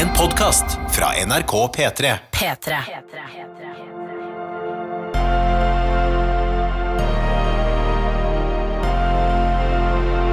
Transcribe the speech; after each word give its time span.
En 0.00 0.08
podkast 0.16 0.64
fra 0.90 1.06
NRK 1.26 1.52
P3. 1.76 2.14
P3. 2.32 2.76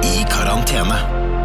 I 0.04 0.24
karantene 0.30 0.96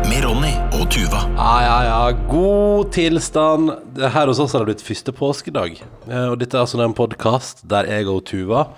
med 0.08 0.24
Ronny 0.24 0.54
og 0.72 0.88
Tuva. 0.92 1.26
Ja, 1.36 1.52
ja, 1.66 1.76
ja. 1.90 2.00
God 2.32 2.94
tilstand. 2.96 3.74
Her 4.00 4.32
hos 4.32 4.40
oss 4.40 4.56
har 4.56 4.64
det 4.64 4.72
blitt 4.72 4.88
første 4.88 5.12
påskedag. 5.12 5.84
Eh, 6.08 6.26
Og 6.32 6.40
dette 6.40 6.56
er 6.56 6.64
altså 6.64 6.80
en 6.80 6.96
podkast 6.96 7.66
der 7.68 7.92
jeg 7.92 8.08
og 8.08 8.24
Tuva 8.30 8.70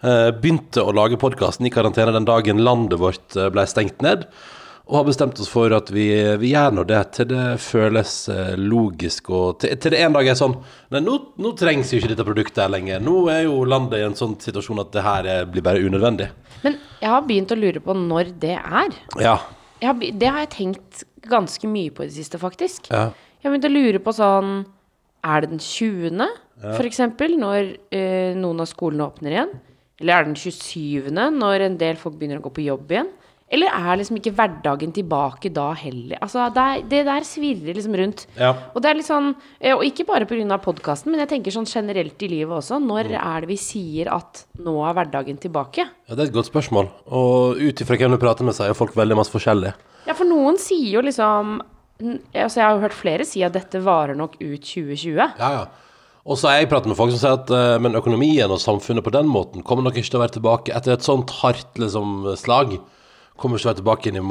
eh, 0.00 0.30
begynte 0.32 0.80
å 0.80 0.96
lage 0.96 1.20
podkasten 1.20 1.68
i 1.68 1.74
karantene 1.74 2.16
den 2.16 2.28
dagen 2.28 2.64
landet 2.64 2.96
vårt 3.04 3.36
eh, 3.36 3.52
ble 3.52 3.68
stengt 3.68 4.00
ned. 4.00 4.24
Og 4.84 4.98
har 4.98 5.06
bestemt 5.06 5.38
oss 5.40 5.48
for 5.48 5.72
at 5.72 5.88
vi, 5.94 6.06
vi 6.40 6.50
gjør 6.52 6.74
nå 6.76 6.82
det 6.88 7.00
til 7.16 7.28
det 7.30 7.44
føles 7.64 8.12
eh, 8.28 8.52
logisk, 8.60 9.30
og 9.32 9.62
til, 9.62 9.72
til 9.80 9.94
det 9.94 10.02
en 10.04 10.16
dag 10.16 10.28
er 10.28 10.36
sånn 10.36 10.58
Nei, 10.92 11.00
nå, 11.00 11.14
nå 11.40 11.54
trengs 11.56 11.92
jo 11.94 12.02
ikke 12.02 12.10
dette 12.12 12.26
produktet 12.26 12.72
lenger. 12.72 13.00
Nå 13.00 13.22
er 13.32 13.46
jo 13.46 13.62
landet 13.68 14.02
i 14.02 14.04
en 14.04 14.18
sånn 14.18 14.36
situasjon 14.42 14.82
at 14.84 14.92
det 14.92 15.06
her 15.06 15.30
eh, 15.30 15.42
blir 15.48 15.64
bare 15.64 15.80
unødvendig. 15.80 16.28
Men 16.66 16.76
jeg 17.00 17.12
har 17.14 17.24
begynt 17.24 17.54
å 17.56 17.58
lure 17.58 17.80
på 17.84 17.96
når 17.96 18.34
det 18.44 18.58
er. 18.60 19.00
Ja. 19.24 19.38
Jeg 19.80 19.88
har, 19.88 20.04
det 20.20 20.30
har 20.36 20.44
jeg 20.44 20.52
tenkt 20.58 21.04
ganske 21.32 21.68
mye 21.68 21.92
på 21.92 22.04
i 22.04 22.10
det 22.10 22.18
siste, 22.18 22.40
faktisk. 22.40 22.92
ja. 22.92 23.08
Jeg 23.40 23.50
har 23.50 23.56
begynt 23.56 23.68
å 23.68 23.74
lure 23.74 24.00
på 24.00 24.12
sånn 24.16 24.52
Er 25.24 25.42
det 25.44 25.50
den 25.50 25.60
20., 25.60 26.20
for 26.64 26.86
eksempel, 26.88 27.34
når 27.36 27.74
eh, 27.92 28.32
noen 28.36 28.62
av 28.62 28.68
skolene 28.70 29.04
åpner 29.08 29.34
igjen? 29.34 29.50
Eller 30.00 30.14
er 30.14 30.24
det 30.24 30.30
den 30.32 30.40
27., 30.40 31.10
når 31.34 31.64
en 31.66 31.76
del 31.80 31.98
folk 32.00 32.16
begynner 32.20 32.40
å 32.40 32.44
gå 32.46 32.52
på 32.56 32.64
jobb 32.64 32.92
igjen? 32.92 33.10
Eller 33.54 33.70
er 33.70 34.00
liksom 34.00 34.18
ikke 34.18 34.32
hverdagen 34.34 34.92
tilbake 34.96 35.52
da 35.54 35.68
heller? 35.78 36.18
Altså, 36.24 36.48
det, 36.54 36.64
er, 36.64 36.82
det 36.90 37.02
der 37.06 37.26
svirrer 37.28 37.76
liksom 37.78 37.94
rundt. 38.00 38.24
Ja. 38.40 38.50
Og 38.74 38.82
det 38.82 38.90
er 38.90 38.98
litt 38.98 39.06
sånn, 39.08 39.30
eh, 39.60 39.74
og 39.76 39.84
ikke 39.86 40.06
bare 40.08 40.26
pga. 40.26 40.58
podkasten, 40.64 41.12
men 41.14 41.22
jeg 41.22 41.30
tenker 41.36 41.54
sånn 41.54 41.68
generelt 41.70 42.22
i 42.26 42.28
livet 42.32 42.56
også. 42.58 42.80
Når 42.82 43.12
Mm. 43.14 43.20
er 43.20 43.40
det 43.44 43.48
vi 43.52 43.56
sier 43.60 44.10
at 44.12 44.44
nå 44.58 44.74
er 44.88 44.94
hverdagen 44.98 45.38
tilbake? 45.38 45.86
Ja, 46.08 46.14
Det 46.14 46.18
er 46.18 46.28
et 46.32 46.34
godt 46.34 46.50
spørsmål. 46.50 46.88
Og 47.06 47.56
ut 47.62 47.80
ifra 47.84 47.96
hvem 47.96 48.10
du 48.10 48.18
prater 48.18 48.44
med, 48.44 48.54
så 48.54 48.68
er 48.68 48.74
folk 48.74 48.92
veldig 48.94 49.16
masse 49.16 49.30
forskjellig. 49.32 49.72
Ja, 50.06 50.12
for 50.14 50.24
noen 50.24 50.58
sier 50.58 50.90
jo 50.98 51.00
liksom 51.00 51.60
Altså, 52.34 52.58
jeg 52.58 52.64
har 52.66 52.74
jo 52.74 52.80
hørt 52.82 52.92
flere 52.98 53.24
si 53.24 53.40
at 53.46 53.52
dette 53.54 53.78
varer 53.80 54.16
nok 54.18 54.34
ut 54.40 54.60
2020. 54.66 55.14
Ja, 55.38 55.50
ja. 55.54 55.66
Og 56.26 56.36
så 56.40 56.48
har 56.48 56.58
jeg 56.58 56.68
pratet 56.70 56.88
med 56.90 56.96
folk 56.98 57.12
som 57.14 57.20
sier 57.22 57.36
at 57.38 57.50
eh, 57.54 57.78
men 57.78 57.94
økonomien 57.94 58.50
og 58.50 58.58
samfunnet 58.58 59.04
på 59.04 59.12
den 59.14 59.28
måten 59.30 59.62
kommer 59.62 59.84
nok 59.86 59.94
ikke 60.00 60.10
til 60.10 60.18
å 60.18 60.22
være 60.24 60.34
tilbake 60.40 60.74
etter 60.74 60.96
et 60.96 61.04
sånt 61.06 61.30
hardt 61.42 61.78
liksom, 61.78 62.24
slag. 62.40 62.74
Kommer 63.38 63.58
ikke 63.58 63.74
tilbake 63.80 64.10
inn 64.10 64.16
i 64.20 64.24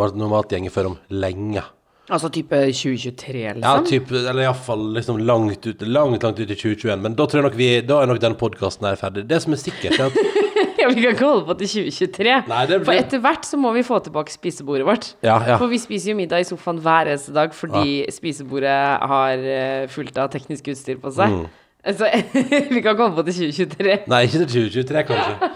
gjenge 0.56 0.72
før 0.72 0.92
om 0.94 1.00
lenge. 1.10 1.64
Altså 2.12 2.28
type 2.30 2.52
2023, 2.76 3.42
Ja, 3.64 3.78
type, 3.80 4.10
typ, 4.10 4.12
eller 4.28 4.44
iallfall 4.44 4.90
liksom 4.98 5.22
langt 5.24 5.64
ut, 5.66 5.82
langt, 5.88 6.24
langt 6.24 6.40
ut 6.40 6.50
i 6.52 6.56
2021. 6.56 7.00
Men 7.02 7.16
da 7.16 7.26
tror 7.26 7.40
jeg 7.42 7.48
nok 7.48 7.56
vi, 7.60 7.70
da 7.88 8.02
er 8.02 8.08
nok 8.12 8.20
den 8.20 8.36
podkasten 8.36 8.88
her 8.90 9.00
ferdig. 9.00 9.24
Det 9.30 9.40
som 9.42 9.56
er 9.56 9.62
sikkert, 9.62 10.00
er 10.00 10.10
at 10.12 10.18
Ja, 10.84 10.90
vi 10.92 11.00
kan 11.00 11.14
ikke 11.14 11.24
holde 11.30 11.46
på 11.48 11.56
til 11.62 11.70
2023. 11.88 12.32
Nei, 12.50 12.66
det 12.68 12.78
blir- 12.82 12.86
For 12.90 13.00
etter 13.00 13.22
hvert 13.24 13.46
så 13.48 13.56
må 13.62 13.72
vi 13.72 13.86
få 13.88 14.02
tilbake 14.04 14.34
spisebordet 14.34 14.84
vårt. 14.88 15.06
Ja, 15.24 15.38
ja. 15.48 15.56
For 15.62 15.72
vi 15.72 15.80
spiser 15.80 16.12
jo 16.12 16.18
middag 16.20 16.44
i 16.44 16.48
sofaen 16.50 16.82
hver 16.84 17.08
eneste 17.14 17.32
dag 17.36 17.54
fordi 17.56 18.04
spisebordet 18.12 18.76
har 19.14 19.46
eh, 19.56 19.88
fullt 19.94 20.18
av 20.20 20.28
teknisk 20.34 20.68
utstyr 20.74 21.00
på 21.00 21.14
seg. 21.16 21.32
Mm. 21.32 21.46
Så 21.84 22.08
vi 22.76 22.82
kan 22.82 22.96
komme 22.96 23.12
på 23.18 23.26
til 23.28 23.52
2023. 23.52 23.96
Nei, 24.12 24.22
ikke 24.28 24.44
til 24.46 24.52
2023, 24.72 25.04
kanskje. 25.10 25.52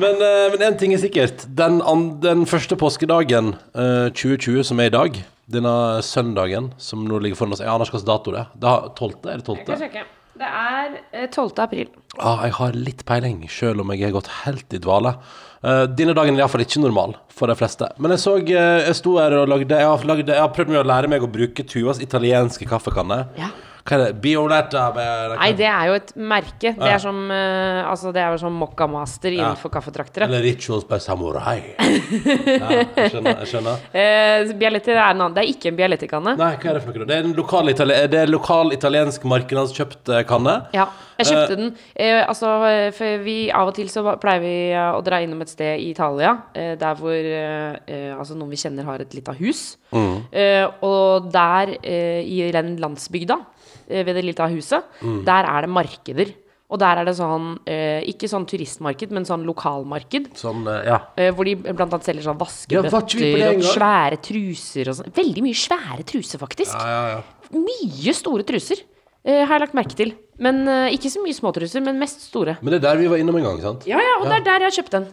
Men, 0.00 0.20
eh, 0.24 0.44
men 0.54 0.66
en 0.70 0.78
ting 0.80 0.94
er 0.96 1.02
sikkert. 1.02 1.44
Den, 1.58 1.82
an, 1.84 2.06
den 2.24 2.46
første 2.48 2.78
påskedagen 2.80 3.54
eh, 3.76 4.08
2020, 4.16 4.62
som 4.70 4.80
er 4.80 4.88
i 4.88 4.94
dag, 4.96 5.18
denne 5.52 5.74
søndagen 6.02 6.72
som 6.82 7.04
nå 7.06 7.20
ligger 7.22 7.38
foran 7.38 7.54
oss 7.54 7.60
Jeg 7.62 7.70
aner 7.70 7.86
ikke 7.86 8.00
hvilken 8.00 8.08
dato 8.10 8.32
det 8.34 8.40
er. 8.40 8.52
Det 8.56 8.70
er 8.72 8.88
12. 8.96 9.12
Er 9.30 9.42
det 9.42 9.44
12.? 9.46 9.58
Jeg 9.58 9.66
kan 9.68 9.82
sjekke. 9.84 10.06
Det 10.36 10.48
er 10.48 10.96
eh, 11.12 11.28
12. 11.28 11.52
april. 11.64 11.92
Ah, 12.16 12.42
jeg 12.44 12.56
har 12.58 12.76
litt 12.76 13.04
peiling, 13.08 13.44
selv 13.52 13.84
om 13.84 13.92
jeg 13.94 14.04
har 14.08 14.16
gått 14.16 14.32
helt 14.42 14.76
i 14.76 14.80
dvale. 14.82 15.14
Eh, 15.60 15.84
denne 15.96 16.16
dagen 16.16 16.36
er 16.36 16.44
iallfall 16.44 16.64
ikke 16.64 16.82
normal 16.82 17.16
for 17.32 17.52
de 17.52 17.56
fleste. 17.58 17.88
Men 18.00 18.12
jeg 18.16 18.24
så 18.24 18.36
eh, 18.40 18.82
Jeg 18.88 18.98
sto 18.98 19.16
her 19.20 19.34
og 19.42 19.48
lagde 19.52 19.76
Jeg 19.80 19.88
har, 19.88 20.04
lagde, 20.08 20.28
jeg 20.32 20.44
har 20.44 20.52
prøvd 20.56 20.72
meg 20.72 20.82
å 20.82 20.88
lære 20.88 21.10
meg 21.12 21.24
å 21.24 21.30
bruke 21.30 21.64
Tuvas 21.68 22.02
italienske 22.04 22.68
kaffekanne. 22.68 23.24
Ja. 23.40 23.52
Hva 23.86 23.94
er 23.96 24.00
det? 24.04 24.20
Bioletta 24.20 24.84
med- 24.96 25.36
Nei, 25.38 25.52
det 25.54 25.66
er 25.70 25.86
jo 25.86 25.94
et 26.00 26.12
merke. 26.16 26.72
Det 26.74 26.90
er 26.90 26.98
som 27.02 27.20
uh, 27.30 27.86
Altså, 27.90 28.10
det 28.12 28.20
er 28.22 28.32
jo 28.34 28.40
som 28.42 28.52
Mokkamaster 28.58 29.30
innenfor 29.36 29.70
kaffetraktere. 29.70 30.26
Eller 30.26 30.42
Rituals 30.42 30.84
by 30.88 30.98
Samurai. 30.98 31.60
Ja, 31.78 32.68
jeg 32.96 33.10
skjønner. 33.14 33.38
Jeg 33.44 33.50
skjønner. 33.52 33.84
Eh, 33.96 34.52
Bialetti 34.58 34.90
er 34.92 34.98
en 35.00 35.20
annen. 35.20 35.34
Det 35.36 35.42
er 35.44 35.50
ikke 35.52 35.70
en 35.70 35.76
Bialetti-kanne. 35.78 36.34
Nei, 36.38 36.50
hva 36.60 36.70
er 36.70 36.78
det 36.78 36.82
for 36.84 36.98
noe? 36.98 37.06
Det 37.08 37.16
er 37.16 37.24
en 37.28 37.34
lokal, 37.38 37.70
itali 37.72 37.96
det 38.12 38.20
er 38.24 38.30
lokal 38.30 38.72
italiensk 38.74 39.24
markedskjøpt 39.30 40.10
eh, 40.12 40.22
kanne. 40.28 40.56
Ja, 40.76 40.88
jeg 41.20 41.30
kjøpte 41.30 41.56
den. 41.62 41.70
Eh, 41.94 42.20
altså, 42.26 42.50
eh, 42.68 42.90
for 42.96 43.22
vi 43.24 43.36
av 43.54 43.70
og 43.70 43.76
til 43.78 43.88
så 43.92 44.02
pleier 44.20 44.42
vi 44.44 44.54
eh, 44.74 44.90
å 44.98 45.00
dra 45.06 45.22
innom 45.24 45.40
et 45.46 45.52
sted 45.52 45.78
i 45.80 45.90
Italia 45.94 46.34
eh, 46.54 46.74
der 46.80 46.98
hvor 46.98 47.14
eh, 47.14 47.78
eh, 47.86 48.10
altså 48.18 48.36
noen 48.36 48.50
vi 48.52 48.60
kjenner 48.60 48.84
har 48.90 49.00
et 49.06 49.14
lite 49.16 49.34
hus. 49.40 49.64
Eh, 49.94 50.66
og 50.84 51.30
der 51.32 51.76
eh, 51.80 52.20
i 52.26 52.42
den 52.52 52.74
landsbygda, 52.82 53.38
eh, 53.40 53.55
ved 53.88 54.12
det 54.14 54.24
lille 54.24 54.50
huset, 54.56 54.98
der 55.26 55.48
er 55.50 55.66
det 55.66 55.70
markeder. 55.70 56.34
Og 56.66 56.80
der 56.82 56.98
er 56.98 57.06
det 57.06 57.14
sånn, 57.14 57.52
eh, 57.70 58.02
ikke 58.10 58.26
sånn 58.26 58.46
turistmarked, 58.50 59.12
men 59.14 59.26
sånn 59.28 59.44
lokalmarked. 59.46 60.32
Sånn, 60.38 60.64
eh, 60.66 60.88
ja. 60.88 60.98
eh, 61.14 61.30
hvor 61.30 61.46
de 61.46 61.54
blant 61.62 61.86
annet 61.86 62.08
selger 62.08 62.26
sånn 62.26 62.40
vaskebøtter 62.40 63.22
ja, 63.38 63.52
og 63.52 63.62
svære 63.70 64.18
truser 64.18 64.90
og 64.90 64.98
sånn. 64.98 65.12
Veldig 65.14 65.44
mye 65.46 65.60
svære 65.60 66.06
truser, 66.10 66.42
faktisk 66.42 66.74
Ja, 66.74 66.86
ja, 66.90 67.04
ja. 67.14 67.60
mye 67.62 68.14
store 68.18 68.46
truser, 68.48 68.82
eh, 69.22 69.44
har 69.44 69.54
jeg 69.54 69.66
lagt 69.68 69.78
merke 69.78 69.94
til. 69.94 70.16
Men 70.42 70.66
eh, 70.66 70.96
ikke 70.98 71.12
så 71.12 71.22
mye 71.22 71.38
små 71.38 71.54
truser, 71.54 71.84
men 71.86 72.02
mest 72.02 72.26
store. 72.26 72.58
Men 72.60 72.74
det 72.74 72.82
er 72.82 72.88
der 72.88 73.00
vi 73.04 73.12
var 73.14 73.22
innom 73.22 73.38
en 73.38 73.46
gang, 73.46 73.62
sant? 73.62 73.86
Ja, 73.86 74.02
ja, 74.02 74.18
og 74.18 74.26
det 74.26 74.40
er 74.40 74.48
der 74.50 74.66
jeg 74.66 74.72
har 74.72 74.76
kjøpt 74.80 74.98
den. 74.98 75.08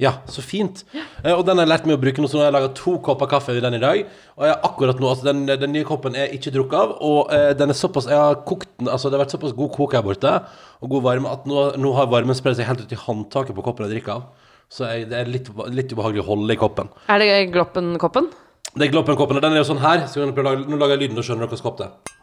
Ja, 0.00 0.14
så 0.32 0.40
fint. 0.40 0.82
Eh, 0.96 1.34
og 1.34 1.42
den 1.44 1.58
har 1.58 1.66
jeg 1.66 1.70
lært 1.74 1.86
meg 1.88 1.98
å 1.98 2.00
bruke 2.00 2.22
nå, 2.22 2.28
så 2.30 2.38
nå 2.38 2.44
har 2.44 2.48
jeg 2.48 2.56
laga 2.56 2.70
to 2.78 2.94
kopper 3.04 3.28
kaffe 3.28 3.52
i 3.52 3.60
den 3.60 3.76
i 3.76 3.80
dag. 3.82 3.98
Og 4.38 4.46
jeg 4.46 4.54
har 4.54 4.62
akkurat 4.70 5.02
nå, 5.02 5.10
altså 5.10 5.26
den, 5.28 5.42
den 5.50 5.74
nye 5.76 5.86
koppen 5.88 6.16
er 6.16 6.32
ikke 6.36 6.52
drukket 6.54 6.78
av, 6.78 6.94
og 7.04 7.34
eh, 7.36 7.50
den 7.58 7.74
er 7.74 7.76
såpass 7.76 8.08
Jeg 8.08 8.16
har 8.16 8.38
kokt 8.48 8.70
den, 8.80 8.88
altså 8.88 9.10
det 9.10 9.18
har 9.18 9.26
vært 9.26 9.34
såpass 9.36 9.52
god 9.58 9.74
kok 9.76 9.96
her 9.98 10.06
borte, 10.06 10.32
og 10.80 10.94
god 10.94 11.04
varme, 11.04 11.34
at 11.36 11.44
nå, 11.50 11.66
nå 11.84 11.92
har 11.98 12.08
varmen 12.12 12.38
spredd 12.38 12.56
seg 12.56 12.70
helt 12.70 12.86
ut 12.86 12.96
i 12.96 13.00
håndtaket 13.02 13.56
på 13.58 13.66
koppen 13.66 13.86
jeg 13.88 13.98
drikker 13.98 14.16
av. 14.16 14.48
Så 14.72 14.88
jeg, 14.88 15.10
det 15.10 15.20
er 15.20 15.28
litt, 15.28 15.52
litt 15.74 15.92
ubehagelig 15.92 16.24
å 16.24 16.30
holde 16.30 16.56
i 16.56 16.60
koppen. 16.60 16.88
Er 17.10 17.20
det 17.20 17.30
Gloppen-koppen? 17.52 18.30
Det 18.70 18.86
er 18.86 18.92
Gloppen-koppen, 18.94 19.36
og 19.36 19.44
den 19.44 19.56
er 19.56 19.64
jo 19.64 19.68
sånn 19.68 19.82
her. 19.82 20.06
Så 20.08 20.22
kan 20.22 20.30
jeg 20.30 20.36
prøve 20.36 20.46
å 20.46 20.52
lage, 20.54 20.68
nå 20.70 20.78
lager 20.80 20.96
jeg 20.96 21.08
lyden, 21.08 21.20
og 21.20 21.26
skjønner 21.26 21.44
dere 21.44 21.52
hvilken 21.52 21.66
kopp 21.66 21.80
det 21.80 21.88
er. 21.90 22.16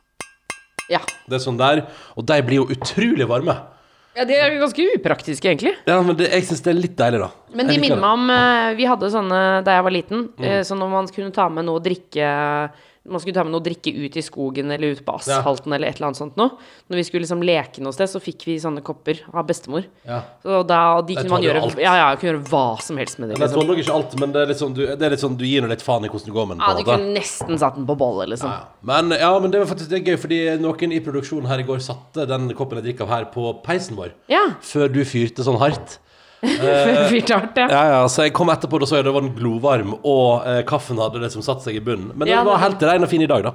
Ja. 0.97 1.01
Det 1.27 1.35
er 1.37 1.43
sånn 1.43 1.59
der. 1.59 1.83
Og 2.15 2.25
de 2.25 2.37
blir 2.47 2.63
jo 2.63 2.69
utrolig 2.71 3.27
varme. 3.29 3.59
Ja. 4.17 4.25
De 4.27 4.35
er 4.35 4.57
ganske 4.59 4.87
upraktiske, 4.97 5.47
egentlig. 5.47 5.75
Ja, 5.87 5.99
men 6.03 6.17
det, 6.19 6.31
jeg 6.33 6.47
syns 6.49 6.63
det 6.65 6.73
er 6.73 6.79
litt 6.81 6.97
deilig, 6.99 7.21
da. 7.23 7.29
Men 7.57 7.69
de 7.71 7.77
minner 7.79 8.01
meg 8.01 8.17
om 8.17 8.31
eh, 8.33 8.73
Vi 8.79 8.87
hadde 8.89 9.11
sånne 9.13 9.41
da 9.65 9.77
jeg 9.77 9.85
var 9.87 9.95
liten. 9.95 10.27
Mm. 10.35 10.47
eh, 10.49 10.61
Så 10.67 10.77
når 10.79 10.91
man 10.91 11.09
kunne 11.13 11.35
ta 11.35 11.47
med 11.53 11.67
noe 11.69 11.79
å 11.79 11.83
drikke 11.85 12.31
man 13.07 13.21
skulle 13.23 13.33
ta 13.37 13.43
med 13.47 13.53
noe 13.53 13.61
å 13.61 13.65
drikke 13.65 13.91
ut 13.95 14.17
i 14.19 14.23
skogen 14.25 14.71
eller 14.75 14.93
ut 14.97 15.01
på 15.07 15.15
asfalten 15.17 15.73
eller 15.73 15.87
et 15.89 15.97
eller 15.99 16.09
annet 16.09 16.19
sånt 16.19 16.35
noe. 16.39 16.57
Når 16.91 16.99
vi 16.99 17.03
skulle 17.07 17.23
liksom 17.25 17.43
leke 17.47 17.81
noe 17.83 17.95
sted, 17.95 18.09
så 18.11 18.19
fikk 18.23 18.45
vi 18.49 18.57
sånne 18.61 18.83
kopper 18.85 19.21
av 19.33 19.45
bestemor. 19.47 19.85
Ja. 20.07 20.21
Så 20.43 20.61
da, 20.67 20.79
de 21.07 21.15
kunne 21.17 21.33
man 21.33 21.45
gjøre, 21.45 21.61
ja, 21.81 21.93
ja, 22.01 22.07
kunne 22.19 22.33
gjøre 22.33 22.43
hva 22.51 22.63
som 22.83 22.99
helst 23.01 23.19
med 23.19 23.29
det. 23.31 23.37
Jeg 23.39 23.45
Liksom. 23.47 23.61
tåler 23.63 23.81
ikke 23.83 23.95
alt, 23.95 24.17
men 24.19 24.33
det 24.35 24.41
er 24.43 24.51
litt 24.51 24.61
sånn 24.61 24.73
du, 24.77 24.83
det 24.87 25.07
er 25.07 25.15
litt 25.15 25.23
sånn, 25.23 25.37
du 25.39 25.45
gir 25.47 25.63
nå 25.63 25.69
litt 25.71 25.85
faen 25.85 26.05
i 26.07 26.11
hvordan 26.11 26.27
det 26.31 26.35
går 26.37 26.49
med 26.51 26.57
den. 26.57 26.65
Ja, 26.67 26.73
du 26.73 26.81
måte. 26.83 26.97
kunne 26.97 27.13
nesten 27.17 27.61
satt 27.63 27.75
den 27.79 27.87
på 27.87 27.97
bollet, 27.97 28.29
liksom. 28.35 28.51
Ja. 28.51 28.65
Men, 28.91 29.11
ja, 29.17 29.31
men 29.39 29.51
det 29.53 29.61
var 29.63 29.71
faktisk 29.71 29.89
det 29.93 30.03
gøy, 30.05 30.17
fordi 30.19 30.41
noen 30.61 30.91
i 30.97 30.99
produksjonen 31.05 31.47
her 31.47 31.63
i 31.63 31.67
går 31.67 31.79
satte 31.83 32.27
den 32.27 32.49
koppen 32.57 32.81
jeg 32.81 32.89
drikker 32.91 33.07
av 33.07 33.13
her, 33.15 33.25
på 33.31 33.49
peisen 33.63 33.95
vår. 33.99 34.11
Ja. 34.31 34.43
Før 34.61 34.91
du 34.91 35.01
fyrte 35.07 35.45
sånn 35.47 35.59
hardt. 35.61 35.99
Fyrt 37.11 37.29
hardt, 37.33 37.57
ja. 37.59 37.67
Ja, 37.71 37.81
ja, 37.91 38.01
Så 38.11 38.23
jeg 38.27 38.33
kom 38.37 38.49
etterpå, 38.53 38.79
og 38.81 38.87
så 38.89 38.99
jeg 38.99 39.05
det 39.07 39.13
var 39.15 39.23
den 39.25 39.33
glovarm, 39.37 39.93
og 40.07 40.47
eh, 40.47 40.61
kaffen 40.67 40.99
hadde 41.01 41.21
liksom 41.23 41.43
satt 41.45 41.61
seg 41.65 41.77
i 41.79 41.83
bunnen. 41.83 42.11
Men 42.15 42.27
Ja, 42.31 42.43
var 42.47 42.57
det- 42.57 42.63
helt 42.65 42.85
ren 42.89 43.03
og 43.07 43.11
fin 43.11 43.21
i 43.25 43.29
dag, 43.29 43.43
da. 43.43 43.53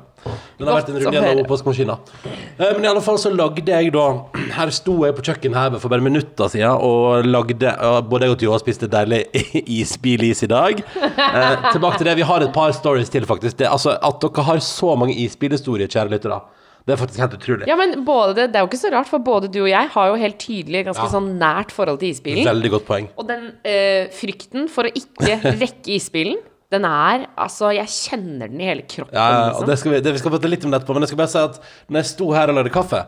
Den 0.59 0.69
har 0.69 0.77
Godt 0.77 0.83
vært 0.83 0.89
en 0.93 0.95
å 0.95 1.05
runde 1.07 1.19
gjennom 1.19 1.43
oppvaskmaskina. 1.47 1.97
Eh, 2.27 2.73
men 2.77 2.85
i 2.85 2.91
alle 2.93 3.03
fall 3.05 3.19
så 3.19 3.33
lagde 3.35 3.65
jeg 3.67 3.91
da 3.95 4.05
Her 4.53 4.71
sto 4.71 4.99
jeg 5.07 5.17
på 5.17 5.25
kjøkkenet 5.27 5.57
her 5.59 5.79
for 5.83 5.89
bare 5.91 6.05
minutter 6.05 6.49
siden 6.53 6.77
og 6.85 7.25
lagde 7.27 7.73
og 7.89 8.09
Både 8.13 8.29
jeg 8.29 8.37
og 8.37 8.39
Tjoa 8.45 8.59
spiste 8.63 8.89
deilig 8.93 9.25
isbilis 9.81 10.43
i 10.47 10.51
dag. 10.53 10.83
Eh, 11.03 11.71
tilbake 11.73 11.99
til 11.99 12.07
det. 12.11 12.17
Vi 12.21 12.27
har 12.29 12.45
et 12.45 12.53
par 12.55 12.73
stories 12.77 13.11
til, 13.11 13.25
faktisk. 13.27 13.57
Det, 13.59 13.67
altså, 13.73 13.97
at 13.99 14.21
dere 14.23 14.45
har 14.47 14.61
så 14.63 14.95
mange 14.99 15.17
isbilhistorier, 15.25 15.89
kjære 15.91 16.13
lyttere. 16.15 16.41
Det 16.87 16.95
er 16.95 16.99
faktisk 16.99 17.21
helt 17.23 17.35
utrolig. 17.39 17.67
Ja, 17.71 17.77
men 17.79 18.05
både 18.07 18.49
det, 18.49 18.57
er 18.59 18.65
jo 18.65 18.71
ikke 18.71 18.81
så 18.81 18.91
rart, 18.91 19.07
for 19.11 19.23
både 19.23 19.51
du 19.53 19.61
og 19.63 19.69
jeg 19.71 19.91
har 19.95 20.09
jo 20.11 20.17
helt 20.19 20.39
tydelig 20.43 20.85
ganske 20.89 21.05
Ja. 21.07 21.11
sånn 21.13 21.29
nært 21.39 21.71
forhold 21.75 22.01
til 22.03 22.11
isbilen. 22.11 22.45
Veldig 22.49 22.71
godt 22.75 22.87
poeng. 22.89 23.07
Og 23.17 23.29
den 23.29 23.53
eh, 23.65 24.09
frykten 24.11 24.67
for 24.73 24.89
å 24.89 24.95
ikke 24.99 25.37
rekke 25.63 25.95
isbilen, 25.95 26.41
den 26.73 26.87
er 26.89 27.27
Altså, 27.37 27.69
jeg 27.77 27.87
kjenner 27.93 28.49
den 28.49 28.61
i 28.65 28.67
hele 28.71 28.83
kroppen. 28.89 29.15
Ja, 29.15 29.29
ja, 29.29 29.39
og 29.43 29.49
liksom. 29.53 29.69
det 29.69 29.79
skal 29.79 29.93
vi, 29.93 30.01
det, 30.01 30.13
vi 30.17 30.23
skal 30.25 30.35
prate 30.35 30.51
litt 30.51 30.65
om 30.65 30.73
det 30.73 30.81
etterpå, 30.81 30.97
men 30.97 31.05
jeg 31.07 31.13
skal 31.13 31.23
bare 31.23 31.33
si 31.35 31.43
at 31.43 31.61
når 31.93 32.01
jeg 32.03 32.11
sto 32.15 32.31
her 32.33 32.51
og 32.51 32.59
lagde 32.59 32.73
kaffe, 32.75 33.03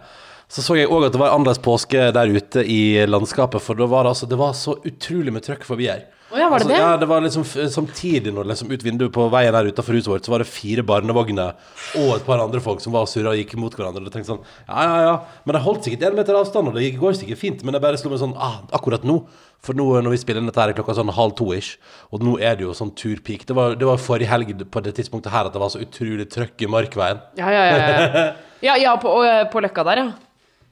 så 0.54 0.62
så 0.62 0.76
jeg 0.76 0.90
òg 0.92 1.06
at 1.08 1.14
det 1.16 1.18
var 1.22 1.32
annerledes 1.34 1.62
påske 1.64 2.10
der 2.14 2.30
ute 2.36 2.62
i 2.68 2.80
landskapet, 3.08 3.64
for 3.64 3.74
da 3.80 3.88
var 3.90 4.04
det 4.04 4.12
altså 4.12 4.28
Det 4.28 4.38
var 4.38 4.52
så 4.52 4.76
utrolig 4.84 5.32
med 5.32 5.42
trøkk 5.42 5.64
forbi 5.66 5.88
her. 5.88 6.04
Å 6.34 6.40
ja, 6.40 6.48
var 6.50 6.64
det 6.64 6.68
det? 6.72 6.78
Ja, 6.80 6.96
det 6.98 7.06
var 7.06 7.22
liksom 7.22 7.44
Samtidig 7.46 8.32
når 8.34 8.48
liksom 8.50 8.72
ut 8.72 8.82
vinduet 8.82 9.12
på 9.14 9.28
veien 9.30 9.54
her 9.54 9.68
utenfor 9.70 9.94
huset 9.94 10.10
vårt, 10.10 10.26
så 10.26 10.32
var 10.32 10.42
det 10.42 10.48
fire 10.50 10.82
barnevogner 10.86 11.54
og 12.00 12.10
et 12.16 12.26
par 12.26 12.42
andre 12.42 12.58
folk 12.64 12.82
som 12.82 12.96
var 12.96 13.06
surra 13.10 13.30
og 13.30 13.38
gikk 13.38 13.54
mot 13.60 13.74
hverandre. 13.76 14.02
Og 14.02 14.10
tenkte 14.14 14.32
sånn, 14.32 14.42
ja, 14.66 14.82
ja, 14.82 14.96
ja 15.06 15.14
Men 15.46 15.58
de 15.58 15.62
holdt 15.68 15.86
sikkert 15.86 16.08
én 16.08 16.18
meter 16.18 16.38
avstand, 16.38 16.72
og 16.72 16.78
det 16.80 16.90
går 16.98 17.14
sikkert 17.20 17.38
fint. 17.40 17.62
Men 17.62 17.78
jeg 17.78 17.86
bare 17.86 18.00
slo 18.00 18.10
meg 18.10 18.22
sånn 18.24 18.34
ah, 18.34 18.58
akkurat 18.74 19.06
nå. 19.06 19.20
For 19.64 19.78
nå 19.78 19.86
når 20.02 20.16
vi 20.16 20.20
spiller 20.20 20.42
inn 20.42 20.50
dette 20.50 20.60
her 20.60 20.74
er 20.74 20.76
klokka 20.76 20.98
sånn 20.98 21.14
halv 21.14 21.38
to-ish, 21.38 21.78
og 22.12 22.26
nå 22.26 22.34
er 22.42 22.58
det 22.58 22.66
jo 22.66 22.74
sånn 22.76 22.92
turpeak. 22.98 23.46
Det 23.48 23.56
var, 23.56 23.78
det 23.78 23.86
var 23.88 24.02
forrige 24.02 24.32
helg 24.34 24.50
på 24.74 24.82
det 24.84 24.96
tidspunktet 24.98 25.32
her 25.32 25.48
at 25.48 25.54
det 25.54 25.62
var 25.62 25.72
så 25.72 25.80
utrolig 25.86 26.26
trøkk 26.34 26.66
i 26.66 26.70
Markveien. 26.74 27.22
Ja, 27.38 27.54
ja, 27.54 27.64
ja. 27.70 28.28
Ja, 28.64 28.76
ja, 28.88 28.98
på, 29.00 29.14
på 29.54 29.64
Løkka 29.64 29.86
der, 29.86 30.02
ja. 30.02 30.12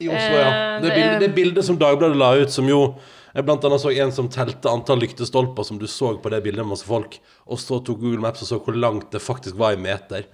I 0.03 0.11
Oslo, 0.11 0.37
ja. 0.37 0.53
Eh, 0.53 0.82
Det 0.82 0.88
det- 0.88 0.94
bildet, 0.99 1.20
det 1.20 1.35
bildet 1.35 1.65
som 1.65 1.79
Dagbladet 1.79 2.19
la 2.19 2.35
ut, 2.43 2.50
som 2.50 2.69
jo 2.69 2.82
jeg 3.32 3.46
blant 3.49 3.64
annet 3.64 3.81
så 3.81 3.93
en 3.93 4.12
som 4.12 4.29
telte 4.32 4.69
antall 4.69 5.00
lyktestolper 5.00 5.64
som 5.64 5.79
du 5.81 5.87
så 5.88 6.14
på 6.20 6.32
det 6.32 6.43
bildet 6.44 6.64
med 6.64 6.75
masse 6.75 6.88
folk, 6.88 7.17
og 7.49 7.61
så 7.61 7.81
tok 7.81 8.00
Google 8.02 8.20
Maps 8.20 8.44
og 8.44 8.50
så 8.50 8.58
hvor 8.61 8.76
langt 8.76 9.12
det 9.14 9.23
faktisk 9.25 9.56
var 9.61 9.76
i 9.76 9.81
meter. 9.81 10.26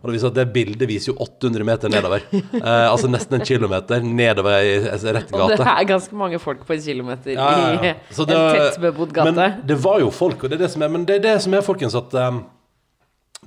Og 0.00 0.08
det 0.08 0.16
viser 0.16 0.30
at 0.30 0.36
det 0.36 0.44
bildet 0.54 0.88
viser 0.88 1.10
jo 1.10 1.16
800 1.24 1.66
meter 1.66 1.92
nedover. 1.92 2.24
Eh, 2.56 2.86
altså 2.88 3.08
nesten 3.10 3.36
en 3.36 3.44
kilometer 3.46 4.04
nedover 4.04 4.64
i 4.64 4.76
rett 4.80 5.28
gate. 5.28 5.38
Og 5.38 5.52
det 5.52 5.66
er 5.68 5.86
ganske 5.88 6.16
mange 6.18 6.38
folk 6.40 6.62
på 6.66 6.74
en 6.74 6.82
kilometer 6.82 7.34
Ja, 7.34 7.46
ja, 7.58 7.66
i 7.74 7.80
det, 7.82 7.92
en 8.24 8.30
tettbebodd 8.56 9.12
gate. 9.14 9.32
Men 9.36 9.60
det 9.68 9.76
var 9.84 10.00
jo 10.00 10.08
folk, 10.14 10.44
og 10.44 10.50
det 10.50 10.58
er 10.58 10.64
det 10.64 10.70
som 10.72 10.84
er, 10.86 10.92
men 10.92 11.04
det 11.08 11.18
er 11.18 11.24
det 11.26 11.34
som 11.44 11.54
er, 11.54 11.64
folkens, 11.66 11.96
at 11.98 12.16
um, 12.16 12.40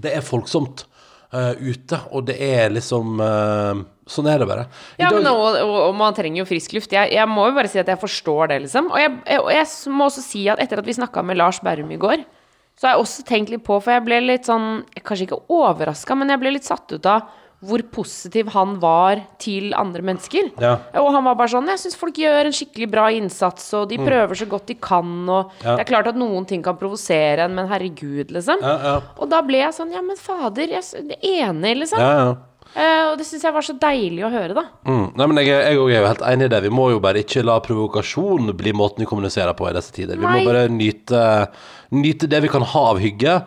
det 0.04 0.14
er 0.16 0.26
folksomt 0.26 0.86
eh, 1.34 1.54
ute, 1.62 2.00
og 2.12 2.26
det 2.30 2.36
er 2.42 2.70
liksom 2.74 3.20
uh, 3.22 3.82
Sånn 4.10 4.26
er 4.26 4.40
det 4.42 4.48
bare. 4.50 4.64
I 4.98 5.04
Ja, 5.04 5.10
dag- 5.12 5.20
men 5.20 5.28
og, 5.30 5.60
og, 5.62 5.76
og 5.90 5.92
man 6.00 6.16
trenger 6.18 6.42
jo 6.42 6.46
frisk 6.50 6.72
luft. 6.74 6.92
Jeg, 6.96 7.12
jeg 7.14 7.30
må 7.30 7.44
jo 7.46 7.54
bare 7.54 7.70
si 7.70 7.78
at 7.78 7.88
jeg 7.92 8.00
forstår 8.02 8.48
det, 8.50 8.56
liksom. 8.64 8.88
Og 8.90 8.98
jeg, 8.98 9.12
jeg, 9.30 9.40
og 9.44 9.52
jeg 9.54 9.68
må 9.94 10.08
også 10.10 10.24
si 10.26 10.48
at 10.50 10.60
etter 10.64 10.82
at 10.82 10.88
vi 10.90 10.96
snakka 10.98 11.22
med 11.28 11.38
Lars 11.38 11.60
Berrum 11.62 11.92
i 11.94 12.00
går, 12.02 12.24
så 12.80 12.88
har 12.88 12.96
jeg 12.96 13.04
også 13.04 13.26
tenkt 13.28 13.50
litt 13.54 13.62
på 13.68 13.76
For 13.84 13.92
jeg 13.92 14.06
ble 14.08 14.18
litt 14.24 14.48
sånn 14.48 14.86
Kanskje 15.04 15.26
ikke 15.28 15.40
overraska, 15.52 16.16
men 16.16 16.30
jeg 16.34 16.40
ble 16.42 16.54
litt 16.56 16.66
satt 16.66 16.90
ut 16.96 17.06
av 17.12 17.28
hvor 17.60 17.82
positiv 17.92 18.48
han 18.54 18.78
var 18.80 19.20
til 19.42 19.74
andre 19.76 20.04
mennesker. 20.06 20.52
Ja. 20.64 20.78
Og 21.02 21.10
han 21.12 21.26
var 21.28 21.36
bare 21.36 21.52
sånn 21.52 21.68
Jeg 21.68 21.82
syns 21.82 21.98
folk 22.00 22.16
gjør 22.20 22.48
en 22.48 22.56
skikkelig 22.56 22.88
bra 22.92 23.10
innsats, 23.12 23.66
og 23.76 23.90
de 23.92 23.98
prøver 24.00 24.40
så 24.40 24.48
godt 24.50 24.70
de 24.72 24.78
kan, 24.80 25.16
og 25.28 25.50
Mm. 25.50 25.66
Ja. 25.66 25.76
Det 25.76 25.82
er 25.82 25.90
klart 25.90 26.08
at 26.08 26.16
noen 26.20 26.46
ting 26.48 26.62
kan 26.64 26.78
provosere 26.78 27.46
en, 27.46 27.56
men 27.56 27.68
herregud, 27.68 28.32
liksom. 28.32 28.62
Ja, 28.62 28.76
ja. 28.84 28.96
Og 29.18 29.30
da 29.32 29.42
ble 29.42 29.60
jeg 29.62 29.74
sånn 29.74 29.92
Ja, 29.92 30.02
men 30.02 30.18
fader, 30.20 30.68
jeg 30.68 30.84
er 30.84 31.50
enig, 31.50 31.78
liksom. 31.84 32.00
Ja, 32.00 32.12
ja. 32.20 32.36
Eh, 32.76 33.06
og 33.10 33.18
det 33.18 33.26
syns 33.26 33.44
jeg 33.48 33.56
var 33.56 33.66
så 33.66 33.74
deilig 33.82 34.22
å 34.28 34.30
høre, 34.30 34.54
da. 34.54 34.66
Mm. 34.86 35.08
Nei, 35.18 35.28
men 35.32 35.40
jeg, 35.42 35.48
jeg 35.50 35.64
jeg, 35.64 35.72
er 35.74 36.04
jo 36.04 36.12
helt 36.12 36.22
enig 36.22 36.46
i 36.46 36.52
det. 36.54 36.62
Vi 36.68 36.74
må 36.74 36.90
jo 36.94 37.00
bare 37.02 37.24
ikke 37.24 37.46
la 37.46 37.58
provokasjon 37.66 38.54
bli 38.60 38.74
måten 38.78 39.04
vi 39.04 39.10
kommuniserer 39.10 39.58
på 39.58 39.70
i 39.70 39.74
disse 39.78 39.96
tider. 39.96 40.20
Vi 40.20 40.28
må 40.28 40.44
bare 40.46 40.68
nyte, 40.70 41.24
nyte 41.98 42.30
det 42.30 42.44
vi 42.46 42.52
kan 42.52 42.66
ha 42.76 42.86
av 42.92 43.02
hygge. 43.02 43.40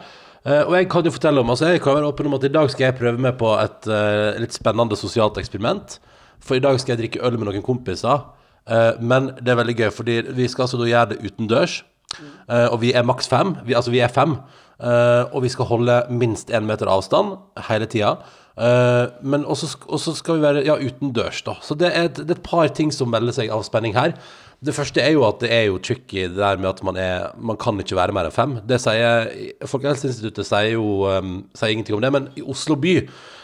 Eh, 0.43 0.65
og 0.67 0.75
jeg 0.75 0.89
kan 0.91 1.07
jo 1.07 1.13
fortelle 1.15 1.43
om 1.43 1.53
Altså 1.55 1.69
jeg 1.71 1.83
kan 1.85 1.95
være 1.95 2.09
åpen 2.11 2.27
om 2.27 2.35
at 2.35 2.45
i 2.49 2.51
dag 2.51 2.71
skal 2.71 2.89
jeg 2.89 2.99
prøve 2.99 3.21
meg 3.23 3.37
på 3.39 3.53
et 3.63 3.87
uh, 3.87 4.35
litt 4.43 4.55
spennende 4.57 4.99
sosialt 4.99 5.39
eksperiment. 5.39 6.01
For 6.43 6.59
i 6.59 6.65
dag 6.65 6.79
skal 6.83 6.97
jeg 6.97 7.05
drikke 7.05 7.23
øl 7.23 7.39
med 7.39 7.47
noen 7.49 7.65
kompiser. 7.67 8.27
Uh, 8.67 8.99
men 8.99 9.31
det 9.39 9.55
er 9.55 9.61
veldig 9.61 9.79
gøy, 9.79 9.91
fordi 9.95 10.19
vi 10.35 10.49
skal 10.51 10.67
altså 10.67 10.81
da 10.81 10.91
gjøre 10.91 11.15
det 11.15 11.23
utendørs. 11.23 11.83
Og 12.53 12.75
vi 12.83 12.91
er 12.93 13.07
maks 13.09 13.31
fem. 13.31 13.55
Vi, 13.65 13.73
altså 13.73 13.89
vi 13.95 14.03
er 14.05 14.11
fem. 14.13 14.35
Og 15.33 15.39
vi 15.41 15.49
skal 15.49 15.65
holde 15.71 15.95
minst 16.13 16.51
én 16.53 16.67
meter 16.69 16.91
avstand 16.93 17.39
hele 17.71 17.87
tida. 17.89 18.11
Men 19.25 19.47
også, 19.49 19.71
også 19.89 20.13
skal 20.19 20.37
vi 20.37 20.45
være 20.45 20.65
ja, 20.67 20.75
utendørs, 20.77 21.41
da. 21.47 21.55
Så 21.65 21.79
det 21.81 21.89
er, 21.89 22.11
et, 22.11 22.21
det 22.21 22.35
er 22.35 22.37
et 22.37 22.45
par 22.45 22.69
ting 22.69 22.93
som 22.93 23.09
melder 23.09 23.33
seg 23.33 23.55
av 23.55 23.65
spenning 23.65 23.97
her. 23.97 24.13
Det 24.63 24.75
første 24.77 25.03
er 25.03 25.11
jo 25.17 25.25
at 25.27 25.41
det 25.43 25.51
er 25.51 25.65
jo 25.67 25.79
tricky 25.83 26.29
det 26.31 26.37
der 26.39 26.57
med 26.63 26.69
at 26.71 26.83
man 26.87 26.97
er 26.97 27.33
Man 27.37 27.57
kan 27.59 27.81
ikke 27.83 27.97
være 27.99 28.15
mer 28.15 28.29
enn 28.31 28.35
fem. 28.35 28.57
Det 28.69 28.79
sier 28.81 29.27
Folkehelseinstituttet 29.67 30.47
sier 30.47 30.75
jo 30.77 30.85
um, 31.11 31.41
sier 31.57 31.73
ingenting 31.75 31.97
om 31.99 32.03
det, 32.05 32.13
men 32.15 32.29
i 32.39 32.45
Oslo 32.47 32.77
by, 32.79 32.95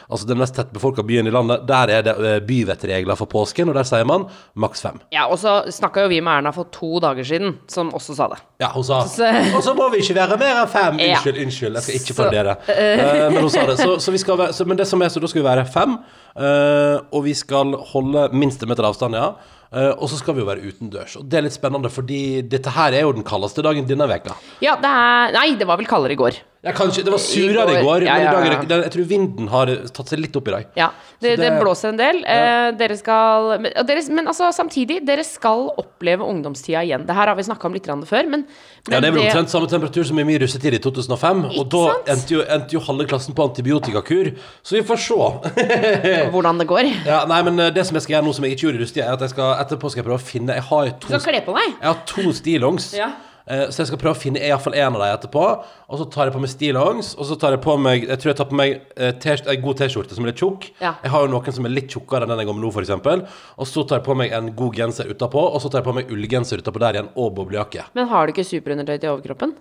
altså 0.09 0.29
den 0.31 0.39
mest 0.41 0.55
tettbefolka 0.57 1.03
byen 1.05 1.27
i 1.29 1.33
landet, 1.35 1.65
der 1.69 1.91
er 1.93 2.05
det 2.07 2.15
eh, 2.17 2.39
byvettregler 2.49 3.19
for 3.19 3.29
påsken, 3.29 3.69
og 3.69 3.77
der 3.77 3.85
sier 3.89 4.07
man 4.09 4.25
maks 4.57 4.81
fem. 4.87 5.01
Ja, 5.13 5.27
og 5.29 5.37
så 5.43 5.59
snakka 5.75 6.07
jo 6.07 6.13
vi 6.15 6.21
med 6.25 6.39
Erna 6.39 6.53
for 6.55 6.71
to 6.73 7.01
dager 7.05 7.27
siden, 7.29 7.59
som 7.69 7.91
også 7.99 8.15
sa 8.17 8.31
det. 8.33 8.39
Ja, 8.63 8.71
hun 8.73 8.87
sa 8.89 9.03
Så- 9.19 9.29
Og 9.59 9.63
så 9.67 9.75
må 9.77 9.91
vi 9.93 10.01
ikke 10.05 10.17
være 10.17 10.39
mer 10.41 10.63
enn 10.63 10.71
fem! 10.73 11.03
Ja. 11.03 11.19
Unnskyld, 11.19 11.43
unnskyld, 11.45 11.75
jeg 11.81 11.83
skal 11.89 12.01
ikke 12.01 12.15
Så- 12.15 12.19
fordere. 12.23 12.57
Eh, 12.79 13.29
men 13.35 13.43
hun 13.43 13.51
sa 13.53 13.67
det. 13.69 13.77
Så, 13.83 13.99
så 14.01 14.15
vi 14.15 14.19
skal 14.23 14.39
være, 14.39 14.53
så, 14.57 14.65
men 14.65 14.79
det 14.79 14.87
som 14.89 15.03
er, 15.03 15.11
så 15.13 15.21
da 15.21 15.29
skal 15.29 15.43
vi 15.43 15.49
være 15.51 15.67
fem, 15.75 15.99
uh, 16.39 16.97
og 17.13 17.25
vi 17.27 17.35
skal 17.35 17.75
holde 17.93 18.29
minstemeter 18.33 18.87
avstand, 18.87 19.19
ja. 19.19 19.33
Eh, 19.69 19.91
og 19.93 20.09
så 20.09 20.17
skal 20.17 20.37
vi 20.37 20.41
jo 20.41 20.49
være 20.49 20.65
utendørs. 20.65 21.19
Og 21.21 21.27
det 21.29 21.41
er 21.41 21.45
litt 21.45 21.57
spennende, 21.57 21.91
fordi 21.93 22.41
dette 22.49 22.73
her 22.73 22.97
er 22.97 23.05
jo 23.05 23.13
den 23.17 23.27
kaldeste 23.27 23.65
dagen 23.65 23.89
denne 23.89 24.09
veka. 24.09 24.37
Ja, 24.65 24.79
det 24.81 24.93
er 24.93 25.35
Nei, 25.39 25.49
det 25.61 25.67
var 25.69 25.81
vel 25.81 25.89
kaldere 25.89 26.17
i 26.17 26.21
går. 26.21 26.41
Ja, 26.59 26.73
kanskje, 26.75 27.05
Det 27.07 27.13
var 27.13 27.21
surere 27.23 27.75
i 27.79 27.83
går, 27.87 28.03
ja, 28.03 28.17
ja, 28.19 28.31
men 28.35 28.49
i 28.51 28.67
dag 28.67 28.81
er 28.81 28.83
jeg 28.89 28.91
tror 28.91 29.05
vinden 29.07 29.47
har 29.53 29.71
tatt 29.95 30.11
seg 30.11 30.19
litt 30.19 30.35
opp 30.35 30.49
i 30.51 30.55
dag. 30.57 30.65
Ja, 30.75 30.89
det, 31.21 31.37
det, 31.39 31.45
det- 31.45 31.61
blåser 31.63 31.93
en 31.93 32.01
del. 32.01 32.19
Uh, 32.27 32.75
dere 32.75 32.97
skal 32.99 33.61
men, 33.63 33.71
dere, 33.87 34.03
men 34.11 34.27
altså, 34.27 34.49
samtidig, 34.51 34.99
dere 35.07 35.23
skal 35.23 35.69
oppleve 35.79 36.27
ungdomstida 36.27 36.83
igjen. 36.83 37.05
Det 37.07 37.15
her 37.15 37.31
har 37.31 37.39
vi 37.39 37.47
snakka 37.47 37.71
om 37.71 37.77
litt 37.79 37.87
før, 37.87 38.27
men, 38.27 38.43
men 38.43 38.91
Ja, 38.91 38.99
Det 38.99 39.07
er 39.07 39.15
vel 39.15 39.23
omtrent 39.23 39.55
samme 39.55 39.71
temperatur 39.71 40.03
som 40.11 40.19
i 40.19 40.25
min 40.27 40.41
russetid 40.43 40.75
i 40.75 40.83
2005. 40.83 41.45
Og 41.55 41.71
da 41.71 41.85
endte 42.11 42.35
jo, 42.35 42.43
endte 42.43 42.75
jo 42.75 42.83
halve 42.83 43.07
klassen 43.07 43.39
på 43.39 43.47
antibiotikakur. 43.47 44.33
Så 44.63 44.81
vi 44.81 44.83
får 44.83 44.99
se. 45.07 46.29
hvordan 46.35 46.59
det 46.59 46.67
går. 46.67 46.91
Ja, 47.09 47.23
nei, 47.31 47.39
men 47.47 47.59
eh, 47.63 47.71
det 47.73 47.87
som 47.87 47.97
jeg 47.97 48.05
skal 48.05 48.19
gjøre 48.19 48.27
nå 48.27 48.35
som 48.35 48.45
jeg 48.45 48.57
ikke 48.57 48.67
gjorde 48.67 48.81
i 48.81 48.83
russetida, 48.83 49.07
er 49.07 49.15
at 49.15 49.23
jeg 49.25 49.33
skal 49.33 49.58
etterpå 49.65 49.91
skal 49.91 50.03
jeg 50.03 50.09
prøve 50.11 50.21
å 50.21 50.27
finne 50.33 50.55
Jeg 50.59 50.67
har 50.71 50.85
Du 50.93 51.07
to, 51.07 51.19
skal 51.19 51.33
kle 51.33 51.41
på 51.47 51.55
deg. 51.59 51.73
jeg 51.81 51.89
har 51.93 52.05
to 52.07 52.33
stillongs. 52.33 52.93
Ja. 52.97 53.11
Eh, 53.49 53.67
Så 53.73 53.81
jeg 53.81 53.87
skal 53.89 53.99
prøve 54.03 54.13
å 54.13 54.21
finne 54.21 54.41
iallfall 54.45 54.75
én 54.77 54.93
av 54.93 55.01
dem 55.01 55.15
etterpå. 55.17 55.45
Og 55.89 55.99
så 55.99 56.05
tar 56.13 56.27
jeg 56.29 56.35
på 56.35 56.41
meg 56.43 56.51
stillongs, 56.53 57.15
og 57.19 57.25
så 57.31 57.39
tar 57.41 57.55
jeg 57.57 57.63
på 57.65 57.79
meg 57.81 58.03
Jeg 58.07 58.19
tror 58.21 58.31
jeg 58.33 58.37
tar 58.37 58.49
på 58.51 58.59
meg 58.61 58.81
eh, 58.97 59.13
en 59.55 59.63
god 59.65 59.77
T-skjorte 59.81 60.15
som 60.15 60.25
er 60.25 60.33
litt 60.33 60.43
tjukk. 60.43 60.71
Ja. 60.83 60.95
Jeg 61.03 61.11
har 61.11 61.25
jo 61.25 61.33
noen 61.33 61.53
som 61.57 61.65
er 61.65 61.73
litt 61.73 61.89
tjukkere 61.89 62.23
enn 62.27 62.29
den 62.35 62.39
jeg 62.43 62.47
går 62.51 62.59
med 62.59 62.65
nå, 62.67 62.73
f.eks. 62.75 63.41
Og 63.59 63.67
så 63.67 63.87
tar 63.89 63.99
jeg 64.03 64.05
på 64.05 64.17
meg 64.17 64.33
en 64.37 64.53
god 64.55 64.75
genser 64.77 65.09
utapå, 65.09 65.41
og 65.41 65.61
så 65.65 65.71
tar 65.73 65.81
jeg 65.81 65.89
på 65.89 65.95
meg 65.97 66.13
ullgenser 66.13 66.61
utapå 66.61 66.79
der 66.85 66.99
igjen, 67.01 67.09
og 67.17 67.35
boblejakke. 67.41 67.89
Men 67.95 68.09
har 68.13 68.27
du 68.27 68.33
ikke 68.37 68.45
superundertøy 68.45 68.99
til 69.01 69.11
overkroppen? 69.17 69.57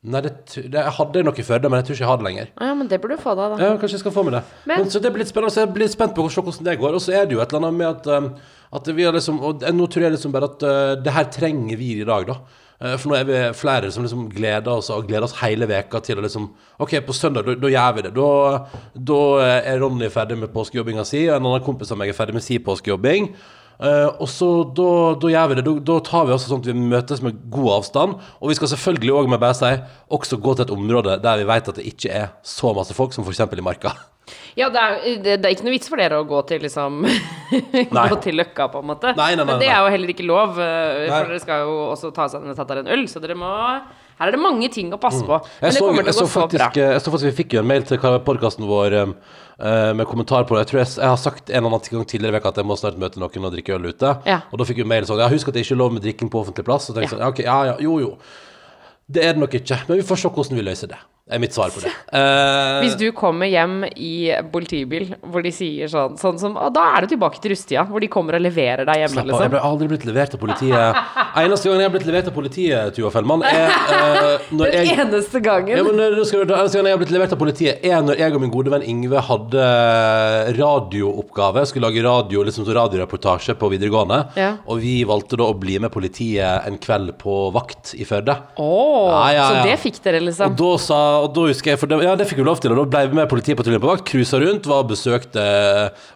Nei, 0.00 0.22
det, 0.24 0.30
det, 0.56 0.78
jeg 0.78 0.92
hadde 0.96 1.22
nok 1.26 1.38
i 1.42 1.44
Førde, 1.44 1.68
men 1.68 1.82
jeg 1.82 1.90
tror 1.90 1.96
ikke 1.98 2.04
jeg 2.06 2.08
har 2.08 2.20
det 2.20 2.24
lenger. 2.24 2.46
Ja, 2.56 2.70
men 2.78 2.88
det 2.88 2.98
burde 3.02 3.18
du 3.18 3.20
få 3.20 3.34
deg, 3.36 3.52
da. 3.52 3.66
Ja, 3.66 3.74
kanskje 3.76 3.98
jeg 3.98 4.00
skal 4.06 4.14
få 4.14 4.22
med 4.24 4.32
det. 4.38 4.40
Men, 4.64 4.80
Men- 4.80 4.92
så 4.94 5.02
det 5.04 5.10
blir 5.12 5.20
litt 5.20 5.28
spennende, 5.32 5.52
så 5.52 5.60
jeg 5.66 5.74
blir 5.74 5.84
litt 5.84 5.92
spent 5.92 6.14
på 6.16 6.24
å 6.24 6.30
se 6.32 6.40
hvordan 6.40 6.64
det 6.70 6.78
går. 6.80 6.96
Og 6.96 7.02
så 7.04 7.12
er 7.18 7.28
det 7.28 7.36
jo 7.36 7.42
et 7.44 7.52
eller 7.52 7.66
annet 7.68 7.76
med 7.76 7.88
at, 7.90 8.08
um, 8.16 8.30
at 8.80 8.88
vi 8.96 9.04
har 9.04 9.12
liksom 9.12 9.42
Og 9.44 9.60
nå 9.76 9.90
tror 9.92 10.06
jeg 10.06 10.14
liksom 10.16 10.32
bare 10.32 10.48
at 10.48 10.64
uh, 10.64 10.94
det 11.04 11.12
her 11.18 11.28
trenger 11.36 11.76
vi 11.76 11.90
i 12.00 12.08
dag, 12.08 12.26
da. 12.32 12.38
Uh, 12.80 12.96
for 12.96 13.12
nå 13.12 13.18
er 13.18 13.28
vi 13.28 13.44
flere 13.60 13.92
som 13.92 14.08
liksom 14.08 14.24
gleder 14.32 14.72
oss 14.72 14.88
og 14.88 15.04
gleder 15.04 15.28
oss 15.28 15.36
hele 15.42 15.68
veka 15.68 16.00
til 16.00 16.16
å 16.16 16.24
liksom 16.24 16.48
OK, 16.80 16.96
på 17.04 17.12
søndag, 17.12 17.44
da, 17.44 17.60
da 17.60 17.68
gjør 17.76 17.96
vi 17.98 18.08
det. 18.08 18.14
Da, 18.16 18.82
da 19.12 19.22
er 19.60 19.80
Ronny 19.84 20.08
ferdig 20.08 20.40
med 20.40 20.54
påskejobbinga 20.56 21.04
si, 21.04 21.26
og 21.28 21.36
en 21.36 21.44
annen 21.52 21.66
kompis 21.68 21.92
av 21.92 22.00
meg 22.00 22.08
er 22.08 22.16
ferdig 22.16 22.40
med 22.40 22.46
si 22.48 22.56
påskejobbing. 22.56 23.34
Uh, 23.80 24.12
og 24.20 24.28
så 24.28 24.48
da, 24.76 24.90
da 25.16 25.32
gjør 25.32 25.50
vi 25.50 25.58
det. 25.58 25.64
Da, 25.64 25.74
da 25.88 25.98
tar 26.04 26.26
vi 26.28 26.34
også 26.36 26.50
sånn 26.50 26.60
at 26.60 26.68
vi 26.68 26.76
møtes 26.76 27.22
med 27.24 27.40
god 27.52 27.78
avstand. 27.78 28.18
Og 28.40 28.52
vi 28.52 28.58
skal 28.58 28.72
selvfølgelig 28.74 29.14
òg, 29.16 29.30
må 29.30 29.38
jeg 29.38 29.44
bare 29.46 29.56
si, 29.56 29.72
også 30.12 30.40
gå 30.44 30.54
til 30.56 30.66
et 30.66 30.74
område 30.76 31.16
der 31.24 31.40
vi 31.40 31.48
vet 31.48 31.72
at 31.72 31.80
det 31.80 31.88
ikke 31.88 32.12
er 32.22 32.32
så 32.44 32.74
masse 32.76 32.96
folk 32.96 33.16
som 33.16 33.24
f.eks. 33.24 33.40
i 33.40 33.64
Marka. 33.64 33.94
Ja, 34.58 34.68
det 34.70 34.82
er, 34.82 34.96
det, 35.22 35.36
det 35.40 35.48
er 35.48 35.54
ikke 35.54 35.66
noe 35.66 35.74
vits 35.74 35.90
for 35.90 35.98
dere 35.98 36.20
å 36.20 36.26
gå 36.28 36.40
til 36.46 36.60
liksom 36.62 37.00
Gå 37.96 38.18
til 38.22 38.36
Løkka, 38.38 38.68
på 38.70 38.82
en 38.82 38.90
måte. 38.92 39.14
Nei, 39.18 39.32
nei, 39.32 39.42
nei, 39.42 39.48
Men 39.48 39.62
det 39.62 39.70
er 39.70 39.80
jo 39.80 39.94
heller 39.94 40.12
ikke 40.12 40.28
lov, 40.28 40.60
eh, 40.60 41.08
for 41.08 41.32
dere 41.32 41.42
skal 41.42 41.64
jo 41.64 41.74
også 41.88 42.12
ta, 42.14 42.28
seg, 42.30 42.46
ta 42.58 42.66
dere 42.68 42.84
en 42.84 42.92
øl, 42.98 43.06
så 43.10 43.22
dere 43.22 43.38
må 43.38 43.50
Her 44.20 44.28
er 44.28 44.36
det 44.36 44.40
mange 44.42 44.68
ting 44.72 44.90
å 44.92 44.98
passe 45.00 45.22
på. 45.24 45.38
Men 45.40 45.70
Mm. 45.70 45.70
Jeg 45.70 45.76
så, 45.80 45.86
jeg, 46.04 46.14
så 46.14 46.26
faktisk, 46.28 46.76
eh, 46.76 46.90
jeg 46.92 47.00
så 47.00 47.12
faktisk 47.12 47.30
Vi 47.30 47.36
fikk 47.42 47.54
jo 47.56 47.60
en 47.62 47.66
mail 47.70 47.86
til 47.88 47.98
podkasten 47.98 48.66
vår 48.68 48.96
um, 49.00 49.14
uh, 49.60 49.92
med 49.96 50.06
kommentar 50.06 50.44
på 50.44 50.56
det. 50.56 50.66
Jeg 50.66 50.70
tror 50.70 50.80
jeg, 50.82 50.88
jeg 51.00 51.08
har 51.08 51.20
sagt 51.20 51.48
en 51.48 51.56
eller 51.56 51.72
annen 51.72 51.94
gang 51.96 52.06
tidligere 52.06 52.42
at 52.44 52.60
jeg 52.60 52.68
må 52.68 52.76
snart 52.76 53.00
møte 53.00 53.22
noen 53.22 53.48
og 53.48 53.54
drikke 53.54 53.78
øl 53.78 53.88
ute. 53.88 54.12
Ja. 54.28 54.42
Og 54.52 54.60
da 54.60 54.66
fikk 54.68 54.82
vi 54.82 54.88
mail 54.92 55.08
sånn 55.08 55.22
Ja, 55.22 55.30
husk 55.32 55.48
at 55.48 55.56
det 55.56 55.64
ikke 55.64 55.78
er 55.78 55.80
lov 55.80 55.94
med 55.96 56.04
drikking 56.04 56.28
på 56.28 56.44
offentlig 56.44 56.66
plass. 56.68 56.90
Og 56.90 56.96
tenkte 56.96 57.16
Ja. 57.16 57.16
sånn, 57.16 57.24
ja, 57.24 57.32
ok, 57.32 57.40
ja, 57.46 57.58
ja, 57.72 57.76
jo, 57.80 57.96
jo. 58.04 58.12
Det 59.10 59.24
er 59.24 59.32
det 59.32 59.40
nok 59.42 59.56
ikke. 59.56 59.80
Men 59.88 60.02
vi 60.02 60.06
får 60.06 60.20
se 60.22 60.28
hvordan 60.28 60.60
vi 60.60 60.68
løser 60.68 60.92
det. 60.92 61.00
Er 61.30 61.40
mitt 61.42 61.54
svar 61.56 61.70
på 61.74 61.82
det. 61.84 61.90
Uh, 62.12 62.80
Hvis 62.84 62.96
du 63.00 63.06
kommer 63.16 63.48
hjem 63.50 63.84
i 63.94 64.30
politibil 64.52 65.10
hvor 65.22 65.44
de 65.44 65.52
sier 65.54 65.90
sånn, 65.90 66.16
sånn 66.20 66.38
som 66.40 66.56
Og 66.58 66.72
da 66.74 66.84
er 66.96 67.06
du 67.06 67.12
tilbake 67.14 67.40
til 67.42 67.54
rusttida, 67.54 67.84
hvor 67.88 68.02
de 68.02 68.08
kommer 68.12 68.36
og 68.38 68.44
leverer 68.44 68.84
deg 68.88 69.04
hjemme, 69.04 69.14
Slapp 69.16 69.24
av, 69.24 69.30
jeg 69.30 69.36
liksom. 69.36 69.54
ble 69.54 69.62
aldri 69.70 69.90
blitt 69.92 70.06
levert 70.08 70.34
av 70.36 70.42
politiet. 70.42 71.00
Eneste 71.44 71.70
gangen 71.70 71.82
jeg 71.84 71.88
har 71.90 71.94
blitt 71.94 72.08
levert 72.10 72.30
av 72.30 72.36
politiet, 72.36 72.94
Tuva 72.96 73.12
Fellmann, 73.14 73.44
er 73.46 73.70
uh, 73.70 74.50
når 74.50 74.70
Den 74.74 74.86
jeg 74.90 74.98
eneste 75.04 75.40
gangen. 75.44 75.74
ja, 75.76 75.84
men 75.86 76.00
eh, 76.04 76.20
skal 76.28 76.44
du, 76.46 76.54
Eneste 76.54 76.78
gang 76.78 76.90
jeg 76.90 76.96
har 76.96 77.02
blitt 77.02 77.14
levert 77.14 77.34
av 77.34 77.40
politiet, 77.40 77.84
er 77.86 78.02
når 78.04 78.20
jeg 78.20 78.36
og 78.36 78.44
min 78.44 78.52
gode 78.52 78.72
venn 78.74 78.84
Ingve 78.90 79.22
hadde 79.26 79.64
radiooppgave. 80.58 81.66
Skulle 81.66 81.88
lage 81.88 82.02
radio, 82.04 82.42
liksom 82.46 82.64
så 82.66 82.74
radioreportasje 82.76 83.54
på 83.58 83.68
videregående. 83.72 84.20
Ja. 84.38 84.50
Og 84.66 84.80
vi 84.84 85.00
valgte 85.08 85.38
da 85.40 85.48
å 85.50 85.56
bli 85.58 85.78
med 85.82 85.92
politiet 85.94 86.66
en 86.66 86.78
kveld 86.82 87.14
på 87.20 87.36
vakt 87.54 87.94
i 87.96 88.06
Førde. 88.08 88.36
Oh, 88.60 89.10
Ja, 89.10 89.20
ja, 89.32 89.36
ja. 89.36 89.48
Så 89.50 89.68
det 89.68 89.76
fikk 89.82 90.00
dere, 90.04 90.20
liksom. 90.24 90.52
Og 90.52 90.58
da 90.60 90.70
sa 90.82 91.00
og 91.24 91.34
da 91.36 91.44
husker 91.50 91.70
jeg 91.72 91.78
For 91.80 91.86
det, 91.90 91.98
ja, 92.04 92.14
det 92.18 92.26
fikk 92.30 92.38
vi 92.40 92.44
lov 92.46 92.58
til, 92.62 92.72
og 92.74 92.78
da 92.80 92.84
ble 92.92 93.10
vi 93.10 93.18
med 93.18 93.28
politipatruljen 93.30 93.80
på 93.82 93.88
vakt. 93.90 94.04
Cruisa 94.10 94.40
rundt, 94.42 94.66
var 94.70 94.82
og 94.84 94.88
besøkte 94.90 95.44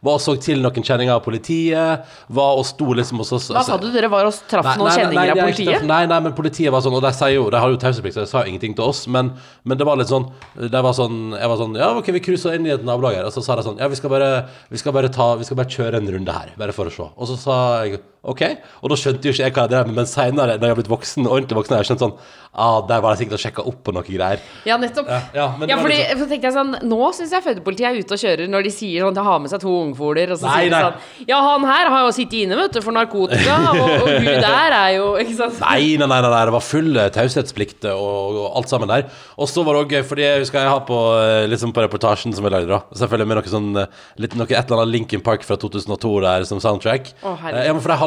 Var 0.05 0.15
og 0.17 0.23
så 0.25 0.35
til 0.43 0.63
noen 0.65 0.85
kjenninger 0.87 1.15
av 1.15 1.23
politiet. 1.25 2.05
Var 2.29 2.61
og 2.61 2.65
sto 2.69 2.89
liksom 2.99 3.21
hos 3.23 3.33
oss 3.37 3.51
Hva 3.55 3.65
sa 3.67 3.77
du? 3.81 3.91
Dere 3.95 4.09
var 4.13 4.29
og 4.31 4.39
traff 4.51 4.65
Nei, 4.71 4.77
noen 4.81 4.89
nei, 4.91 4.97
kjenninger 4.99 5.21
nei, 5.21 5.29
av 5.31 5.37
ikke 5.37 5.47
politiet? 5.49 5.73
derfor- 5.75 5.91
Nei, 5.93 6.01
nei, 6.15 6.21
men 6.29 6.37
politiet 6.39 6.73
var 6.75 6.81
sånn 6.87 6.97
Og 6.99 7.03
de 7.05 7.13
sier 7.17 7.35
jo 7.37 7.45
De 7.55 7.61
har 7.65 7.75
jo 7.75 7.81
taushetsplikt, 7.85 8.17
så 8.19 8.25
de 8.25 8.33
sa 8.33 8.45
ingenting 8.49 8.75
til 8.79 8.85
oss. 8.89 9.05
Men, 9.07 9.33
men 9.65 9.79
det 9.79 9.87
var 9.89 9.97
litt 10.01 10.09
sånn 10.13 10.29
Det 10.59 10.83
var 10.89 10.93
sånn 10.97 11.21
Jeg 11.39 11.49
var 11.53 11.61
sånn 11.61 11.77
Ja, 11.79 11.93
ok, 11.99 12.13
vi 12.17 12.25
cruiser 12.25 12.55
inn 12.59 12.67
i 12.67 12.75
et 12.75 12.85
nabolag 12.87 13.15
her. 13.21 13.29
Og 13.29 13.33
så 13.37 13.43
sa 13.45 13.57
de 13.61 13.67
sånn 13.67 13.79
Ja, 13.83 13.89
vi 13.93 13.97
skal 14.01 14.11
bare 14.11 14.33
Vi 14.71 14.79
skal 14.81 14.93
bare 14.97 15.09
ta 15.13 15.35
Vi 15.37 15.45
skal 15.45 15.57
bare 15.61 15.71
kjøre 15.71 16.01
en 16.03 16.11
runde 16.19 16.33
her, 16.41 16.55
bare 16.59 16.73
for 16.73 16.87
å 16.91 16.95
se. 16.95 17.11
Og 17.17 17.29
så 17.31 17.37
sa 17.39 17.57
jeg 17.85 18.01
OK. 18.25 18.43
Og 18.83 18.93
da 18.93 18.99
skjønte 19.01 19.29
jo 19.29 19.35
ikke 19.35 19.45
jeg 19.45 19.55
hva 19.57 19.67
jeg 19.67 19.75
drev 19.75 19.91
med, 19.91 19.99
men 20.01 20.09
seinere, 20.11 20.57
når 20.59 20.69
jeg 20.69 20.75
har 20.75 20.81
blitt 20.81 20.95
voksen, 20.95 21.29
ordentlig 21.29 21.61
voksen, 21.61 21.77
har 21.77 21.85
jeg 21.85 21.93
skjønt 21.93 22.05
sånn 22.07 22.17
Ah, 22.55 22.79
der 22.87 23.01
var 23.03 23.17
jeg 23.17 23.25
sikkert 23.25 23.35
og 23.35 23.43
sjekka 23.43 23.63
opp 23.67 23.79
på 23.83 23.93
noe 23.97 24.05
greier. 24.07 24.43
Ja, 24.63 24.77
nettopp. 24.79 25.09
Ja, 25.11 25.17
ja, 25.35 25.47
men 25.59 25.73
Ja, 25.73 25.79
fordi, 25.83 25.97
litt 25.99 26.21
så 26.21 26.27
tenkte 26.31 26.47
jeg 26.47 26.55
sånn 26.55 26.77
Nå 26.87 27.09
syns 27.17 27.33
jeg 27.35 27.43
fødepolitiet 27.43 27.89
er 27.89 27.97
ute 27.99 28.15
og 28.15 28.21
kjører 28.23 28.53
når 28.53 28.67
de 28.69 28.71
sier 28.71 29.03
sånn 29.03 29.17
De 29.17 29.25
har 29.27 29.41
med 29.43 29.51
seg 29.51 29.63
to 29.65 29.73
ungfoler, 29.81 30.31
og 30.31 30.39
så 30.39 30.47
Nei, 30.47 30.61
sier 30.61 30.71
de 30.71 30.83
sånn 30.85 31.27
Ja, 31.33 31.41
han 31.49 31.67
her 31.67 31.91
har 31.91 32.05
jo 32.07 32.13
sittet 32.15 32.45
inne, 32.45 32.59
vet 32.61 32.77
du, 32.77 32.79
for 32.85 32.95
narkotika, 32.95 33.57
og, 33.73 33.81
og 33.97 34.07
hun 34.07 34.29
der 34.45 34.77
er 34.77 34.93
jo 34.95 35.09
Ikke 35.25 35.35
sant? 35.41 35.59
Nei, 35.65 35.97
nei, 35.99 36.07
nei, 36.07 36.21
nei, 36.23 36.45
det 36.47 36.55
var 36.55 36.63
full 36.63 37.01
eh, 37.03 37.11
taushetsplikt 37.17 37.89
og, 37.91 38.39
og 38.45 38.61
alt 38.61 38.71
sammen 38.71 38.91
der. 38.93 39.09
Og 39.35 39.51
så 39.51 39.65
var 39.67 39.75
det 39.75 39.83
òg 39.83 39.97
gøy, 39.97 40.05
fordi 40.07 40.27
jeg 40.27 40.45
husker 40.45 40.63
jeg 40.63 40.71
har 40.71 40.87
på 40.87 41.01
eh, 41.19 41.49
liksom 41.51 41.75
på 41.75 41.83
reportasjen 41.83 42.35
som 42.37 42.47
jeg 42.47 42.55
lagde, 42.55 42.71
da. 42.71 42.81
Selvfølgelig 43.03 43.31
med 43.33 43.41
noe 43.41 43.51
sånn 43.57 43.83
eh, 43.83 44.01
litt, 44.23 44.39
noe, 44.39 44.47
Et 44.47 44.61
eller 44.63 44.85
annet 44.85 44.95
Linkin 44.95 45.25
Park 45.27 45.43
fra 45.47 45.59
2002 45.59 46.15
der 46.23 46.47
som 46.49 46.63
soundtrack. 46.63 47.11
Å, 47.25 47.35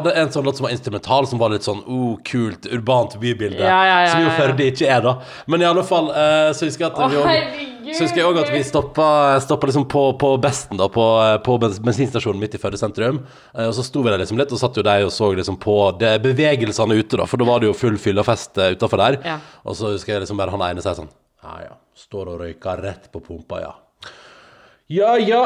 Eh, 0.08 0.14
hadde 0.16 0.26
en 0.28 0.32
sånn 0.34 0.46
låt 0.48 0.58
som 0.58 0.64
var 0.68 0.72
instrumental, 0.74 1.28
som 1.28 1.40
var 1.40 1.50
litt 1.54 1.66
sånn 1.68 1.84
oh, 1.88 2.18
kult, 2.26 2.66
urbant 2.72 3.18
bybilde. 3.20 3.60
Ja, 3.62 3.80
ja, 3.86 3.98
ja, 4.06 4.12
som 4.12 4.24
jo. 4.24 4.30
Førde 4.38 4.68
ikke 4.72 4.88
er, 4.88 5.02
da. 5.02 5.16
Men 5.48 5.62
i 5.62 5.66
alle 5.70 5.84
fall, 5.84 6.10
uh, 6.12 6.52
så 6.56 6.66
husker 6.70 6.86
jeg 6.88 6.94
at 6.94 7.12
vi 7.12 7.18
også- 7.18 7.74
så 7.98 8.04
husker 8.04 8.18
jeg 8.20 8.26
òg 8.28 8.38
at 8.42 8.50
vi 8.52 8.64
stoppa, 8.68 9.40
stoppa 9.40 9.68
liksom 9.70 9.86
på, 9.88 10.02
på 10.20 10.34
Besten, 10.44 10.76
da, 10.78 10.90
på, 10.92 11.04
på 11.46 11.54
bensinstasjonen 11.64 12.40
midt 12.42 12.56
i 12.56 12.58
Førde 12.60 12.78
sentrum. 12.78 13.22
Eh, 13.56 13.68
Og 13.68 13.74
så 13.78 13.84
sto 13.86 14.02
vi 14.04 14.10
der 14.12 14.20
liksom 14.20 14.38
litt, 14.38 14.52
og 14.52 14.60
satt 14.60 14.76
jo 14.76 14.84
der 14.84 15.06
og 15.06 15.12
så 15.16 15.30
liksom 15.36 15.56
på 15.60 15.98
det, 16.00 16.18
bevegelsene 16.22 16.98
ute, 17.00 17.16
da. 17.18 17.26
For 17.26 17.38
da 17.38 17.46
var 17.48 17.60
det 17.64 17.68
jo 17.70 17.74
full 17.74 17.96
fyllefest 17.98 18.58
utafor 18.76 18.98
der. 18.98 19.20
Ja. 19.24 19.38
Og 19.66 19.76
så 19.80 19.94
husker 19.94 20.14
jeg 20.18 20.26
liksom 20.26 20.38
bare 20.38 20.52
han 20.52 20.62
ene 20.68 20.82
sier 20.84 20.96
sånn 21.00 21.10
Ja 21.44 21.60
ja, 21.64 21.76
står 21.96 22.28
og 22.34 22.40
røyker 22.42 22.82
rett 22.84 23.12
på 23.14 23.22
pumpa, 23.24 23.62
ja. 23.62 23.74
Ja 24.90 25.16
ja. 25.20 25.42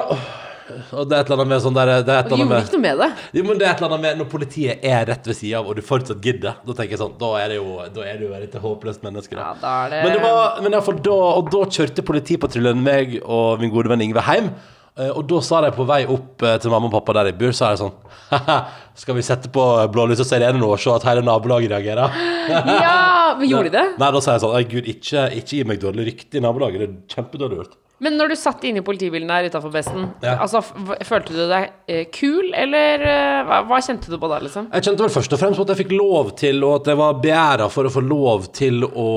Og 0.97 1.07
det 1.09 1.17
er 1.17 1.21
et 1.23 1.29
eller 1.31 1.37
annet 1.41 1.51
med 1.51 1.61
sånn 1.65 1.77
der 1.77 1.91
Det 2.05 2.13
er 2.15 2.19
et 2.21 2.31
eller 2.31 2.41
gjorde 2.41 2.57
annet 2.57 2.67
ikke 2.69 2.77
noe 2.79 2.85
med 2.87 2.97
det. 3.03 3.09
jo, 3.39 3.43
men 3.49 3.59
det 3.61 3.67
er 3.67 3.71
et 3.73 3.81
eller 3.83 3.89
annet 3.91 4.03
med 4.07 4.19
Når 4.21 4.29
politiet 4.33 4.83
er 4.91 5.05
rett 5.11 5.29
ved 5.31 5.37
sida 5.39 5.59
av, 5.61 5.69
og 5.71 5.75
du 5.79 5.81
fortsatt 5.85 6.21
gidder, 6.25 6.59
da 6.65 6.73
tenker 6.77 6.95
jeg 6.97 7.01
sånn 7.03 7.15
Da 7.21 7.31
er 7.43 7.53
det 7.53 7.61
jo, 7.61 7.77
da 7.95 8.05
er 8.07 8.19
det 8.21 8.27
jo 8.27 8.33
et 8.41 8.59
håpløst 8.65 9.05
menneske. 9.07 9.35
Da. 9.39 9.47
Ja, 9.51 9.55
da 9.61 9.73
er 9.85 9.95
det 9.95 10.03
Men 10.07 10.17
det 10.17 10.21
var 10.27 10.59
men 10.61 10.71
i 10.71 10.75
hvert 10.77 10.89
fall 10.91 11.01
da, 11.07 11.17
Og 11.39 11.49
da 11.55 11.63
kjørte 11.77 12.05
politipatruljen 12.11 12.83
meg 12.85 13.17
og 13.23 13.59
min 13.63 13.73
gode 13.73 13.91
venn 13.93 14.01
Ingve 14.07 14.23
hjem. 14.27 14.51
Eh, 14.99 15.07
Og 15.15 15.23
da 15.29 15.39
sa 15.45 15.61
de 15.63 15.69
på 15.75 15.85
vei 15.87 16.01
opp 16.11 16.43
eh, 16.43 16.57
til 16.59 16.73
mamma 16.73 16.89
og 16.89 16.95
pappa 16.97 17.13
der 17.19 17.29
jeg 17.31 17.37
bor, 17.39 17.53
så 17.55 17.69
er 17.69 17.77
det 17.77 17.83
sånn 17.85 17.93
Haha, 18.31 18.57
skal 18.95 19.15
vi 19.17 19.23
sette 19.27 19.49
på 19.51 19.63
blålys 19.91 20.19
og 20.23 20.27
sirene 20.27 20.59
nå 20.59 20.67
og 20.71 20.79
se 20.79 20.91
at 20.93 21.03
hele 21.07 21.23
nabolaget 21.27 21.71
reagerer? 21.73 22.13
Ja, 22.47 23.35
men 23.39 23.47
gjorde 23.49 23.69
de 23.71 23.75
det? 23.77 23.83
Nei, 23.99 24.09
da 24.15 24.21
sa 24.23 24.35
jeg 24.37 24.43
sånn 24.43 24.67
gud, 24.71 24.87
ikke, 24.93 25.25
ikke 25.39 25.57
gi 25.57 25.63
meg 25.67 25.81
dårlig 25.83 26.05
rykte 26.11 26.39
i 26.39 26.43
nabolaget. 26.43 26.79
Det 26.83 26.87
er 26.87 27.15
kjempedårlig 27.17 27.57
gjort. 27.61 27.75
Men 28.01 28.15
når 28.17 28.31
du 28.31 28.36
satt 28.39 28.63
inne 28.65 28.81
i 28.81 28.86
politibilen 28.86 29.29
der 29.29 29.46
utafor 29.51 29.70
Besten, 29.74 30.08
Ja. 30.25 30.39
altså, 30.41 30.62
følte 31.05 31.36
du 31.36 31.43
deg 31.51 31.67
eh, 31.88 32.05
kul, 32.13 32.48
eller 32.58 33.03
eh, 33.05 33.41
hva, 33.46 33.60
hva 33.70 33.77
kjente 33.86 34.10
du 34.10 34.17
på 34.17 34.29
da, 34.31 34.39
liksom? 34.41 34.72
Jeg 34.74 34.88
kjente 34.88 35.05
vel 35.05 35.13
først 35.13 35.36
og 35.38 35.41
fremst 35.43 35.62
på 35.62 35.65
at 35.67 35.74
jeg 35.75 35.81
fikk 35.84 35.93
lov 36.00 36.31
til, 36.41 36.63
og 36.65 36.79
at 36.79 36.89
jeg 36.89 36.98
var 36.98 37.20
begjæra 37.22 37.67
for 37.70 37.86
å 37.86 37.93
få 37.93 38.01
lov 38.08 38.50
til 38.58 38.84
å 38.89 39.08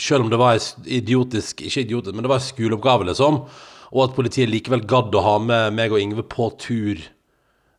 Selv 0.00 0.24
om 0.24 0.30
det 0.32 0.38
var 0.40 0.56
idiotisk 0.88 1.58
Ikke 1.68 1.82
idiotisk, 1.84 2.14
men 2.16 2.24
det 2.24 2.30
var 2.32 2.38
en 2.40 2.46
skoleoppgave, 2.46 3.04
liksom. 3.10 3.42
Og 3.92 4.00
at 4.06 4.14
politiet 4.16 4.48
likevel 4.48 4.86
gadd 4.88 5.12
å 5.12 5.20
ha 5.26 5.34
med 5.44 5.74
meg 5.76 5.92
og 5.92 6.00
Ingve 6.00 6.24
på 6.24 6.46
tur 6.56 6.96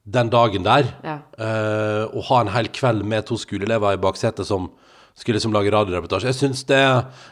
den 0.06 0.30
dagen 0.30 0.62
der. 0.68 0.92
Ja. 1.02 1.16
eh, 1.42 2.04
og 2.14 2.26
ha 2.30 2.42
en 2.44 2.52
hel 2.54 2.68
kveld 2.76 3.02
med 3.08 3.26
to 3.26 3.38
skoleelever 3.42 3.96
i 3.98 4.02
baksetet 4.04 4.46
som 4.46 4.70
skulle 5.16 5.38
liksom 5.38 5.54
lage 5.54 5.72
radioreportasje. 5.74 6.32
Jeg 6.32 6.40
synes 6.40 6.64
det, 6.70 6.82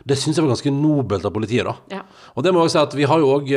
det 0.07 0.17
syns 0.19 0.38
jeg 0.38 0.45
var 0.45 0.53
ganske 0.53 0.73
nobelt 0.75 1.25
av 1.25 1.33
politiet, 1.33 1.65
da. 1.65 1.75
Ja. 1.97 2.03
Og 2.35 2.45
det 2.45 2.53
må 2.53 2.61
jeg 2.61 2.69
også 2.69 2.77
si 2.77 2.83
at 2.85 2.97
vi 3.00 3.09
har 3.09 3.21
jo 3.23 3.33
òg 3.39 3.50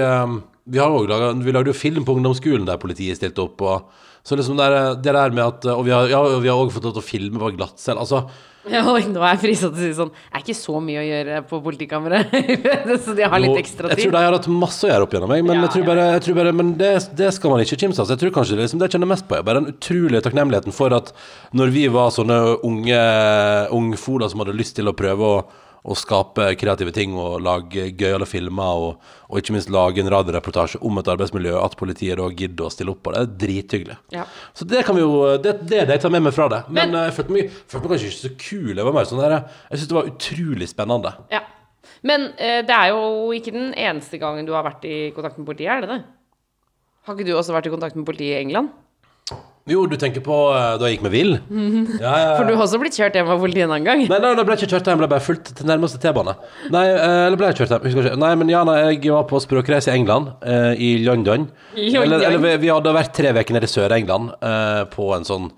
Vi 0.64 0.80
har 0.80 0.88
også 0.88 1.10
laget, 1.10 1.44
vi 1.44 1.52
lagde 1.52 1.68
jo 1.68 1.76
film 1.76 2.06
på 2.08 2.14
ungdomsskolen 2.16 2.64
der 2.64 2.80
politiet 2.80 3.18
stilte 3.18 3.42
opp. 3.44 3.60
Og, 3.60 3.90
så 4.24 4.38
liksom 4.38 4.56
det, 4.56 4.70
det 5.04 5.12
der 5.12 5.30
med 5.36 5.44
at 5.44 5.66
Og 5.74 5.84
vi 5.84 5.92
har, 5.92 6.08
ja, 6.08 6.22
har 6.24 6.56
også 6.56 6.78
fått 6.78 6.88
lov 6.88 6.94
til 6.96 7.04
å 7.04 7.10
filme 7.10 7.42
på 7.42 7.52
glattcelle. 7.58 8.00
Altså, 8.00 8.24
Ja, 8.24 8.53
oi, 8.94 9.02
nå 9.12 9.20
er 9.20 9.34
jeg 9.34 9.40
frista 9.42 9.68
til 9.68 9.76
å 9.76 9.82
si 9.82 9.96
sånn 9.98 10.10
Det 10.14 10.38
er 10.38 10.44
ikke 10.44 10.56
så 10.56 10.78
mye 10.80 11.00
å 11.02 11.04
gjøre 11.04 11.40
på 11.50 11.60
politikammeret, 11.66 12.36
så 13.04 13.16
de 13.16 13.26
har 13.28 13.42
litt 13.42 13.58
ekstra 13.60 13.90
tid. 13.90 13.98
Jeg 14.00 14.08
tror 14.08 14.16
de 14.16 14.22
har 14.24 14.36
hatt 14.38 14.48
masse 14.52 14.86
å 14.86 14.90
gjøre 14.90 15.08
opp 15.08 15.16
gjennom 15.16 15.32
meg, 15.34 15.44
men 15.44 15.58
Ja, 15.58 15.66
jeg 15.66 15.74
tror 15.74 15.88
bare, 15.90 16.06
jeg 16.14 16.24
tror 16.26 16.38
bare 16.38 16.54
Men 16.56 16.72
det, 16.80 16.92
det 17.18 17.32
skal 17.36 17.52
man 17.52 17.64
ikke 17.64 17.78
kimse 17.84 18.00
av. 18.00 18.08
Så 18.08 18.16
jeg 18.16 18.22
tror 18.24 18.34
kanskje 18.38 18.56
det, 18.56 18.64
liksom, 18.64 18.80
det 18.80 18.88
jeg 18.88 18.96
kjenner 18.96 19.12
mest 19.12 19.28
på, 19.28 19.36
er 19.36 19.44
bare 19.46 19.62
den 19.62 19.74
utrolige 19.74 20.24
takknemligheten 20.24 20.76
for 20.76 20.96
at 20.96 21.12
når 21.52 21.74
vi 21.74 21.84
var 21.92 22.14
sånne 22.14 22.40
unge 22.64 23.02
ungfoler 23.74 24.32
som 24.32 24.42
hadde 24.44 24.56
lyst 24.56 24.78
til 24.78 24.88
å 24.88 24.96
prøve 24.96 25.28
å 25.28 25.36
å 25.84 25.92
skape 26.00 26.46
kreative 26.56 26.92
ting 26.96 27.12
og 27.20 27.42
lage 27.44 27.90
gøyale 27.92 28.24
filmer, 28.24 28.78
og, 28.86 29.10
og 29.28 29.40
ikke 29.40 29.52
minst 29.52 29.68
lage 29.72 30.00
en 30.00 30.08
radioreportasje 30.14 30.80
om 30.80 30.96
et 31.02 31.10
arbeidsmiljø, 31.12 31.52
at 31.60 31.76
politiet 31.76 32.16
da 32.16 32.28
gidder 32.32 32.64
å 32.64 32.72
stille 32.72 32.94
opp 32.94 33.02
på 33.04 33.12
det. 33.12 33.20
Det 33.26 33.34
er 33.34 33.42
drithyggelig. 33.44 33.96
Ja. 34.16 34.24
Så 34.56 34.64
det 34.70 34.80
kan 34.88 34.96
vi 34.96 35.02
jo 35.04 35.36
Det 35.36 35.52
det 35.68 35.82
er 35.82 35.90
det 35.90 35.98
jeg 35.98 36.04
tar 36.06 36.14
med 36.14 36.24
meg 36.24 36.32
fra 36.36 36.48
det. 36.48 36.62
Men, 36.70 36.90
Men- 36.90 37.00
eh, 37.02 37.04
jeg 37.10 37.16
følte 37.18 37.36
meg, 37.36 37.50
følte 37.68 37.82
meg 37.88 37.92
kanskje 37.98 38.08
ikke 38.12 38.22
så 38.22 38.32
kul. 38.48 38.72
Jeg 38.76 38.84
var 38.88 38.96
mer 38.96 39.04
sånn 39.10 39.20
der 39.20 39.36
Jeg 39.70 39.78
syns 39.78 39.88
det 39.92 39.98
var 39.98 40.08
utrolig 40.14 40.68
spennende. 40.72 41.12
Ja. 41.30 41.42
Men 42.02 42.26
eh, 42.38 42.62
det 42.64 42.74
er 42.80 42.88
jo 42.94 43.30
ikke 43.36 43.52
den 43.52 43.74
eneste 43.76 44.18
gangen 44.20 44.46
du 44.48 44.52
har 44.56 44.64
vært 44.64 44.84
i 44.88 45.10
kontakt 45.16 45.36
med 45.38 45.46
politiet, 45.48 45.68
er 45.72 45.80
det 45.84 45.88
det? 45.92 46.00
Har 47.04 47.14
ikke 47.16 47.26
du 47.28 47.34
også 47.36 47.52
vært 47.52 47.66
i 47.68 47.72
kontakt 47.76 47.96
med 47.96 48.06
politiet 48.08 48.38
i 48.38 48.40
England? 48.40 48.72
Jo, 49.64 49.86
du 49.88 49.94
tenker 49.96 50.20
på 50.20 50.34
eh, 50.52 50.74
da 50.76 50.88
jeg 50.90 50.98
gikk 50.98 51.04
med 51.06 51.14
Will? 51.14 51.30
Ja, 51.96 52.10
ja, 52.12 52.16
ja. 52.20 52.32
For 52.36 52.44
du 52.44 52.52
har 52.52 52.66
også 52.66 52.76
blitt 52.82 52.98
kjørt 52.98 53.14
hjem 53.16 53.30
av 53.32 53.40
politiet 53.40 53.64
en 53.64 53.72
annen 53.72 53.86
gang? 53.86 54.02
Nei, 54.10 54.18
nei, 54.20 54.32
da 54.36 54.42
ble 54.44 54.56
jeg 54.58 54.66
ikke 54.66 54.74
kjørt 54.76 54.90
hjem, 54.90 54.98
ble 55.00 55.08
bare 55.08 55.24
fulgt 55.24 55.54
til 55.56 55.70
nærmeste 55.70 56.00
T-bane. 56.02 56.34
Nei, 56.74 56.82
eh, 56.90 57.20
eller 57.30 57.40
ble 57.40 57.48
jeg 57.48 57.62
kjørt 57.62 57.72
hjem? 57.72 57.86
Husker 57.88 58.10
ikke. 58.10 58.18
Nei, 58.20 58.32
men 58.42 58.52
ja, 58.52 58.60
nei, 58.68 58.74
jeg 58.90 59.14
var 59.14 59.24
på 59.30 59.40
språkreise 59.40 59.88
i 59.88 59.96
England, 59.96 60.34
eh, 60.44 60.74
i 60.76 60.90
London. 61.06 61.48
London. 61.78 62.02
Eller, 62.02 62.26
eller 62.28 62.44
vi, 62.44 62.52
vi 62.66 62.72
hadde 62.74 62.92
vært 62.98 63.16
tre 63.16 63.32
uker 63.32 63.56
nede 63.56 63.70
i 63.70 63.72
Sør-England 63.72 64.36
eh, 64.36 64.82
på 64.92 65.08
en 65.16 65.24
sånn 65.30 65.48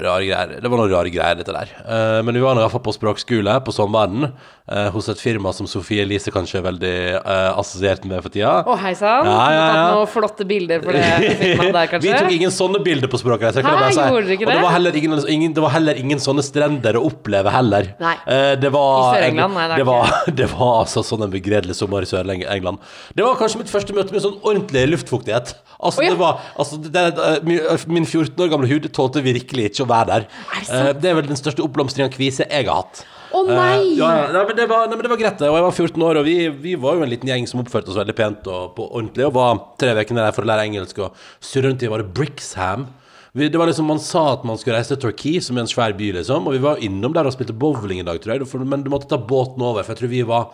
rare 0.00 0.24
greier. 0.24 0.56
Det 0.62 0.70
var 0.72 0.80
noen 0.80 0.92
rare 0.92 1.12
greier, 1.12 1.36
dette 1.36 1.52
der. 1.52 1.76
Eh, 1.84 2.18
men 2.24 2.36
vi 2.38 2.42
var 2.44 2.56
i 2.56 2.62
hvert 2.64 2.72
fall 2.72 2.84
på 2.86 2.96
språkskole 2.96 3.58
på 3.66 3.74
sommeren 3.76 4.30
eh, 4.70 4.88
hos 4.94 5.08
et 5.12 5.20
firma 5.20 5.52
som 5.56 5.66
Sofie 5.70 6.04
Elise 6.04 6.32
kanskje 6.34 6.60
er 6.60 6.66
veldig 6.66 6.92
eh, 7.18 7.48
assosiert 7.58 8.04
med 8.08 8.22
for 8.24 8.34
tida. 8.34 8.54
Å, 8.66 8.76
hei 8.82 8.92
sann. 8.98 9.28
Ja, 9.28 9.36
ja, 9.52 9.56
ja. 9.56 9.66
tatt 9.72 9.96
noen 9.96 10.10
flotte 10.12 10.46
bilder 10.48 10.84
for 10.84 10.96
det 10.96 11.32
firmaet 11.40 11.74
der, 11.76 11.88
kanskje? 11.92 12.02
Vi 12.06 12.12
tok 12.16 12.36
ingen 12.36 12.54
sånne 12.54 12.82
bilder 12.84 13.12
på 13.12 13.20
språkreise. 13.22 13.64
Hæ, 13.64 13.74
si. 13.90 14.00
gjorde 14.00 14.28
dere 14.28 14.36
ikke 14.38 14.46
Og 14.46 14.52
det 14.52 14.58
det? 14.58 14.64
var, 14.66 14.74
heller 14.76 15.00
ingen, 15.02 15.18
ingen, 15.36 15.56
det 15.56 15.64
var 15.66 15.74
heller 15.76 16.02
ingen 16.02 16.22
sånne 16.22 16.44
strender 16.46 16.98
å 17.00 17.04
oppleve 17.10 17.54
heller. 17.54 17.92
Nei. 18.02 18.14
Eh, 18.26 18.52
det 18.62 18.72
var, 18.74 18.98
I 19.00 19.18
Sør-England? 19.18 19.58
Nei, 19.58 19.68
det 19.72 19.80
det, 19.82 19.88
var, 19.88 20.16
det 20.42 20.50
var 20.54 20.74
altså 20.84 21.04
sånn 21.06 21.26
en 21.26 21.32
begredelig 21.32 21.78
sommer 21.78 22.06
i 22.06 22.10
Sør-England. 22.10 22.92
Det 23.16 23.26
var 23.26 23.38
kanskje 23.40 23.62
mitt 23.62 23.72
første 23.72 23.96
møte 23.96 24.14
med 24.14 24.24
sånn 24.24 24.38
ordentlig 24.40 24.86
luftfuktighet. 24.94 25.56
Altså, 25.82 26.02
oh, 26.02 26.06
ja. 26.06 26.12
det 26.14 26.20
var, 26.20 26.44
altså 26.62 26.78
det, 26.78 26.92
det, 27.16 27.32
min, 27.48 27.58
min 27.90 28.06
14 28.06 28.38
år 28.44 28.52
gamle 28.52 28.70
hud 28.70 28.86
tålte 28.94 29.24
virkelig 29.24 29.72
ikke 29.72 29.86
å 29.86 29.90
være 29.90 30.12
der. 30.12 30.28
Er 30.28 30.60
det 30.60 30.68
sant? 30.68 30.92
Eh, 30.92 30.92
det 31.02 31.10
er 31.10 31.18
vel 31.18 31.32
den 31.32 31.40
største 31.40 31.64
oppblomstringen 31.64 32.10
av 32.10 32.14
kvise 32.14 32.46
jeg 32.46 32.68
har 32.68 32.84
hatt. 32.84 33.02
Å 33.32 33.42
nei! 33.48 33.76
Eh, 33.80 33.98
ja, 33.98 34.08
ja. 34.18 34.24
Nei, 34.34 34.42
men 34.48 34.58
det 34.58 34.66
var, 34.70 34.88
nei, 34.88 34.96
men 34.98 35.06
det 35.06 35.12
var 35.12 35.20
greit, 35.20 35.38
det. 35.40 35.50
Og 35.50 35.58
jeg 35.58 35.66
var 35.66 35.76
14 35.76 36.06
år, 36.08 36.20
og 36.20 36.26
vi, 36.28 36.36
vi 36.64 36.74
var 36.80 36.98
jo 36.98 37.06
en 37.06 37.12
liten 37.12 37.30
gjeng 37.32 37.46
som 37.48 37.62
oppførte 37.62 37.92
oss 37.92 38.00
veldig 38.00 38.16
pent 38.18 38.50
og 38.52 38.74
på 38.76 38.88
ordentlig, 38.90 39.28
og 39.28 39.36
var 39.38 39.62
tre 39.80 39.94
uker 39.96 40.18
der 40.18 40.34
for 40.36 40.44
å 40.44 40.50
lære 40.52 40.66
engelsk 40.68 41.00
og 41.06 41.24
surre 41.40 41.70
rundt 41.70 41.84
i 41.84 41.90
var 41.92 42.04
det 42.04 42.12
Brixham. 42.18 42.90
Vi, 43.32 43.48
det 43.48 43.56
var 43.56 43.70
liksom, 43.70 43.88
Man 43.88 44.02
sa 44.02 44.26
at 44.34 44.44
man 44.44 44.60
skulle 44.60 44.76
reise 44.76 44.92
til 44.92 45.00
Torquay, 45.06 45.40
som 45.40 45.56
er 45.56 45.64
en 45.64 45.72
svær 45.72 45.96
by, 45.96 46.12
liksom, 46.18 46.46
og 46.46 46.58
vi 46.58 46.62
var 46.66 46.84
innom 46.84 47.16
der 47.16 47.28
og 47.28 47.32
spilte 47.34 47.56
bowling 47.56 48.02
i 48.02 48.06
dag, 48.06 48.20
tror 48.20 48.36
jeg, 48.36 48.48
for, 48.50 48.64
men 48.68 48.84
du 48.84 48.92
måtte 48.92 49.08
ta 49.08 49.16
båten 49.16 49.64
over, 49.64 49.86
for 49.86 49.94
jeg 49.94 50.02
tror 50.02 50.12
vi 50.12 50.24
var 50.28 50.52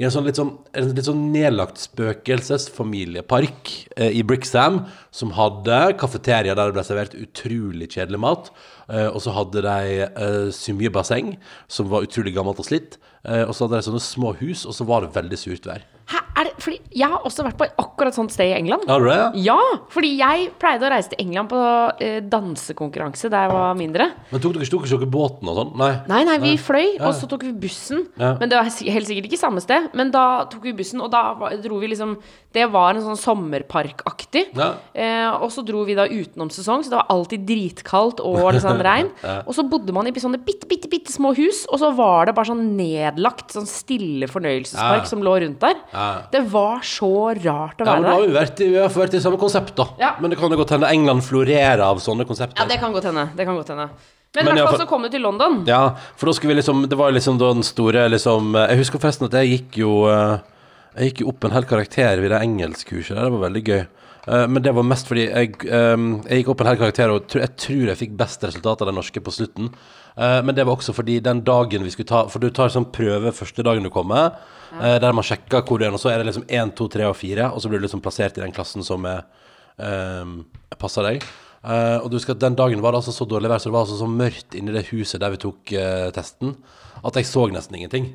i 0.00 0.04
en 0.06 0.12
sånn 0.14 0.24
litt 0.24 0.38
sånn, 0.38 0.54
en 0.72 0.92
litt 0.94 1.04
sånn 1.04 1.26
nedlagt 1.34 1.82
spøkelsesfamiliepark 1.82 3.72
eh, 3.98 4.14
i 4.16 4.22
Brixham, 4.24 4.84
som 5.12 5.34
hadde 5.36 5.80
kafeteria 6.00 6.54
der 6.54 6.70
det 6.70 6.76
ble 6.78 6.84
servert 6.86 7.16
utrolig 7.18 7.90
kjedelig 7.92 8.20
mat. 8.22 8.48
Eh, 8.90 9.08
og 9.08 9.22
så 9.22 9.34
hadde 9.34 9.62
de 9.66 10.02
eh, 10.04 10.50
Symjebasseng, 10.54 11.36
som 11.70 11.90
var 11.92 12.06
utrolig 12.06 12.34
gammelt 12.36 12.60
og 12.62 12.66
slitt. 12.66 12.98
Eh, 13.24 13.44
og 13.44 13.54
så 13.54 13.66
hadde 13.66 13.80
de 13.80 13.88
sånne 13.88 14.02
små 14.04 14.34
hus, 14.40 14.66
og 14.66 14.76
så 14.76 14.86
var 14.88 15.04
det 15.04 15.14
veldig 15.14 15.38
surt 15.38 15.68
vær. 15.70 15.86
Hæ, 16.10 16.19
det, 16.44 16.54
fordi 16.62 16.78
jeg 17.00 17.08
har 17.12 17.20
også 17.26 17.44
vært 17.46 17.58
på 17.60 17.66
akkurat 17.82 18.14
sånt 18.16 18.32
sted 18.32 18.50
i 18.52 18.54
England. 18.56 18.86
Har 18.88 19.00
du 19.02 19.08
det? 19.10 19.42
Ja, 19.44 19.58
fordi 19.92 20.12
jeg 20.18 20.50
pleide 20.60 20.86
å 20.86 20.90
reise 20.92 21.10
til 21.12 21.20
England 21.26 21.50
på 21.50 21.60
eh, 22.00 22.20
dansekonkurranse 22.22 23.30
da 23.32 23.44
jeg 23.46 23.52
var 23.54 23.74
mindre. 23.78 24.06
Men 24.30 24.40
tok 24.44 24.54
dere 24.56 24.64
ikke 24.68 24.90
dere 24.98 25.10
båten 25.10 25.50
og 25.50 25.58
sånn? 25.60 25.72
Nei. 25.80 25.90
Nei, 26.10 26.22
nei, 26.28 26.38
vi 26.42 26.56
fløy, 26.60 26.96
Ja. 26.98 27.08
og 27.08 27.14
så 27.18 27.28
tok 27.30 27.42
vi 27.48 27.52
bussen. 27.66 28.06
Ja. 28.20 28.34
Men 28.40 28.48
det 28.48 28.56
var 28.60 28.64
helt 28.70 29.06
sikkert 29.10 29.28
ikke 29.30 29.40
samme 29.40 29.60
sted. 29.64 29.90
Men 29.94 30.10
da 30.14 30.44
tok 30.50 30.62
vi 30.68 30.72
bussen, 30.76 31.00
og 31.04 31.10
da 31.12 31.34
dro 31.62 31.78
vi 31.82 31.88
liksom 31.94 32.16
Det 32.52 32.64
var 32.66 32.96
en 32.98 33.02
sånn 33.04 33.14
sommerparkaktig. 33.70 34.48
Ja. 34.58 34.72
Eh, 34.92 35.28
og 35.38 35.52
så 35.54 35.62
dro 35.66 35.84
vi 35.86 35.94
da 35.94 36.06
utenom 36.10 36.48
sesong, 36.50 36.82
så 36.82 36.90
det 36.90 36.98
var 36.98 37.06
alltid 37.14 37.44
dritkaldt 37.46 38.18
og 38.26 38.40
liksom 38.56 38.80
regn. 38.82 39.10
Og 39.46 39.54
så 39.54 39.62
bodde 39.70 39.94
man 39.94 40.08
i 40.10 40.14
sånne 40.20 40.40
bitte, 40.42 40.66
bitte, 40.66 40.90
bitte 40.90 41.14
små 41.14 41.30
hus, 41.38 41.62
og 41.70 41.78
så 41.78 41.92
var 41.94 42.26
det 42.26 42.34
bare 42.34 42.50
sånn 42.50 42.64
nedlagt 42.76 43.54
sånn 43.54 43.68
stille 43.70 44.26
fornøyelsespark 44.30 45.04
Ja. 45.04 45.08
som 45.08 45.22
lå 45.22 45.36
rundt 45.44 45.60
der. 45.62 45.78
Det 46.32 46.40
var 46.52 46.80
så 46.86 47.10
rart 47.40 47.80
å 47.82 47.84
være 47.84 47.90
Ja, 47.90 47.94
men 47.94 48.02
da 48.06 48.12
har 48.14 48.20
der. 48.20 48.26
vi 48.28 48.36
vært 48.38 48.60
i, 48.60 48.68
vi 48.70 48.78
har 48.78 48.88
vært 48.94 49.14
i 49.18 49.20
samme 49.24 49.38
konsept, 49.42 49.74
da. 49.76 49.86
Ja. 49.98 50.12
Men 50.20 50.30
det 50.30 50.38
kan 50.38 50.50
jo 50.50 50.56
godt 50.60 50.70
hende 50.76 50.88
England 50.90 51.24
florerer 51.26 51.82
av 51.84 51.98
sånne 52.04 52.26
konsepter. 52.28 52.60
Ja, 52.62 52.68
det 52.70 52.78
kan 52.82 52.92
godt 52.94 53.04
hende. 53.10 53.28
Det 53.36 53.44
kan 53.48 53.56
godt 53.58 53.68
hende. 53.74 53.88
Men, 54.36 54.44
Men 54.44 54.46
i 54.46 54.50
i 54.50 54.62
hvert 54.62 54.68
hvert 54.68 54.76
fall 54.76 54.86
så 54.86 54.90
kom 54.92 55.02
du 55.02 55.08
til 55.10 55.22
London. 55.26 55.64
Ja, 55.66 55.96
for 56.16 56.26
da 56.30 56.32
skulle 56.36 56.54
vi 56.54 56.60
liksom 56.60 56.84
Det 56.88 56.96
var 56.96 57.10
liksom 57.10 57.38
da 57.40 57.48
den 57.52 57.64
store 57.66 58.04
liksom 58.12 58.52
Jeg 58.54 58.78
husker 58.78 59.00
forresten 59.02 59.26
at 59.26 59.32
jeg 59.34 59.48
gikk 59.56 59.78
jo 59.82 59.94
eh, 60.06 60.38
Jeg 61.00 61.08
gikk 61.10 61.22
jo 61.24 61.32
opp 61.32 61.44
en 61.48 61.50
hel 61.56 61.66
karakter 61.66 62.22
i 62.22 62.28
det 62.30 62.38
engelskkurset 62.38 63.16
der. 63.16 63.24
Det 63.26 63.32
var 63.34 63.42
veldig 63.48 63.64
gøy. 63.66 63.80
Eh, 64.28 64.46
Men 64.46 64.62
det 64.62 64.74
var 64.76 64.86
mest 64.86 65.08
fordi 65.10 65.24
jeg, 65.26 65.56
eh, 65.66 65.96
jeg 66.30 66.44
gikk 66.44 66.52
opp 66.54 66.60
en 66.62 66.70
hel 66.70 66.78
karakter, 66.84 67.10
og 67.10 67.26
jeg 67.42 67.56
tror 67.56 67.90
jeg 67.90 67.98
fikk 68.04 68.14
best 68.22 68.44
resultat 68.46 68.82
av 68.86 68.86
den 68.92 68.94
norske 69.00 69.18
på 69.26 69.34
slutten. 69.34 69.72
Eh, 70.16 70.38
Men 70.46 70.54
det 70.54 70.64
var 70.68 70.76
også 70.78 70.94
fordi 70.94 71.18
den 71.26 71.42
dagen 71.42 71.82
vi 71.82 71.90
skulle 71.90 72.06
ta 72.14 72.22
For 72.30 72.38
du 72.38 72.50
tar 72.54 72.68
sånn 72.70 72.86
prøve 72.94 73.34
første 73.34 73.66
dagen 73.66 73.82
du 73.82 73.90
kommer, 73.90 74.36
eh, 74.78 74.96
der 75.02 75.16
man 75.16 75.26
sjekker 75.26 75.64
hvor 75.66 75.80
du 75.80 75.86
er, 75.88 75.94
og 75.96 76.02
så 76.02 76.12
er 76.12 76.20
det 76.22 76.30
liksom 76.30 76.46
1, 76.48 76.74
2, 76.78 76.88
3 76.96 77.10
og 77.10 77.16
4, 77.18 77.50
og 77.50 77.62
så 77.62 77.70
blir 77.70 77.82
du 77.82 77.86
liksom 77.88 78.02
plassert 78.04 78.38
i 78.38 78.44
den 78.44 78.54
klassen 78.54 78.86
som 78.86 79.06
er 79.08 79.24
um, 79.76 80.40
passer 80.78 81.06
deg. 81.06 81.28
Uh, 81.60 81.98
og 82.00 82.08
du 82.08 82.16
husker 82.16 82.32
at 82.32 82.40
Den 82.40 82.56
dagen 82.56 82.80
var 82.80 82.94
det 82.94 83.02
altså 83.02 83.12
så 83.12 83.26
dårlig 83.28 83.50
vær, 83.52 83.60
så 83.60 83.68
det 83.68 83.74
var 83.76 83.84
altså 83.84 83.98
så 84.00 84.08
mørkt 84.08 84.56
inni 84.56 84.72
det 84.72 84.86
huset 84.94 85.20
der 85.20 85.34
vi 85.34 85.42
tok 85.42 85.74
uh, 85.76 86.08
testen, 86.16 86.56
at 87.04 87.16
jeg 87.20 87.28
så 87.28 87.46
nesten 87.52 87.76
ingenting. 87.76 88.12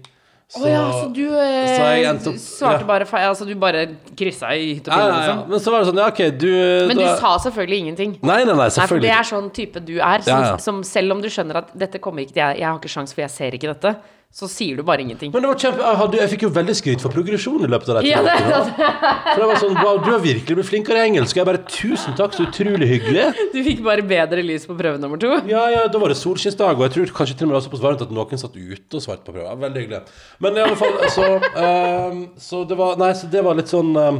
Å 0.53 0.61
ja, 0.69 0.81
så 0.93 1.07
du 1.09 1.23
eh, 1.25 2.19
så 2.21 2.29
opp- 2.29 2.37
svarte 2.37 2.83
ja. 2.83 2.87
bare 2.87 3.05
feil? 3.09 3.23
Altså 3.31 3.47
du 3.49 3.55
bare 3.57 3.79
kryssa 4.15 4.51
i 4.53 4.75
hytt 4.75 4.85
og 4.87 4.93
ja, 4.93 4.99
pine, 4.99 5.07
ja, 5.07 5.15
ja. 5.15 5.21
liksom? 5.23 5.39
Men 5.49 5.63
så 5.63 5.71
var 5.73 5.81
det 5.81 5.87
sånn, 5.89 6.01
ja, 6.03 6.09
OK, 6.13 6.21
du 6.37 6.51
Men 6.91 6.99
du 6.99 7.01
da- 7.01 7.15
sa 7.17 7.31
selvfølgelig 7.47 7.79
ingenting. 7.81 8.11
Nei, 8.21 8.35
nei, 8.43 8.51
nei, 8.51 8.57
Nei, 8.59 8.67
for 8.69 8.75
selvfølgelig 8.77 9.09
det 9.09 9.15
er 9.15 9.29
sånn 9.31 9.47
type 9.57 9.81
du 9.87 9.95
er, 9.97 10.21
som, 10.21 10.29
Ja, 10.29 10.51
ja. 10.51 10.59
som 10.61 10.83
selv 10.85 11.17
om 11.17 11.23
du 11.23 11.31
skjønner 11.33 11.63
at 11.63 11.73
dette 11.73 12.01
kommer 12.03 12.21
ikke 12.21 12.37
til 12.37 12.43
jeg, 12.43 12.59
jeg 12.61 12.67
har 12.69 12.77
ikke 12.77 12.93
sjans 12.93 13.17
for 13.17 13.25
jeg 13.25 13.33
ser 13.33 13.57
ikke 13.57 13.73
dette, 13.73 13.95
så 14.35 14.49
sier 14.51 14.75
du 14.75 14.83
bare 14.83 15.03
ingenting. 15.05 15.31
Men 15.31 15.45
det 15.45 15.49
var 15.51 15.59
kjempe, 15.63 15.79
jeg, 15.79 15.97
hadde, 16.01 16.17
jeg 16.19 16.31
fikk 16.33 16.41
jo 16.43 16.49
veldig 16.57 16.75
skryt 16.75 17.03
for 17.03 17.13
progresjon 17.13 17.63
i 17.63 17.69
løpet 17.71 17.91
av 17.91 17.99
de 18.01 18.09
Ja, 18.09 18.19
det, 18.25 18.33
det. 18.43 18.89
For 19.29 19.43
det 19.43 19.47
var 19.51 19.61
sånn, 19.61 19.77
wow, 19.79 19.99
du 20.03 20.09
har 20.11 20.23
virkelig 20.23 20.57
blitt 20.59 20.69
flinkere 20.69 20.99
i 20.99 21.11
engelsk. 21.11 21.39
Jeg 21.39 21.47
bare, 21.47 21.61
tusen 21.71 22.17
takk, 22.19 22.35
så 22.35 22.47
utrolig 22.49 22.89
hyggelig. 22.89 23.29
du 23.53 23.59
fikk 23.63 23.83
bare 23.85 24.03
bedre 24.07 24.43
lys 24.43 24.67
på 24.67 24.75
prøve 24.75 24.99
nummer 24.99 25.21
to. 25.21 25.31
Ja, 25.47 25.65
ja, 25.71 25.85
da 25.91 26.01
var 26.01 26.11
det 26.11 26.19
solskinnsdag, 26.19 26.75
og 26.75 26.87
jeg 26.87 26.95
tror 26.97 27.15
kanskje 27.21 27.39
til 27.39 27.47
og 27.47 27.53
med 27.53 27.55
det 27.55 27.61
var 27.61 27.67
såpass 27.69 27.83
svaren 27.85 28.03
at 28.07 28.15
noen 28.19 28.43
satt 28.43 28.59
ute 28.59 28.99
og 28.99 29.05
svarte 29.07 29.23
på 29.23 29.35
prøver. 29.37 29.61
Veldig 29.65 29.85
hyggelig. 29.85 30.01
Men 30.43 30.59
i 30.59 30.65
alle 30.65 30.79
fall, 30.79 30.97
så, 31.15 31.29
um, 31.55 32.25
så 32.49 32.65
det 32.67 32.79
var 32.79 32.99
Nei, 32.99 33.13
så 33.15 33.31
det 33.31 33.43
var 33.45 33.55
litt 33.57 33.71
sånn 33.71 33.95
ehm, 33.99 34.19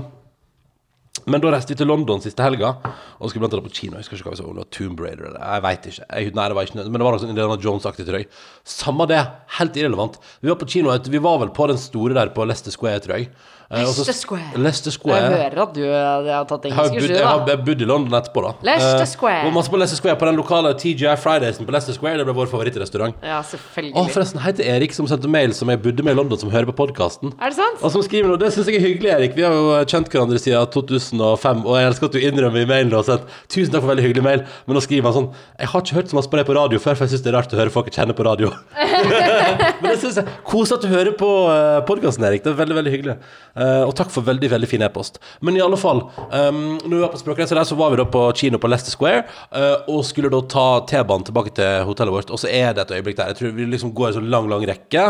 Men 1.25 1.41
da 1.41 1.50
reiste 1.53 1.74
vi 1.74 1.79
til 1.79 1.89
London 1.89 2.22
siste 2.22 2.44
helga 2.46 2.75
og 2.86 3.32
skulle 3.32 3.41
blant 3.41 3.55
annet 3.58 3.65
på 3.65 3.74
kino. 3.79 3.98
Jeg 3.98 4.05
husker 4.05 4.20
ikke 4.20 4.27
hva 4.29 4.36
vi 4.36 4.39
så, 4.41 4.46
om 4.46 4.58
det 4.58 4.65
var 4.65 4.72
Tomb 4.77 5.01
Raider 5.01 5.29
eller 5.32 5.41
Jeg 5.41 5.63
veit 5.65 5.88
ikke. 5.89 6.05
Jeg, 6.05 6.34
nei, 6.38 6.46
det 6.51 6.58
var 6.58 6.70
ikke 6.70 6.84
Men 6.84 7.00
det 7.00 7.08
var 7.08 7.15
noe 7.15 7.24
sånn 7.24 7.34
Indiana 7.34 7.58
Jones-aktig, 7.65 8.05
trøy. 8.10 8.27
Samme 8.75 9.08
det. 9.10 9.22
Helt 9.58 9.79
irrelevant. 9.82 10.20
Vi 10.46 10.51
var 10.51 10.60
på 10.62 10.70
kino, 10.70 10.94
vi 10.94 11.24
var 11.25 11.41
vel 11.41 11.53
på 11.55 11.70
den 11.72 11.82
store 11.82 12.17
der 12.17 12.34
på 12.36 12.46
Leicester 12.46 12.75
Square, 12.75 13.01
tror 13.05 13.17
jeg. 13.17 13.32
Eh, 13.66 14.14
Square. 14.14 14.52
Leicester 14.62 14.92
Square. 14.94 15.22
Jeg 15.26 15.32
hører 15.42 15.62
at 15.64 15.72
du 15.74 15.82
eh, 15.84 16.28
har 16.30 16.46
tatt 16.46 16.66
engelsk 16.70 16.94
Jeg, 17.00 17.10
jeg 17.18 17.26
har 17.26 17.62
bodd 17.66 17.82
i 17.82 17.88
London 17.90 18.14
etterpå, 18.20 18.44
da. 18.46 18.52
Leicester 18.68 19.02
Eh, 19.02 19.10
Square. 19.10 19.48
og 19.48 19.54
masse 19.56 19.72
på 19.74 19.80
Leicester 19.82 19.98
Square, 19.98 20.18
på 20.22 20.28
den 20.30 20.38
lokale 20.38 20.74
TGI 20.78 21.16
Fridaysen 21.18 21.66
på 21.66 21.74
Leicester 21.74 21.98
Square. 21.98 22.20
Det 22.22 22.26
ble 22.28 22.36
vår 22.38 22.52
favorittrestaurant. 22.52 23.16
Ja, 23.26 23.40
selvfølgelig 23.42 23.98
Å, 23.98 24.04
forresten, 24.14 24.42
hei 24.46 24.52
til 24.54 24.70
Erik 24.70 24.94
som 24.94 25.08
sendte 25.10 25.32
mail 25.32 25.56
som 25.58 25.72
jeg 25.74 25.82
bodde 25.82 26.06
med 26.06 26.14
i 26.14 26.20
London, 26.20 26.38
som 26.38 26.52
hører 26.54 26.70
på 26.70 26.76
podkasten. 26.84 27.34
Er 27.42 27.50
det 27.50 27.58
sant? 27.58 27.82
Og 27.82 27.92
som 27.96 28.06
skriver 28.06 28.30
noe, 28.30 28.38
Det 28.38 28.52
syns 28.54 28.70
jeg 28.70 28.78
er 28.78 28.86
hyggelig, 28.86 29.12
Erik. 29.16 29.36
Vi 29.36 29.42
har 29.48 29.58
jo 29.58 29.74
kjent 29.90 30.14
hverandre 30.14 30.38
siden 30.40 30.70
2005, 30.76 31.66
og 31.66 31.80
jeg 31.80 31.90
elsker 31.90 32.06
at 32.06 32.14
du 32.14 32.20
innrømmer 32.22 32.62
i 32.62 32.70
mailen 32.70 32.94
og 32.94 33.06
sendt. 33.10 33.26
Tusen 33.50 33.74
takk 33.74 33.82
for 33.82 33.96
veldig 33.96 34.06
hyggelig 34.06 34.24
mail. 34.30 34.46
Men 34.68 34.78
nå 34.78 34.86
skriver 34.86 35.10
han 35.10 35.18
sånn 35.18 35.30
Jeg 35.58 35.72
har 35.74 35.82
ikke 35.82 35.98
hørt 35.98 36.14
så 36.14 36.20
masse 36.22 36.30
på 36.30 36.38
deg 36.38 36.46
på 36.46 36.56
radio 36.62 36.78
før, 36.86 36.94
for 37.00 37.06
jeg 37.10 37.16
syns 37.16 37.26
det 37.26 37.34
er 37.34 37.38
rart 37.40 37.54
å 37.56 37.58
høre 37.60 37.74
folk 37.74 37.90
jeg 37.90 37.98
kjenner 37.98 38.14
på 38.14 38.28
radio. 38.30 38.54
Men 39.82 39.90
det 39.90 39.98
syns 40.04 40.22
jeg 40.22 40.30
Kos 40.46 40.72
at 40.76 40.86
du 40.86 40.88
hører 40.92 41.16
på 41.18 41.28
uh, 41.50 41.82
podkasten, 41.88 42.24
Erik. 42.30 42.44
Det 42.46 42.54
er 42.54 42.60
veldig 42.62 42.78
veldig 42.78 42.94
hyggelig. 42.94 43.18
Eh, 43.56 43.84
og 43.88 43.94
takk 43.96 44.10
for 44.12 44.26
veldig 44.28 44.50
veldig 44.52 44.68
fin 44.68 44.84
e-post. 44.84 45.20
Men 45.40 45.56
i 45.56 45.62
alle 45.64 45.78
fall, 45.80 46.02
um, 46.28 46.58
når 46.84 46.92
vi 46.92 47.00
var 47.06 47.12
på 47.14 47.20
språkreise 47.22 47.56
der, 47.56 47.64
så 47.64 47.78
var 47.80 47.94
vi 47.94 48.00
da 48.02 48.06
på 48.12 48.24
kino 48.36 48.60
på 48.60 48.68
Leicester 48.68 48.92
Square 48.92 49.22
eh, 49.56 49.86
og 49.88 50.02
skulle 50.04 50.32
da 50.34 50.42
ta 50.52 50.66
T-banen 50.90 51.24
tilbake 51.30 51.54
til 51.56 51.86
hotellet 51.88 52.12
vårt. 52.18 52.34
Og 52.36 52.42
så 52.42 52.50
er 52.52 52.74
det 52.76 52.84
et 52.84 52.92
øyeblikk 52.98 53.16
der. 53.22 53.32
Jeg 53.32 53.40
tror 53.40 53.56
vi 53.56 53.68
liksom 53.72 53.94
går 53.96 54.10
en 54.10 54.18
sånn 54.20 54.28
lang, 54.34 54.50
lang 54.52 54.66
rekke. 54.68 55.06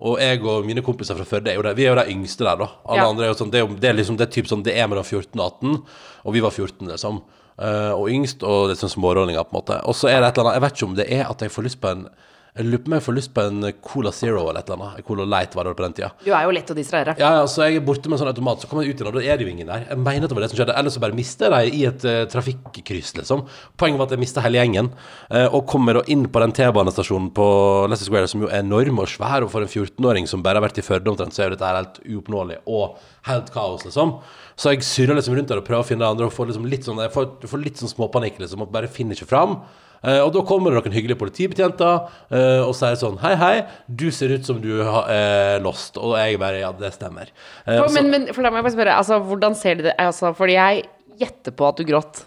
Og 0.00 0.16
jeg 0.22 0.40
og 0.48 0.64
mine 0.64 0.84
kompiser 0.86 1.18
fra 1.18 1.28
Førde 1.28 1.52
er 1.52 1.60
jo 1.60 1.66
der. 1.66 1.76
Vi 1.76 1.84
er 1.84 1.92
jo 1.92 1.98
de 2.00 2.06
yngste 2.14 2.46
der, 2.48 2.56
da. 2.64 2.70
Alle 2.88 3.02
Ja. 3.04 3.10
andre 3.12 3.26
er 3.28 3.34
jo 3.34 3.38
sånn 3.42 3.50
Det 3.52 3.60
er, 3.60 3.66
jo, 3.66 3.76
det 3.76 3.90
er 3.90 3.98
liksom 4.00 4.16
det 4.16 4.28
er 4.28 4.32
typ 4.32 4.48
sånn 4.48 4.64
Det 4.64 4.72
er 4.76 4.88
mellom 4.88 5.04
14 5.04 5.36
og 5.36 5.44
18, 5.60 5.76
og 6.24 6.32
vi 6.32 6.40
var 6.40 6.50
14, 6.56 6.88
liksom. 6.88 7.20
Eh, 7.60 7.92
og 7.92 8.08
yngst, 8.08 8.42
og 8.42 8.70
det 8.70 8.78
er 8.78 8.80
sånn 8.86 8.96
smårollinger, 8.96 9.44
på 9.44 9.52
en 9.52 9.60
måte. 9.60 9.76
Og 9.84 9.92
så 9.94 10.08
er 10.08 10.20
det 10.22 10.30
et 10.32 10.38
eller 10.38 10.48
annet 10.48 10.56
Jeg 10.56 10.64
vet 10.64 10.76
ikke 10.78 10.88
om 10.88 10.96
det 10.96 11.08
er 11.12 11.24
at 11.28 11.40
jeg 11.44 11.50
får 11.52 11.68
lyst 11.68 11.80
på 11.82 11.92
en 11.92 12.08
Jeg 12.50 12.66
lurer 12.66 12.80
på 12.82 12.90
om 12.90 12.94
jeg 12.96 13.04
får 13.04 13.14
lyst 13.14 13.30
på 13.34 13.42
en 13.46 13.66
Cola 13.86 14.10
Zero 14.14 14.40
eller 14.50 14.64
et 14.64 14.70
eller 14.70 14.80
annet. 14.82 15.04
Cola 15.06 15.26
Light 15.28 15.52
var 15.54 15.68
det 15.68 15.74
på 15.78 15.84
den 15.84 15.92
tida. 15.94 16.08
Du 16.24 16.32
er 16.34 16.48
jo 16.48 16.54
lett 16.56 16.72
å 16.72 16.74
distrahere. 16.74 17.14
Ja, 17.20 17.30
ja, 17.38 17.44
så 17.50 17.62
jeg 17.68 17.78
er 17.78 17.84
borte 17.86 18.10
med 18.10 18.16
en 18.16 18.22
sånn 18.24 18.30
automat, 18.32 18.64
så 18.64 18.70
kommer 18.70 18.82
jeg 18.82 18.96
ut 18.96 19.02
igjen, 19.02 19.10
og 19.12 19.18
da 19.18 19.22
er 19.22 19.38
det 19.38 19.46
jo 19.46 19.52
ingen 19.52 19.70
der. 19.70 19.84
Jeg 19.86 20.00
mener 20.02 20.26
at 20.26 20.32
det 20.32 20.38
var 20.38 20.44
det 20.44 20.48
som 20.50 20.58
skjedde. 20.58 20.74
Ellers 20.80 20.96
så 20.98 21.02
bare 21.04 21.16
mister 21.16 21.46
jeg 21.46 21.70
dem 21.70 21.78
i 21.78 21.84
et 21.86 22.06
uh, 22.08 22.16
trafikkryss, 22.32 23.12
liksom. 23.20 23.44
Poenget 23.78 24.02
var 24.02 24.10
at 24.10 24.16
jeg 24.16 24.22
mista 24.24 24.42
hele 24.42 24.58
gjengen. 24.58 24.90
Uh, 25.30 25.46
og 25.46 25.68
kommer 25.70 26.00
da 26.00 26.04
inn 26.10 26.26
på 26.26 26.42
den 26.42 26.54
T-banestasjonen 26.58 27.30
på 27.36 27.46
Leicester 27.86 28.10
Square, 28.10 28.30
som 28.32 28.42
jo 28.42 28.50
er 28.50 28.64
enorm 28.64 28.98
og 29.04 29.12
svær, 29.12 29.46
og 29.46 29.52
for 29.54 29.66
en 29.66 29.70
14-åring 29.70 30.26
som 30.30 30.42
bare 30.42 30.58
har 30.58 30.66
vært 30.66 30.82
i 30.82 30.86
Førde 30.90 31.12
omtrent, 31.12 31.36
så 31.36 31.44
er 31.44 31.52
jo 31.52 31.54
dette 31.54 31.70
her 31.70 31.78
helt 31.78 32.00
uoppnåelig 32.02 32.58
og 32.66 32.98
helt 33.30 33.52
kaos, 33.54 33.86
liksom. 33.86 34.16
Så 34.58 34.74
jeg 34.74 34.82
surrer 34.88 35.14
liksom 35.14 35.38
rundt 35.38 35.54
der 35.54 35.62
og 35.62 35.68
prøver 35.70 35.86
å 35.86 35.90
finne 35.92 36.10
andre, 36.10 36.26
og 36.26 36.34
får 36.34 36.50
liksom 36.50 36.66
litt 36.66 36.88
sånn, 36.88 36.98
jeg 37.06 37.14
får, 37.14 37.30
får 37.46 37.62
litt 37.62 37.78
sånn 37.78 37.94
småpanikk, 37.94 38.42
liksom, 38.42 38.66
og 38.66 38.74
bare 38.74 38.90
finner 38.90 39.14
ikke 39.14 39.30
fram. 39.30 39.60
Eh, 40.02 40.18
og 40.24 40.30
da 40.32 40.40
kommer 40.48 40.72
det 40.72 40.80
noen 40.80 40.94
hyggelige 40.96 41.18
politibetjenter 41.20 42.06
eh, 42.32 42.62
og 42.64 42.72
sier 42.78 42.96
sånn 42.96 43.18
Hei, 43.20 43.34
hei, 43.36 43.52
du 43.86 44.06
ser 44.14 44.32
ut 44.32 44.46
som 44.48 44.60
du 44.62 44.70
har 44.86 45.10
eh, 45.12 45.58
lost. 45.60 45.98
Og 46.00 46.16
jeg 46.16 46.38
bare 46.40 46.62
Ja, 46.62 46.72
det 46.72 46.94
stemmer. 46.96 47.28
For, 47.66 47.84
så- 47.88 47.94
men, 47.98 48.10
men 48.10 48.26
for 48.32 48.42
la 48.46 48.50
meg 48.54 48.64
bare 48.64 48.72
spørre, 48.78 48.96
altså, 48.96 49.20
hvordan 49.28 49.54
ser 49.56 49.76
du 49.76 49.82
det? 49.90 49.94
Altså, 50.00 50.32
fordi 50.36 50.56
jeg 50.56 50.84
gjetter 51.20 51.52
på 51.52 51.68
at 51.68 51.76
du 51.76 51.84
gråt. 51.84 52.24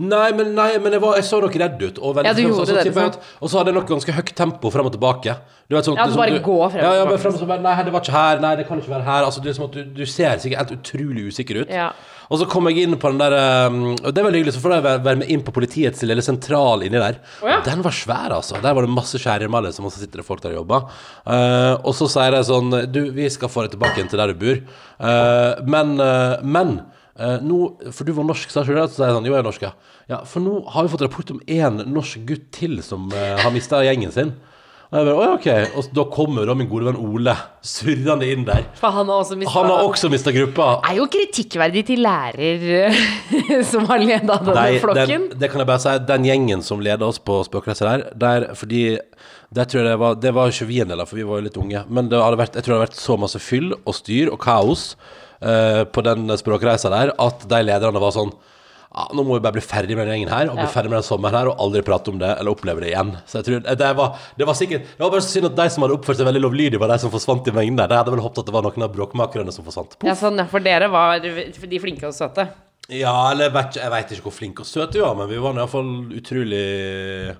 Nei, 0.00 0.30
men, 0.32 0.54
nei, 0.56 0.78
men 0.80 0.94
jeg, 0.94 1.00
var, 1.02 1.16
jeg 1.18 1.26
så 1.28 1.36
nok 1.42 1.56
redd 1.60 1.82
ut. 1.82 1.98
Og, 2.00 2.14
veldig 2.16 2.30
Ja, 2.30 2.32
du 2.32 2.40
frem- 2.40 2.48
gjorde 2.48 2.62
så, 2.62 2.66
så, 2.70 2.76
det, 2.78 2.84
liksom. 2.86 3.10
at- 3.10 3.42
og 3.44 3.50
så 3.52 3.58
hadde 3.58 3.72
jeg 3.72 3.76
nok 3.76 3.88
ganske 3.90 4.12
høyt 4.16 4.30
tempo 4.38 4.70
frem 4.72 4.86
og 4.88 4.94
tilbake. 4.94 5.34
Du 5.68 5.74
vet, 5.76 5.84
sånn, 5.84 5.98
Ja, 5.98 6.06
du 6.08 6.16
bare 6.16 6.38
går 6.46 6.70
frem 6.72 6.80
og 6.80 6.86
ja, 6.86 6.92
ja, 6.94 7.04
tilbake. 7.04 7.20
frem 7.26 7.32
så 7.36 7.48
Nei, 7.66 7.74
det 7.84 7.92
var 7.92 8.00
ikke 8.06 8.14
her. 8.16 8.40
Nei, 8.40 8.54
det 8.56 8.66
kan 8.70 8.80
ikke 8.80 8.94
være 8.94 9.04
her. 9.10 9.24
Altså, 9.28 9.42
det 9.44 9.50
er 9.50 9.58
som 9.58 9.66
at 9.66 9.72
du, 9.76 9.82
du 9.98 10.04
ser 10.06 10.38
sikkert 10.38 10.62
helt 10.62 10.74
utrolig 10.78 11.26
usikker 11.28 11.60
ut. 11.66 11.68
Ja. 11.74 11.90
Og 12.30 12.40
så 12.40 12.48
kom 12.50 12.66
jeg 12.70 12.86
inn 12.86 12.96
på 13.00 13.12
den 13.12 13.20
der 13.20 13.36
um, 13.70 13.78
Og 13.94 14.08
det 14.10 14.20
er 14.20 14.26
veldig 14.26 14.40
hyggelig, 14.40 14.56
så 14.56 14.62
får 14.64 14.76
jeg 14.76 14.84
være, 14.86 15.16
med 15.22 15.30
inn 15.32 15.44
på 15.46 15.54
politiets 15.54 16.02
lille 16.06 16.24
sentral 16.24 16.82
inni 16.86 17.00
der. 17.00 17.20
Oh, 17.42 17.50
ja. 17.50 17.60
Den 17.66 17.84
var 17.86 17.94
svær, 17.94 18.34
altså. 18.38 18.58
Der 18.62 18.76
var 18.76 18.86
det 18.86 18.92
masse 18.94 19.20
skjæremaler 19.22 19.74
som 19.74 19.86
også 19.88 20.02
sitter 20.02 20.22
det 20.22 20.26
folk 20.26 20.42
der 20.44 20.56
og 20.56 20.62
jobber. 20.62 20.90
Uh, 21.22 21.74
og 21.86 21.94
så 21.98 22.10
sier 22.10 22.34
de 22.34 22.42
sånn 22.46 22.74
Du, 22.92 23.02
vi 23.16 23.30
skal 23.32 23.52
få 23.52 23.66
deg 23.66 23.76
tilbake 23.76 24.00
igjen 24.00 24.12
til 24.12 24.22
der 24.22 24.32
du 24.32 24.40
bor. 24.42 24.62
Uh, 24.98 25.64
men 25.66 25.96
uh, 26.02 26.36
men 26.42 26.78
nå 27.16 27.58
For 27.96 28.04
du 28.04 28.10
var 28.12 28.26
norsk, 28.28 28.50
sa 28.52 28.60
du? 28.60 28.74
Så 28.76 28.98
sier 28.98 29.06
jeg 29.08 29.14
sånn 29.16 29.24
Jo, 29.24 29.32
jeg 29.32 29.40
er 29.40 29.46
norsk, 29.46 29.62
ja. 29.64 29.70
ja. 30.12 30.18
For 30.28 30.44
nå 30.44 30.58
har 30.74 30.84
vi 30.84 30.90
fått 30.92 31.06
rapport 31.06 31.30
om 31.32 31.38
én 31.48 31.78
norsk 31.88 32.26
gutt 32.28 32.50
til 32.52 32.82
som 32.84 33.06
har 33.14 33.48
mista 33.54 33.80
gjengen 33.86 34.12
sin. 34.12 34.34
Og 34.86 34.98
jeg 35.00 35.06
bare, 35.08 35.16
«Å, 35.18 35.30
ok 35.34 35.78
Og 35.80 35.86
da 35.96 36.04
kommer 36.14 36.46
da 36.46 36.54
min 36.58 36.68
gode 36.70 36.86
venn 36.86 36.98
Ole 37.00 37.34
surrende 37.66 38.28
inn 38.30 38.44
der. 38.46 38.68
For 38.78 38.94
han 38.94 39.08
har 39.10 39.24
også 39.24 39.38
mistet 39.40 39.56
Han 39.56 39.70
har 39.72 39.82
også 39.88 40.10
mista 40.12 40.30
gruppa. 40.34 40.68
er 40.86 41.00
jo 41.00 41.08
kritikkverdig 41.10 41.82
til 41.88 42.04
lærer 42.06 42.94
som 43.70 43.88
har 43.90 43.98
leda 43.98 44.38
denne 44.38 44.54
Nei, 44.54 44.78
flokken. 44.82 45.26
Den, 45.32 45.40
det 45.42 45.50
kan 45.50 45.62
jeg 45.62 45.70
bare 45.72 45.82
si. 45.82 45.96
Den 46.06 46.28
gjengen 46.28 46.62
som 46.62 46.82
leda 46.84 47.08
oss 47.08 47.18
på 47.18 47.40
språkreise 47.48 47.88
der, 47.88 48.06
der 48.14 48.48
fordi 48.54 48.84
det 49.56 49.68
tror 49.70 49.82
jeg 49.82 49.88
det 49.90 49.98
var 50.02 50.18
Det 50.22 50.32
var 50.36 50.52
ikke 50.52 50.68
vi 50.70 50.80
en 50.84 50.90
del 50.92 51.02
av, 51.02 51.10
for 51.10 51.18
vi 51.18 51.26
var 51.26 51.40
jo 51.40 51.46
litt 51.48 51.58
unge. 51.60 51.82
Men 51.90 52.10
det 52.12 52.22
hadde 52.22 52.40
vært, 52.44 52.58
jeg 52.58 52.66
tror 52.66 52.76
det 52.76 52.78
hadde 52.78 52.88
vært 52.88 53.00
så 53.02 53.18
masse 53.26 53.42
fyll 53.42 53.72
og 53.76 53.94
styr 53.98 54.30
og 54.30 54.38
kaos 54.42 54.92
uh, 55.42 55.82
på 55.90 56.06
den 56.06 56.30
språkreisa 56.38 56.92
der 56.94 57.14
at 57.26 57.48
de 57.50 57.62
lederne 57.66 58.02
var 58.02 58.14
sånn 58.14 58.34
ja, 58.94 59.06
nå 59.12 59.24
må 59.26 59.34
vi 59.36 59.42
bare 59.44 59.52
bli 59.56 59.62
ferdig 59.64 59.96
med 59.96 60.06
den 60.06 60.14
gjengen 60.20 60.30
her, 60.32 60.48
og 60.50 60.56
bli 60.56 60.64
Ja. 60.64 60.72
ferdig 60.72 60.90
med 60.90 60.98
den 61.02 61.08
sommeren 61.08 61.34
her, 61.36 61.48
og 61.48 61.58
aldri 61.58 61.82
prate 61.82 62.08
om 62.12 62.18
det, 62.18 62.30
eller 62.38 62.50
oppleve 62.54 62.80
det 62.80 62.92
igjen. 62.94 63.10
Så 63.26 63.42
jeg 63.42 63.44
tror, 63.44 63.76
det 63.76 63.90
var, 63.96 64.18
det 64.38 64.46
var 64.46 64.54
sikkert 64.54 64.82
Det 64.96 65.00
var 65.04 65.10
bare 65.10 65.20
så 65.26 65.32
synd 65.36 65.46
at 65.50 65.56
de 65.56 65.68
som 65.70 65.82
hadde 65.82 65.96
oppført 65.98 66.16
seg 66.16 66.26
veldig 66.26 66.42
lovlydig, 66.46 66.78
var 66.80 66.88
de 66.88 66.98
som 66.98 67.10
forsvant 67.10 67.48
i 67.48 67.50
mengden 67.52 67.76
der. 67.76 67.88
De 67.88 67.96
hadde 68.00 68.10
vel 68.14 68.20
håpet 68.24 68.38
at 68.38 68.46
det 68.46 68.54
var 68.54 68.62
noen 68.62 68.82
av 68.88 68.94
bråkmakerne 68.94 69.52
som 69.52 69.64
forsvant. 69.64 69.96
Ja, 70.04 70.14
sånn, 70.14 70.40
for 70.48 70.60
dere 70.60 70.88
var 70.88 71.18
de 71.20 71.78
flinke 71.82 72.06
og 72.06 72.14
søte. 72.14 72.48
Ja, 72.88 73.32
eller 73.32 73.50
vet, 73.50 73.74
jeg 73.74 73.90
veit 73.90 74.12
ikke 74.14 74.22
hvor 74.28 74.32
flinke 74.32 74.60
og 74.62 74.66
søte 74.70 74.92
vi 74.94 75.00
var, 75.02 75.16
men 75.18 75.28
vi 75.28 75.36
var 75.42 75.52
iallfall 75.58 76.12
utrolig 76.14 77.36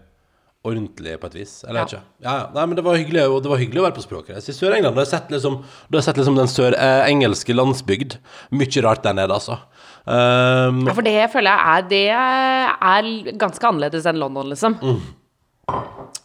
ordentlige 0.67 1.19
på 1.23 1.29
et 1.31 1.35
vis. 1.39 1.53
Eller 1.69 1.81
Ja. 1.81 1.85
ikke. 1.87 2.01
Ja, 2.25 2.33
ja. 2.39 2.47
Nei, 2.53 2.67
men 2.67 2.75
det 2.75 2.83
var 2.85 2.97
hyggelig, 2.97 3.23
og 3.31 3.43
det 3.45 3.49
var 3.51 3.59
hyggelig 3.59 3.79
å 3.79 3.87
være 3.87 3.95
på 3.95 4.03
språkreise 4.03 4.49
i 4.51 4.57
Sør-England. 4.57 4.97
Da 4.97 5.05
har 5.05 5.07
jeg 5.07 5.15
sett 5.15 5.29
liksom, 5.31 5.63
har 5.63 5.93
jeg 6.01 6.03
sett 6.03 6.17
liksom 6.17 6.37
den 6.37 6.51
sør-engelske 6.51 7.55
landsbygd. 7.55 8.17
Mye 8.51 8.83
rart 8.83 9.03
der 9.05 9.15
nede, 9.15 9.31
altså. 9.31 9.59
Um, 10.07 10.85
Ja, 10.87 10.95
for 10.95 11.03
det 11.03 11.19
føler 11.33 11.51
jeg 11.51 11.62
er 11.66 11.87
Det 11.90 12.05
er 12.14 13.38
ganske 13.40 13.66
annerledes 13.66 14.07
enn 14.07 14.21
London, 14.23 14.53
liksom. 14.53 14.77
Mm. 14.79 15.01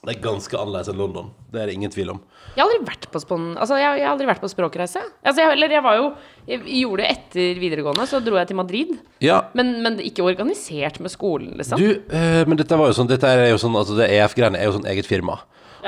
det 0.05 0.13
er 0.13 0.19
ganske 0.21 0.53
annerledes 0.57 0.91
enn 0.91 0.99
London. 1.01 1.31
Det 1.49 1.63
er 1.63 1.71
det 1.71 1.77
ingen 1.79 1.93
tvil 1.93 2.11
om. 2.13 2.19
Jeg 2.51 2.61
har 2.61 2.67
aldri 2.67 2.83
vært 2.85 3.07
på, 3.09 3.19
altså, 3.57 3.77
jeg, 3.79 3.97
jeg 4.01 4.05
har 4.05 4.13
aldri 4.13 4.27
vært 4.27 4.43
på 4.43 4.49
språkreise. 4.51 5.01
Altså, 5.23 5.41
jeg, 5.41 5.55
eller 5.55 5.73
jeg 5.73 5.83
var 5.85 5.97
jo 5.97 6.07
Jeg 6.49 6.61
gjorde 6.81 7.01
det 7.01 7.11
etter 7.15 7.61
videregående, 7.63 8.07
så 8.09 8.19
dro 8.21 8.37
jeg 8.37 8.51
til 8.51 8.59
Madrid. 8.59 8.91
Ja, 9.23 9.41
Men, 9.57 9.79
men 9.81 9.99
ikke 10.03 10.25
organisert 10.27 10.99
med 10.99 11.13
skolen, 11.13 11.55
liksom. 11.57 11.81
Du, 11.81 12.03
eh, 12.13 12.43
men 12.45 12.59
dette 12.59 12.77
sånn 12.93 13.09
Dette 13.09 13.29
er 13.29 13.49
jo 13.49 13.61
sånn 13.61 13.77
Altså 13.79 13.97
det 13.97 14.11
EF-greiene 14.19 14.59
er 14.59 14.69
jo 14.69 14.77
sånn 14.77 14.89
eget 14.91 15.09
firma 15.09 15.39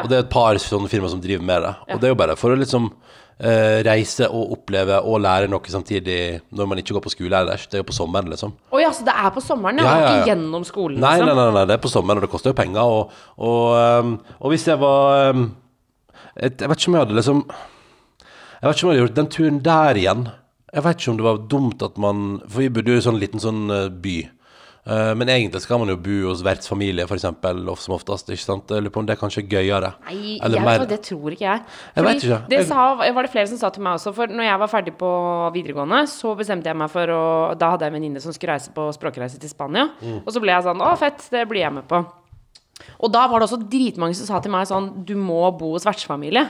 Og 0.02 0.08
det 0.10 0.18
er 0.18 0.26
et 0.26 0.34
par 0.34 0.58
sånne 0.58 0.90
firmaer 0.90 1.14
som 1.14 1.22
driver 1.22 1.46
med 1.46 1.62
det. 1.68 1.76
Og 1.94 2.00
det 2.02 2.10
er 2.10 2.16
jo 2.16 2.22
bare 2.24 2.38
for 2.40 2.54
å 2.54 2.58
liksom 2.58 2.90
reise 3.84 4.28
og 4.30 4.52
oppleve 4.56 5.00
og 5.02 5.18
lære 5.24 5.48
noe 5.52 5.72
samtidig 5.72 6.42
når 6.54 6.68
man 6.70 6.80
ikke 6.80 6.94
går 6.96 7.04
på 7.04 7.12
skole 7.12 7.40
ellers. 7.40 7.66
Det 7.68 7.80
er 7.80 7.82
jo 7.84 7.88
på 7.90 7.96
sommeren, 7.98 8.30
liksom. 8.32 8.54
Å 8.72 8.80
ja, 8.80 8.92
så 8.94 9.04
det 9.08 9.16
er 9.18 9.34
på 9.36 9.42
sommeren, 9.44 9.82
ja? 9.82 9.88
Ja, 9.88 9.96
ja. 9.98 10.12
Ikke 10.22 10.30
gjennom 10.32 10.64
skolen, 10.68 11.02
Nei, 11.02 11.16
liksom? 11.18 11.32
nei, 11.34 11.36
nei, 11.42 11.56
nei, 11.58 11.66
det 11.68 11.76
er 11.76 11.82
på 11.84 11.92
sommeren, 11.92 12.22
og 12.22 12.28
det 12.28 12.32
koster 12.32 12.54
jo 12.54 12.58
penger. 12.60 12.84
Og, 12.84 13.18
og, 13.42 13.66
ehm, 13.80 14.14
og 14.40 14.54
hvis 14.54 14.68
jeg 14.70 14.80
var 14.80 15.32
ehm, 15.32 15.50
et, 16.36 16.62
Jeg 16.62 16.70
vet 16.70 16.80
ikke 16.80 16.92
om 16.92 16.96
jeg 16.98 17.06
hadde 17.06 17.18
liksom 17.20 17.42
Jeg 17.50 18.64
vet 18.70 18.78
ikke 18.78 18.86
om 18.86 18.92
jeg 18.92 18.94
hadde 18.94 19.04
gjort 19.04 19.20
den 19.20 19.34
turen 19.36 19.60
der 19.66 20.00
igjen. 20.04 20.24
Jeg 20.74 20.86
vet 20.88 21.02
ikke 21.02 21.12
om 21.12 21.18
det 21.20 21.28
var 21.28 21.44
dumt 21.52 21.84
at 21.86 21.98
man 22.02 22.24
For 22.48 22.64
vi 22.64 22.70
bodde 22.74 22.94
jo 22.94 22.98
i 22.98 23.02
en 23.02 23.08
sånn 23.10 23.20
liten 23.22 23.44
sånn 23.44 23.64
eh, 23.74 23.90
by. 24.04 24.16
Eh, 24.84 25.14
men 25.16 25.30
egentlig 25.32 25.62
skal 25.64 25.80
man 25.80 25.88
jo 25.94 25.96
bo 26.04 26.16
hos 26.28 26.42
vertsfamilie, 26.44 27.06
eksempel, 27.16 27.62
som 27.80 27.96
oftest. 27.96 28.32
Ikke 28.34 28.44
sant? 28.44 28.72
Jeg 28.72 28.84
lurer 28.84 28.94
på 28.94 29.04
om 29.04 29.08
det 29.08 29.16
er 29.16 29.22
kanskje 29.22 29.46
gøyere. 29.48 29.94
Nei, 30.10 30.38
Eller 30.44 30.60
jeg, 30.60 30.88
det 30.92 31.00
tror 31.08 31.36
ikke 31.36 31.46
jeg. 31.46 31.62
Jeg 31.96 32.08
vet 32.08 32.26
ikke. 32.26 32.40
Det 32.52 32.60
sa, 32.68 32.88
var 33.00 33.28
det 33.28 33.32
flere 33.32 33.52
som 33.52 33.62
sa 33.62 33.72
til 33.74 33.86
meg 33.86 33.96
også. 34.00 34.14
For 34.18 34.34
når 34.34 34.50
jeg 34.50 34.64
var 34.66 34.72
ferdig 34.74 34.96
på 35.00 35.12
videregående, 35.56 36.04
så 36.12 36.34
bestemte 36.40 36.72
jeg 36.72 36.80
meg 36.80 36.92
for 36.92 37.16
å 37.16 37.24
Da 37.60 37.72
hadde 37.74 37.88
jeg 37.88 37.94
en 37.94 38.00
venninne 38.00 38.24
som 38.24 38.36
skulle 38.36 38.58
reise 38.58 38.74
på 38.76 38.90
språkreise 38.98 39.40
til 39.40 39.52
Spania. 39.52 39.88
Mm. 40.02 40.20
Og 40.26 40.30
så 40.36 40.44
ble 40.44 40.52
jeg 40.52 40.68
sånn 40.68 40.84
Å, 40.84 40.92
fett, 41.00 41.24
det 41.32 41.48
blir 41.48 41.64
jeg 41.64 41.78
med 41.80 41.88
på. 41.88 42.04
Og 43.00 43.12
da 43.14 43.24
var 43.30 43.40
det 43.40 43.48
også 43.48 43.64
dritmange 43.70 44.18
som 44.20 44.28
sa 44.28 44.40
til 44.44 44.52
meg 44.52 44.68
sånn 44.68 44.90
Du 45.08 45.14
må 45.16 45.46
bo 45.56 45.76
hos 45.78 45.88
vertsfamilie. 45.88 46.44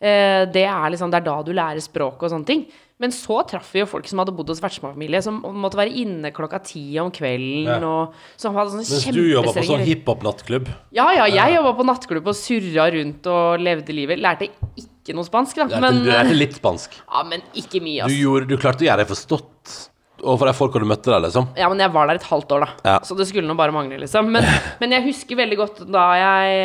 Eh, 0.00 0.44
det 0.54 0.64
er 0.64 0.88
liksom 0.94 1.12
Det 1.12 1.20
er 1.20 1.28
da 1.28 1.36
du 1.44 1.52
lærer 1.52 1.84
språk 1.84 2.22
og 2.22 2.32
sånne 2.32 2.48
ting. 2.48 2.64
Men 3.04 3.12
så 3.12 3.42
traff 3.50 3.68
vi 3.74 3.82
jo 3.82 3.88
folk 3.90 4.08
som 4.08 4.22
hadde 4.22 4.32
bodd 4.34 4.48
hos 4.54 4.62
vertsfamilie, 4.64 5.20
som 5.26 5.42
måtte 5.60 5.76
være 5.76 5.92
inne 6.00 6.32
klokka 6.32 6.62
ti 6.64 6.86
om 7.02 7.10
kvelden, 7.12 7.68
Ja. 7.68 7.78
og 7.84 8.14
som 8.40 8.56
hadde 8.56 8.72
sånne 8.72 8.88
Mens 8.88 9.04
du 9.12 9.22
jobba 9.28 9.52
på 9.52 9.64
sånn 9.68 9.84
hiphop-nattklubb. 9.84 10.68
ja, 10.96 11.06
ja, 11.20 11.26
jeg 11.28 11.56
jobba 11.58 11.74
på 11.76 11.84
nattklubb 11.92 12.26
og 12.32 12.34
surra 12.38 12.88
rundt 12.96 13.26
og 13.28 13.60
levde 13.60 13.92
livet. 13.92 14.18
Lærte 14.24 14.48
ikke 14.80 15.14
noe 15.14 15.28
spansk, 15.28 15.56
da. 15.60 15.66
Du 15.68 15.80
Men, 15.84 16.00
lærte 16.08 16.32
litt 16.34 16.56
spansk. 16.56 16.96
ja, 17.12 17.22
men 17.28 17.42
ikke 17.54 17.82
mye, 17.84 18.08
Du, 18.08 18.14
gjorde, 18.16 18.48
du 18.48 18.56
klarte 18.56 18.80
å 18.80 18.88
gjøre 18.88 19.04
deg 19.04 19.12
forstått 19.12 19.90
overfor 20.24 20.48
de 20.48 20.54
folka 20.56 20.80
du 20.82 20.86
møtte 20.88 21.12
der, 21.12 21.22
liksom. 21.26 21.46
Ja, 21.58 21.68
men 21.70 21.82
jeg 21.82 21.92
var 21.94 22.08
der 22.08 22.18
et 22.18 22.26
halvt 22.28 22.54
år, 22.56 22.64
da. 22.64 22.90
Ja. 22.90 22.96
Så 23.06 23.16
det 23.18 23.26
skulle 23.28 23.48
nå 23.48 23.56
bare 23.58 23.74
mangle, 23.74 23.98
liksom. 24.02 24.30
Men, 24.34 24.46
men 24.80 24.96
jeg 24.96 25.06
husker 25.06 25.38
veldig 25.38 25.58
godt 25.60 25.82
da 25.86 26.04
jeg, 26.18 26.60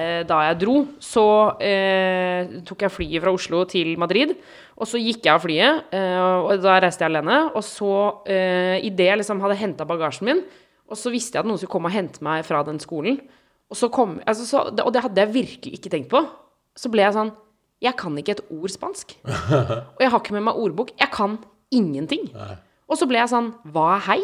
eh, 0.00 0.22
da 0.28 0.40
jeg 0.48 0.60
dro, 0.62 0.76
så 1.02 1.26
eh, 1.64 2.60
tok 2.68 2.86
jeg 2.86 2.94
flyet 2.96 3.24
fra 3.24 3.34
Oslo 3.36 3.62
til 3.70 3.94
Madrid. 4.00 4.34
Og 4.80 4.88
så 4.88 5.00
gikk 5.00 5.26
jeg 5.26 5.34
av 5.34 5.42
flyet, 5.44 5.90
eh, 5.96 6.20
og 6.20 6.54
da 6.64 6.78
reiste 6.80 7.04
jeg 7.04 7.12
alene. 7.12 7.42
Og 7.52 7.64
så, 7.66 7.92
eh, 8.30 8.78
idet 8.88 9.10
jeg 9.10 9.20
liksom 9.20 9.42
hadde 9.44 9.58
henta 9.60 9.86
bagasjen 9.88 10.30
min, 10.30 10.42
og 10.90 10.98
så 10.98 11.12
visste 11.12 11.36
jeg 11.36 11.44
at 11.44 11.48
noen 11.50 11.60
skulle 11.60 11.74
komme 11.76 11.90
og 11.90 11.94
hente 11.94 12.24
meg 12.24 12.42
fra 12.48 12.64
den 12.66 12.80
skolen, 12.82 13.20
og, 13.70 13.76
så 13.78 13.86
kom, 13.92 14.16
altså, 14.26 14.46
så, 14.48 14.64
og 14.82 14.90
det 14.92 15.04
hadde 15.04 15.22
jeg 15.22 15.34
virkelig 15.34 15.78
ikke 15.78 15.92
tenkt 15.92 16.10
på, 16.10 16.24
så 16.74 16.90
ble 16.90 17.04
jeg 17.04 17.14
sånn 17.14 17.30
Jeg 17.80 17.94
kan 17.96 18.16
ikke 18.18 18.34
et 18.34 18.42
ord 18.52 18.68
spansk. 18.68 19.14
Og 19.96 20.02
jeg 20.04 20.10
har 20.12 20.20
ikke 20.20 20.34
med 20.36 20.42
meg 20.50 20.58
ordbok. 20.60 20.90
Jeg 21.00 21.08
kan 21.14 21.38
ingenting. 21.72 22.26
Og 22.90 22.98
så 22.98 23.06
ble 23.08 23.20
jeg 23.22 23.30
sånn 23.32 23.52
Hva 23.70 23.94
er 23.96 24.06
hei? 24.10 24.22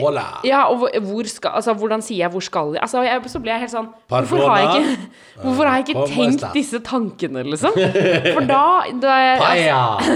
Hola. 0.00 0.24
Ja, 0.42 0.64
og 0.72 0.80
hvor, 1.04 1.26
skal, 1.28 1.58
altså, 1.60 1.74
hvordan 1.76 2.02
sier 2.02 2.24
jeg 2.24 2.30
'hvor 2.32 2.42
skal 2.42 2.72
jeg'? 2.72 2.80
Altså, 2.82 3.02
jeg, 3.04 3.20
så 3.30 3.38
ble 3.38 3.52
jeg 3.52 3.60
helt 3.60 3.70
sånn 3.70 3.88
Hvorfor 4.08 4.48
har 4.48 4.58
jeg 4.58 4.68
ikke, 4.80 5.10
hvorfor 5.44 5.68
har 5.68 5.76
jeg 5.76 5.84
ikke 5.88 6.06
tenkt 6.08 6.46
disse 6.56 6.80
tankene, 6.80 7.44
liksom? 7.44 7.76
For 7.76 8.48
da, 8.48 8.64
da 9.04 9.18
altså! 9.38 10.14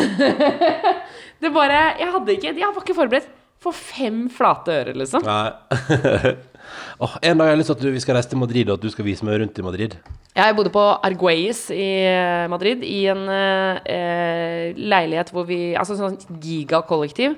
Det 1.43 1.53
bare 1.55 1.83
Jeg 2.01 2.09
hadde 2.15 2.33
ikke 2.35 2.55
Jeg 2.57 2.73
var 2.75 2.83
ikke 2.83 2.97
forberedt 2.97 3.29
for 3.59 3.75
fem 3.75 4.29
flate 4.31 4.71
ører, 4.71 4.95
liksom. 4.95 5.25
Nei. 5.27 6.37
Åh, 7.01 7.19
en 7.23 7.39
dag 7.39 7.47
har 7.47 7.55
jeg 7.55 7.61
lyst 7.63 7.71
til 7.73 7.79
at 7.79 7.85
du, 7.85 7.91
vi 7.95 8.01
skal 8.03 8.17
reise 8.19 8.31
til 8.33 8.41
Madrid, 8.41 8.69
og 8.71 8.79
at 8.79 8.87
du 8.87 8.91
skal 8.91 9.07
vise 9.07 9.27
meg 9.27 9.41
rundt 9.43 9.59
i 9.59 9.65
Madrid. 9.67 9.95
Jeg 10.39 10.55
bodde 10.55 10.71
på 10.71 10.83
Arguelles 11.03 11.65
i 11.75 11.87
eh, 12.07 12.45
Madrid, 12.51 12.83
i 12.87 13.01
en 13.11 13.25
eh, 13.33 14.75
leilighet 14.79 15.33
hvor 15.35 15.47
vi 15.49 15.59
Altså 15.79 15.97
sånn 15.99 16.15
gigakollektiv, 16.43 17.35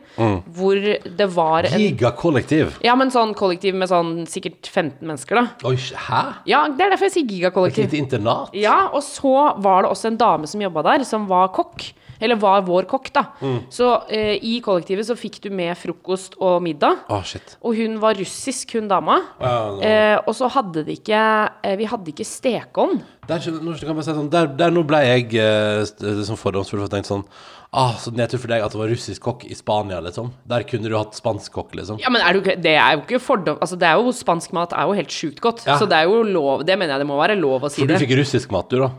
hvor 0.57 0.81
det 0.81 1.29
var 1.35 1.69
en 1.71 1.81
Gigakollektiv. 1.81 2.75
Ja, 2.85 2.97
men 2.99 3.13
sånn 3.15 3.33
kollektiv 3.39 3.79
med 3.79 3.89
sånn 3.91 4.27
sikkert 4.31 4.69
15 4.69 5.01
mennesker, 5.07 5.41
da. 5.41 5.71
Oi, 5.71 5.77
hæ? 5.79 6.23
Ja, 6.51 6.67
det 6.69 6.85
er 6.87 6.95
derfor 6.95 7.09
jeg 7.09 7.17
sier 7.17 7.27
Et 7.29 7.35
gigakollektiv. 7.37 7.89
lite 7.89 8.01
internat? 8.03 8.53
Ja, 8.57 8.91
og 8.93 9.05
så 9.07 9.35
var 9.63 9.85
det 9.87 9.95
også 9.95 10.11
en 10.13 10.21
dame 10.21 10.51
som 10.51 10.63
jobba 10.65 10.85
der, 10.91 11.07
som 11.09 11.29
var 11.31 11.53
kokk. 11.57 11.91
Eller 12.21 12.39
var 12.41 12.65
vår 12.67 12.89
kokk, 12.91 13.11
da. 13.17 13.25
Så 13.73 13.91
eh, 14.13 14.37
i 14.45 14.59
kollektivet 14.65 15.09
så 15.09 15.17
fikk 15.19 15.41
du 15.45 15.51
med 15.55 15.77
frokost 15.81 16.37
og 16.41 16.61
middag. 16.65 17.05
Shit. 17.27 17.57
Og 17.65 17.79
hun 17.79 17.99
var 18.03 18.19
russisk, 18.21 18.77
hun 18.79 18.91
dama. 18.91 19.21
Ja, 19.41 19.55
no. 19.77 19.81
Eh, 19.85 20.17
og 20.25 20.37
så 20.37 20.51
hadde 20.53 20.85
de 20.87 20.97
ikke 20.99 21.21
eh, 21.65 21.77
Vi 21.81 21.89
hadde 21.89 22.13
ikke 22.13 22.27
stekeovn. 22.27 23.01
Der, 23.31 23.43
sånn, 23.45 24.29
der, 24.33 24.51
der 24.59 24.75
nå 24.75 24.83
ble 24.89 25.01
jeg 25.07 25.33
eh, 25.39 25.85
sånn 25.87 26.39
fordomsfull 26.41 26.83
for 26.83 26.89
å 26.89 26.93
tenke 26.93 27.11
sånn 27.11 27.27
Ah, 27.71 27.93
så 28.03 28.11
nedtur 28.11 28.41
for 28.43 28.51
deg 28.51 28.65
at 28.65 28.73
det 28.75 28.81
var 28.81 28.89
russisk 28.91 29.23
kokk 29.23 29.45
i 29.47 29.55
Spania, 29.55 30.01
liksom. 30.03 30.33
Der 30.51 30.65
kunne 30.67 30.91
du 30.91 30.97
hatt 30.99 31.15
spansk 31.15 31.55
kokk, 31.55 31.77
liksom. 31.79 32.01
Ja, 32.03 32.11
men 32.11 32.25
er 32.27 32.35
du, 32.35 32.49
det 32.59 32.73
er 32.75 32.97
jo 32.97 33.05
ikke 33.05 33.21
fordom... 33.23 33.61
Altså, 33.63 33.79
det 33.79 33.87
er 33.87 34.01
jo 34.01 34.11
Spansk 34.11 34.51
mat 34.57 34.75
er 34.75 34.89
jo 34.91 34.97
helt 34.99 35.15
sjukt 35.15 35.39
godt. 35.45 35.63
Ja. 35.69 35.77
Så 35.79 35.87
det 35.87 36.01
er 36.01 36.11
jo 36.11 36.25
lov 36.27 36.65
Det 36.67 36.75
mener 36.75 36.97
jeg 36.97 37.05
det 37.05 37.07
må 37.07 37.21
være 37.21 37.39
lov 37.39 37.69
å 37.69 37.71
si 37.71 37.79
det. 37.79 37.85
For 37.85 37.93
du 37.93 37.95
det. 37.95 38.01
fikk 38.03 38.17
russisk 38.19 38.51
mat, 38.51 38.67
du, 38.75 38.83
da. 38.83 38.91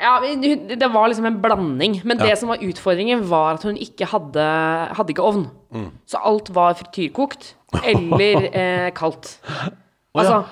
Ja, 0.00 0.14
det 0.80 0.88
var 0.94 1.08
liksom 1.12 1.26
en 1.28 1.40
blanding. 1.42 2.00
Men 2.04 2.18
Ja. 2.18 2.26
det 2.30 2.38
som 2.38 2.48
var 2.48 2.56
utfordringen, 2.64 3.22
var 3.28 3.54
at 3.54 3.62
hun 3.62 3.76
ikke 3.76 4.06
hadde 4.08 4.46
Hadde 4.96 5.12
ikke 5.12 5.22
ovn. 5.22 5.46
Mm. 5.74 5.90
Så 6.06 6.18
alt 6.24 6.48
var 6.54 6.74
frityrkokt 6.74 7.54
eller 7.84 8.48
eh, 8.60 8.90
kaldt. 8.96 9.38
Altså 10.16 10.44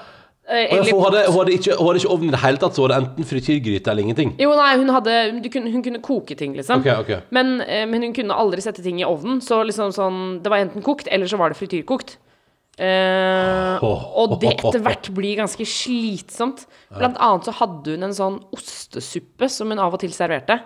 eh, 0.48 0.68
eller- 0.76 0.92
hun, 0.92 1.02
hadde, 1.02 1.24
hun, 1.32 1.38
hadde 1.40 1.52
ikke, 1.56 1.74
hun 1.78 1.86
hadde 1.88 1.98
ikke 2.02 2.12
ovn 2.14 2.28
i 2.28 2.30
det 2.30 2.40
hele 2.44 2.56
tatt, 2.62 2.76
så 2.76 2.84
var 2.84 2.88
det 2.92 2.98
enten 3.02 3.24
frityrgryte 3.24 3.90
eller 3.90 4.02
ingenting. 4.06 4.34
Jo, 4.38 4.52
nei, 4.54 4.76
hun 4.78 4.88
hadde 4.94 5.16
du 5.42 5.48
kunne, 5.50 5.72
Hun 5.72 5.82
kunne 5.82 6.00
koke 6.04 6.36
ting, 6.36 6.54
liksom. 6.54 6.80
Okay, 6.80 6.94
okay. 7.00 7.20
Men, 7.30 7.60
eh, 7.62 7.86
men 7.86 8.02
hun 8.02 8.12
kunne 8.14 8.34
aldri 8.36 8.60
sette 8.62 8.82
ting 8.84 9.00
i 9.00 9.04
ovnen. 9.04 9.40
Så 9.40 9.64
liksom 9.66 9.90
sånn 9.92 10.42
Det 10.42 10.50
var 10.50 10.58
enten 10.58 10.82
kokt, 10.82 11.08
eller 11.10 11.26
så 11.26 11.36
var 11.38 11.48
det 11.50 11.56
frityrkokt. 11.58 12.16
Eh, 12.78 13.82
og 13.82 14.36
det 14.38 14.52
etter 14.54 14.82
hvert 14.84 15.08
blir 15.14 15.40
ganske 15.40 15.66
slitsomt. 15.66 16.66
Blant 16.94 17.18
annet 17.18 17.48
så 17.48 17.54
hadde 17.58 17.96
hun 17.96 18.06
en 18.06 18.14
sånn 18.14 18.38
ostesuppe 18.54 19.50
som 19.50 19.74
hun 19.74 19.82
av 19.82 19.96
og 19.98 20.02
til 20.04 20.14
serverte. 20.14 20.60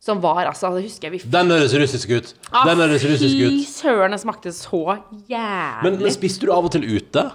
Som 0.00 0.20
var 0.22 0.46
altså 0.48 0.70
Det 0.72 0.86
husker 0.86 1.10
jeg 1.10 1.18
vi 1.18 1.30
Den 1.34 1.52
høres 1.52 1.74
russisk 1.76 2.12
ut. 2.14 2.32
Ah, 2.48 2.64
Den 2.70 2.80
høres 2.80 3.04
russisk 3.04 3.36
Fy 3.36 3.60
søren, 3.68 4.14
det 4.16 4.22
smakte 4.22 4.52
så 4.56 4.80
jævlig. 5.28 5.82
Men, 5.84 5.98
men 6.00 6.14
spiste 6.14 6.48
du 6.48 6.54
av 6.54 6.64
og 6.64 6.72
til 6.72 6.86
ute? 6.88 7.26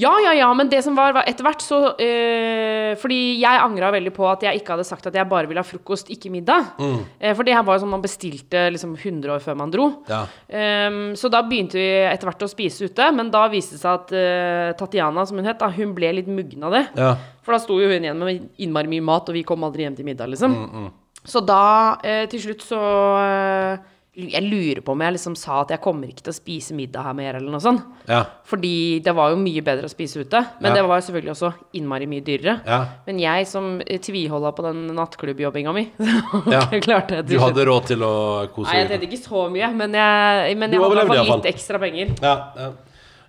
Ja, 0.00 0.12
ja, 0.22 0.32
ja, 0.38 0.46
men 0.56 0.70
det 0.70 0.80
som 0.86 0.94
var, 0.96 1.12
var 1.12 1.26
etter 1.28 1.44
hvert 1.44 1.60
så 1.62 1.80
øh, 1.92 2.94
Fordi 3.00 3.18
jeg 3.42 3.60
angra 3.60 3.90
veldig 3.92 4.14
på 4.16 4.24
at 4.30 4.46
jeg 4.46 4.62
ikke 4.62 4.72
hadde 4.72 4.86
sagt 4.88 5.10
at 5.10 5.18
jeg 5.18 5.28
bare 5.28 5.50
ville 5.50 5.60
ha 5.60 5.66
frokost, 5.66 6.08
ikke 6.14 6.32
middag. 6.32 6.72
Mm. 6.78 6.96
Eh, 7.18 7.34
for 7.36 7.44
det 7.44 7.56
her 7.58 7.66
var 7.66 7.76
jo 7.76 7.84
sånn 7.84 7.92
man 7.92 8.04
bestilte 8.04 8.64
liksom 8.72 8.96
100 8.96 9.34
år 9.34 9.44
før 9.44 9.60
man 9.60 9.74
dro. 9.74 9.90
Ja. 10.08 10.24
Um, 10.48 11.12
så 11.18 11.28
da 11.32 11.42
begynte 11.44 11.76
vi 11.76 11.86
etter 12.06 12.30
hvert 12.30 12.46
å 12.46 12.50
spise 12.50 12.88
ute, 12.88 13.10
men 13.18 13.32
da 13.34 13.44
viste 13.52 13.76
det 13.76 13.82
seg 13.82 14.00
at 14.00 14.14
uh, 14.14 14.72
Tatiana, 14.78 15.26
som 15.28 15.40
hun 15.40 15.48
het, 15.50 15.60
da, 15.60 15.68
hun 15.74 15.92
ble 15.96 16.14
litt 16.20 16.30
muggen 16.30 16.64
av 16.64 16.78
det. 16.78 16.84
Ja. 16.96 17.14
For 17.44 17.56
da 17.56 17.60
sto 17.62 17.76
jo 17.82 17.90
hun 17.90 18.06
igjen 18.06 18.22
med 18.24 18.46
innmari 18.62 18.90
mye 18.94 19.04
mat, 19.04 19.28
og 19.28 19.36
vi 19.36 19.44
kom 19.46 19.66
aldri 19.66 19.84
hjem 19.84 19.98
til 19.98 20.08
middag, 20.08 20.32
liksom. 20.32 20.54
Mm, 20.54 20.92
Så 21.24 21.40
da, 21.44 21.96
eh, 22.04 22.26
til 22.28 22.40
slutt, 22.40 22.62
så 22.68 22.78
eh, 23.24 23.90
Jeg 24.14 24.44
lurer 24.46 24.78
på 24.86 24.92
om 24.94 25.00
jeg 25.02 25.14
liksom 25.16 25.34
sa 25.34 25.56
at 25.64 25.72
jeg 25.74 25.80
kommer 25.82 26.06
ikke 26.06 26.22
til 26.22 26.30
å 26.30 26.36
spise 26.36 26.70
middag 26.78 27.02
her 27.02 27.14
mer, 27.18 27.34
eller 27.34 27.50
noe 27.50 27.58
sånt. 27.64 27.82
Ja. 28.06 28.20
Fordi 28.46 29.00
det 29.02 29.10
var 29.16 29.32
jo 29.32 29.40
mye 29.40 29.58
bedre 29.66 29.88
å 29.88 29.90
spise 29.90 30.20
ute. 30.22 30.38
Men 30.60 30.70
Ja. 30.70 30.74
det 30.76 30.84
var 30.86 31.00
jo 31.00 31.06
selvfølgelig 31.08 31.32
også 31.34 31.50
innmari 31.80 32.06
mye 32.06 32.22
dyrere. 32.22 32.60
Ja. 32.64 32.78
Men 33.08 33.18
jeg 33.18 33.48
som 33.50 33.80
eh, 33.82 33.98
tviholda 33.98 34.52
på 34.54 34.62
den 34.68 34.84
nattklubbjobbinga 34.94 35.74
mi, 35.74 35.88
Ja. 36.54 36.60
klarte 36.86 37.16
jeg 37.18 37.26
Du 37.26 37.32
til 37.32 37.40
slutt. 37.40 37.48
hadde 37.48 37.66
råd 37.72 37.86
til 37.90 38.06
å 38.06 38.12
kose 38.54 38.70
Nei, 38.70 38.78
jeg 38.78 38.88
deg? 38.88 39.00
tjente 39.00 39.10
ikke 39.10 39.24
så 39.26 39.50
mye, 39.50 39.72
men 39.82 39.98
jeg, 39.98 40.56
men 40.62 40.70
Du 40.70 40.76
jeg 40.76 40.82
hadde 40.84 40.86
i 40.86 40.92
overlevde 40.92 41.16
hvert 41.18 41.26
fall 41.32 41.42
litt 41.42 41.50
ekstra 41.56 41.80
penger. 41.82 42.14
Ja. 42.22 42.36
ja. 42.54 42.70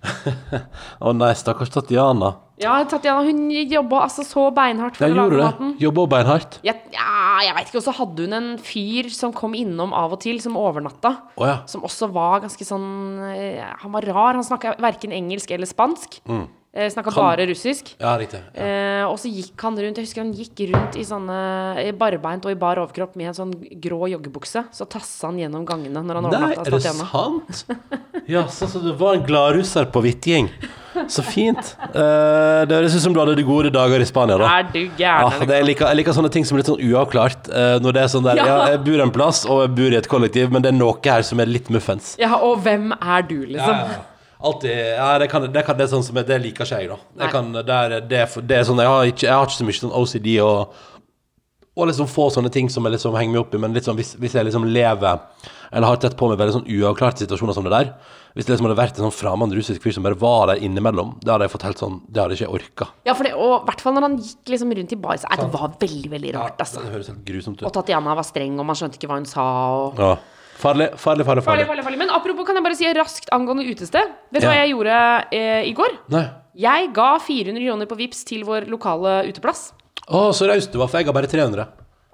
Å 1.02 1.12
nei, 1.16 1.32
stakkars 1.34 1.70
Tatiana. 1.74 2.36
Ja, 2.56 2.78
Tatjana 2.88 3.20
hun 3.26 3.50
jobba 3.52 4.04
altså 4.06 4.24
så 4.24 4.46
beinhardt 4.56 4.96
for 4.96 5.04
Jeg 5.04 5.12
å 5.12 5.18
gjorde 5.18 5.36
lage 5.36 5.42
det. 5.42 5.60
maten. 5.60 5.72
Jobba 5.82 6.06
beinhardt. 6.14 6.58
Ja, 6.64 6.74
jeg 7.44 7.52
veit 7.58 7.68
ikke. 7.68 7.80
Og 7.82 7.84
så 7.84 7.92
hadde 7.98 8.24
hun 8.24 8.36
en 8.38 8.50
fyr 8.64 9.10
som 9.12 9.34
kom 9.36 9.52
innom 9.58 9.92
av 9.92 10.14
og 10.16 10.22
til, 10.24 10.40
som 10.40 10.56
overnatta. 10.56 11.12
Oh, 11.36 11.44
ja. 11.44 11.58
Som 11.68 11.84
også 11.84 12.08
var 12.14 12.40
ganske 12.46 12.64
sånn 12.64 12.86
eh, 13.28 13.60
Han 13.82 13.92
var 13.92 14.06
rar. 14.08 14.38
Han 14.40 14.46
snakka 14.46 14.78
verken 14.80 15.12
engelsk 15.12 15.52
eller 15.52 15.68
spansk. 15.68 16.22
Mm. 16.24 16.46
Snakka 16.92 17.08
bare 17.16 17.46
russisk. 17.48 17.94
Ja, 18.00 18.10
riktig. 18.20 18.40
Ja. 18.52 18.64
Eh, 18.64 19.04
og 19.08 19.14
så 19.20 19.30
gikk 19.32 19.62
han 19.64 19.78
rundt 19.80 19.96
Jeg 19.96 20.04
husker 20.04 20.20
han 20.20 20.32
gikk 20.36 20.60
rundt 20.74 20.98
i 21.00 21.04
sånne 21.08 21.36
barbeint 21.96 22.44
og 22.44 22.52
i 22.52 22.58
bar 22.60 22.80
overkropp 22.82 23.14
med 23.16 23.30
en 23.30 23.36
sånn 23.38 23.54
grå 23.80 24.10
joggebukse. 24.12 24.66
Så 24.76 24.84
tassa 24.84 25.30
han 25.30 25.40
gjennom 25.40 25.64
gangene 25.68 26.02
når 26.04 26.20
han 26.20 26.28
Nei, 26.34 26.50
er 26.56 26.72
det 26.76 26.82
sant? 26.84 27.62
Ja, 28.28 28.44
så, 28.52 28.68
så 28.68 28.80
du 28.84 28.90
var 28.98 29.16
en 29.16 29.24
gladrusser 29.24 29.88
på 29.92 30.04
Hvitgjeng. 30.04 30.50
Så 31.12 31.24
fint. 31.26 31.72
Uh, 31.92 32.64
det 32.66 32.78
høres 32.78 32.96
ut 32.96 33.04
som 33.04 33.14
du 33.14 33.20
hadde 33.22 33.36
de 33.38 33.44
gode 33.46 33.70
dager 33.74 34.02
i 34.02 34.08
Spania, 34.08 34.38
da. 34.40 34.50
Er 34.58 34.66
du 34.72 34.80
gæren? 34.98 35.36
Ja, 35.36 35.44
det, 35.44 35.60
jeg, 35.60 35.68
liker, 35.70 35.90
jeg 35.90 36.00
liker 36.00 36.16
sånne 36.16 36.32
ting 36.34 36.48
som 36.48 36.56
er 36.56 36.62
litt 36.62 36.72
sånn 36.72 36.82
uavklart. 36.82 37.50
Uh, 37.52 37.76
når 37.84 37.96
det 37.96 38.02
er 38.02 38.12
sånn 38.16 38.26
der, 38.26 38.40
ja. 38.40 38.48
Ja. 38.50 38.58
Jeg 38.74 38.82
bor 38.88 39.04
en 39.06 39.14
plass, 39.14 39.44
og 39.46 39.62
jeg 39.64 39.72
bor 39.78 39.96
i 39.96 40.00
et 40.00 40.10
kollektiv, 40.10 40.52
men 40.54 40.64
det 40.64 40.72
er 40.72 40.78
noe 40.78 40.98
her 41.04 41.24
som 41.26 41.42
er 41.42 41.50
litt 41.50 41.70
muffens. 41.72 42.14
Ja, 42.20 42.36
og 42.40 42.60
hvem 42.64 42.92
er 42.96 43.26
du, 43.28 43.38
liksom? 43.44 43.96
Alltid, 44.46 44.70
ja, 44.70 45.18
det, 45.18 45.30
kan, 45.32 45.46
det, 45.52 45.62
kan, 45.64 45.78
det 45.78 45.86
er 45.86 45.92
sånn 45.94 46.04
som 46.04 46.18
Det 46.20 46.36
liker 46.42 46.66
ikke 46.66 46.80
jeg, 46.82 46.90
da. 46.92 46.98
Jeg 47.22 47.32
kan, 47.32 47.46
er, 47.56 47.94
det, 48.04 48.18
er, 48.20 48.42
det 48.44 48.58
er 48.58 48.66
sånn, 48.68 48.82
jeg 48.84 48.92
har, 48.92 49.08
ikke, 49.08 49.24
jeg 49.24 49.32
har 49.32 49.48
ikke 49.48 49.56
så 49.56 49.68
mye 49.68 49.78
sånn 49.78 49.94
OCD 49.96 50.28
og 50.44 50.82
Og 51.76 51.88
liksom 51.88 52.10
få 52.10 52.28
sånne 52.34 52.52
ting 52.52 52.68
som 52.72 52.84
jeg 52.84 52.98
liksom 52.98 53.16
henger 53.16 53.32
meg 53.32 53.40
opp 53.42 53.56
i, 53.56 53.60
men 53.64 53.78
sånn, 53.80 53.96
hvis, 53.96 54.12
hvis 54.20 54.36
jeg 54.36 54.48
liksom 54.48 54.68
lever 54.68 55.24
Eller 55.72 55.86
har 55.90 55.96
tett 56.02 56.16
på 56.18 56.28
meg 56.30 56.38
veldig 56.40 56.54
sånn 56.60 56.68
uavklarte 56.68 57.24
situasjoner 57.24 57.56
som 57.56 57.64
det 57.66 57.72
der 57.74 57.88
Hvis 58.36 58.46
det 58.46 58.52
liksom 58.54 58.68
hadde 58.68 58.78
vært 58.78 58.98
en 59.00 59.06
sånn 59.08 59.14
fremmed 59.16 59.54
russisk 59.56 59.82
fyr 59.82 59.94
som 59.96 60.04
bare 60.06 60.18
var 60.20 60.52
der 60.52 60.62
innimellom, 60.62 61.14
det 61.24 61.32
hadde 61.32 61.48
jeg 61.48 61.54
fått 61.56 61.66
helt 61.66 61.80
sånn 61.82 61.98
Det 62.06 62.20
hadde 62.22 62.36
jeg 62.36 62.44
ikke 62.46 62.58
orka. 62.60 62.88
Ja, 63.08 63.14
for 63.16 63.24
det, 63.28 63.34
og 63.34 63.54
i 63.62 63.64
hvert 63.70 63.80
fall 63.84 63.96
når 63.96 64.06
han 64.08 64.16
gikk 64.20 64.52
liksom 64.54 64.72
rundt 64.78 64.92
i 64.92 65.00
baris. 65.00 65.26
Nei, 65.26 65.38
det 65.40 65.50
var 65.56 65.76
veldig, 65.80 66.10
veldig 66.14 66.32
rart, 66.36 66.60
altså. 66.60 66.82
Det 66.84 66.92
høres 66.94 67.10
helt 67.12 67.24
grusomt 67.26 67.62
Og 67.62 67.70
ut. 67.70 67.76
Tatiana 67.78 68.14
var 68.18 68.26
streng, 68.28 68.58
og 68.60 68.66
man 68.68 68.78
skjønte 68.78 69.00
ikke 69.00 69.10
hva 69.10 69.20
hun 69.20 69.28
sa. 69.30 69.44
Og... 69.80 70.00
Ja. 70.00 70.14
Farlig, 70.56 70.88
farlig, 70.96 71.24
farlig. 71.28 71.42
Farlig, 71.44 71.66
farlig. 71.68 71.84
farlig. 71.84 71.98
Men 72.00 72.12
apropos, 72.16 72.46
kan 72.48 72.56
jeg 72.56 72.64
bare 72.64 72.76
si 72.78 72.88
raskt 72.96 73.28
angående 73.36 73.66
utested? 73.68 74.12
Vet 74.32 74.40
du 74.40 74.46
Ja. 74.46 74.52
hva 74.52 74.60
jeg 74.62 74.70
gjorde 74.72 75.00
eh, 75.36 75.68
i 75.68 75.74
går? 75.76 75.96
Nei. 76.14 76.24
Jeg 76.56 76.92
ga 76.96 77.08
400 77.20 77.60
kroner 77.60 77.88
på 77.90 77.98
Vips 78.00 78.22
til 78.24 78.44
vår 78.48 78.64
lokale 78.72 79.18
uteplass. 79.28 79.66
Å, 80.08 80.30
så 80.32 80.48
raust 80.48 80.72
du 80.72 80.78
var, 80.80 80.88
for 80.88 80.96
jeg 81.00 81.08
ga 81.08 81.12
bare 81.12 81.28
300. 81.28 81.66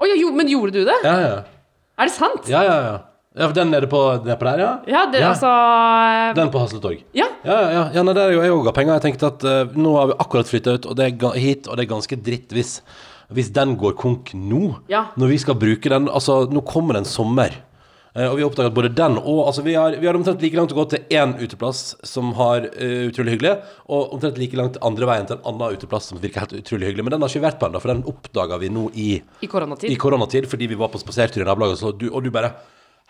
Å 0.03 0.09
ja, 0.11 0.17
jo, 0.19 0.33
men 0.35 0.51
gjorde 0.51 0.75
du 0.75 0.85
det? 0.89 0.99
Ja, 1.07 1.15
ja. 1.23 1.37
Er 2.03 2.09
det 2.11 2.15
sant? 2.17 2.49
Ja, 2.51 2.65
ja, 2.67 2.77
ja. 2.89 2.95
Ja 3.33 3.47
for 3.49 3.57
den 3.57 3.71
nede 3.73 3.89
på, 3.89 4.01
nede 4.27 4.37
på 4.37 4.45
der, 4.45 4.61
ja? 4.61 4.73
Ja, 4.87 5.07
det, 5.13 5.23
altså 5.25 5.49
Den 6.37 6.51
på 6.53 6.61
Hasletorg. 6.61 7.01
Ja. 7.17 7.31
Ja, 7.47 7.57
ja, 7.57 7.71
ja. 7.73 7.85
ja 7.97 8.05
nei, 8.05 8.13
der 8.19 8.29
er 8.29 8.37
jo 8.37 8.45
jeg 8.45 8.53
òg 8.53 8.69
av 8.69 8.77
penger. 8.77 8.99
Jeg 8.99 9.07
tenkte 9.07 9.31
at 9.33 9.47
uh, 9.49 9.73
nå 9.73 9.97
har 9.97 10.11
vi 10.11 10.19
akkurat 10.21 10.51
flytta 10.51 10.77
ut 10.77 10.89
og 10.91 10.99
det 10.99 11.09
er 11.09 11.41
hit, 11.41 11.65
og 11.65 11.79
det 11.79 11.87
er 11.87 11.95
ganske 11.95 12.19
dritt 12.29 12.53
hvis, 12.53 12.77
hvis 13.33 13.49
den 13.57 13.77
går 13.81 13.97
konk 13.97 14.35
nå. 14.37 14.75
Ja. 14.93 15.07
Når 15.17 15.33
vi 15.33 15.39
skal 15.41 15.57
bruke 15.57 15.93
den 15.93 16.11
Altså, 16.13 16.43
nå 16.53 16.61
kommer 16.69 16.99
det 16.99 17.07
en 17.07 17.09
sommer. 17.09 17.57
Uh, 18.13 18.27
og 18.27 18.35
vi 18.37 18.45
har 18.45 18.51
oppdaget 18.51 18.75
både 18.77 18.91
den 18.93 19.17
og 19.23 19.39
Altså, 19.47 19.65
vi 19.65 19.79
har, 19.81 19.97
vi 19.97 20.11
har 20.11 20.19
omtrent 20.19 20.45
like 20.45 20.59
langt 20.59 20.75
å 20.75 20.79
gå 20.83 20.85
til 20.93 21.17
én 21.17 21.33
uteplass 21.41 21.81
som 22.05 22.35
har 22.37 22.69
uh, 22.69 23.07
utrolig 23.07 23.39
hyggelig, 23.39 23.55
og 23.89 24.13
omtrent 24.19 24.43
like 24.43 24.61
langt 24.61 24.77
andre 24.85 25.09
veien 25.09 25.31
til 25.31 25.39
en 25.39 25.49
annen 25.55 25.79
uteplass 25.79 26.11
som 26.13 26.21
virker 26.21 26.45
helt 26.45 26.53
utrolig 26.61 26.91
hyggelig. 26.91 27.09
Men 27.09 27.17
den 27.17 27.25
har 27.25 27.33
ikke 27.33 27.47
vært 27.47 27.63
på 27.65 27.71
ennå, 27.71 27.81
for 27.81 27.95
den 27.95 28.05
oppdaga 28.13 28.61
vi 28.61 28.69
nå 28.77 28.91
i 28.93 29.09
I 29.41 29.49
koronatid. 29.49 29.89
i 29.89 29.97
koronatid 29.97 30.51
fordi 30.53 30.69
vi 30.75 30.81
var 30.85 30.93
på 30.93 31.01
spasertur 31.01 31.47
i 31.47 31.49
nabolaget, 31.49 31.81
og 32.13 32.21
du 32.21 32.31
bare 32.37 32.53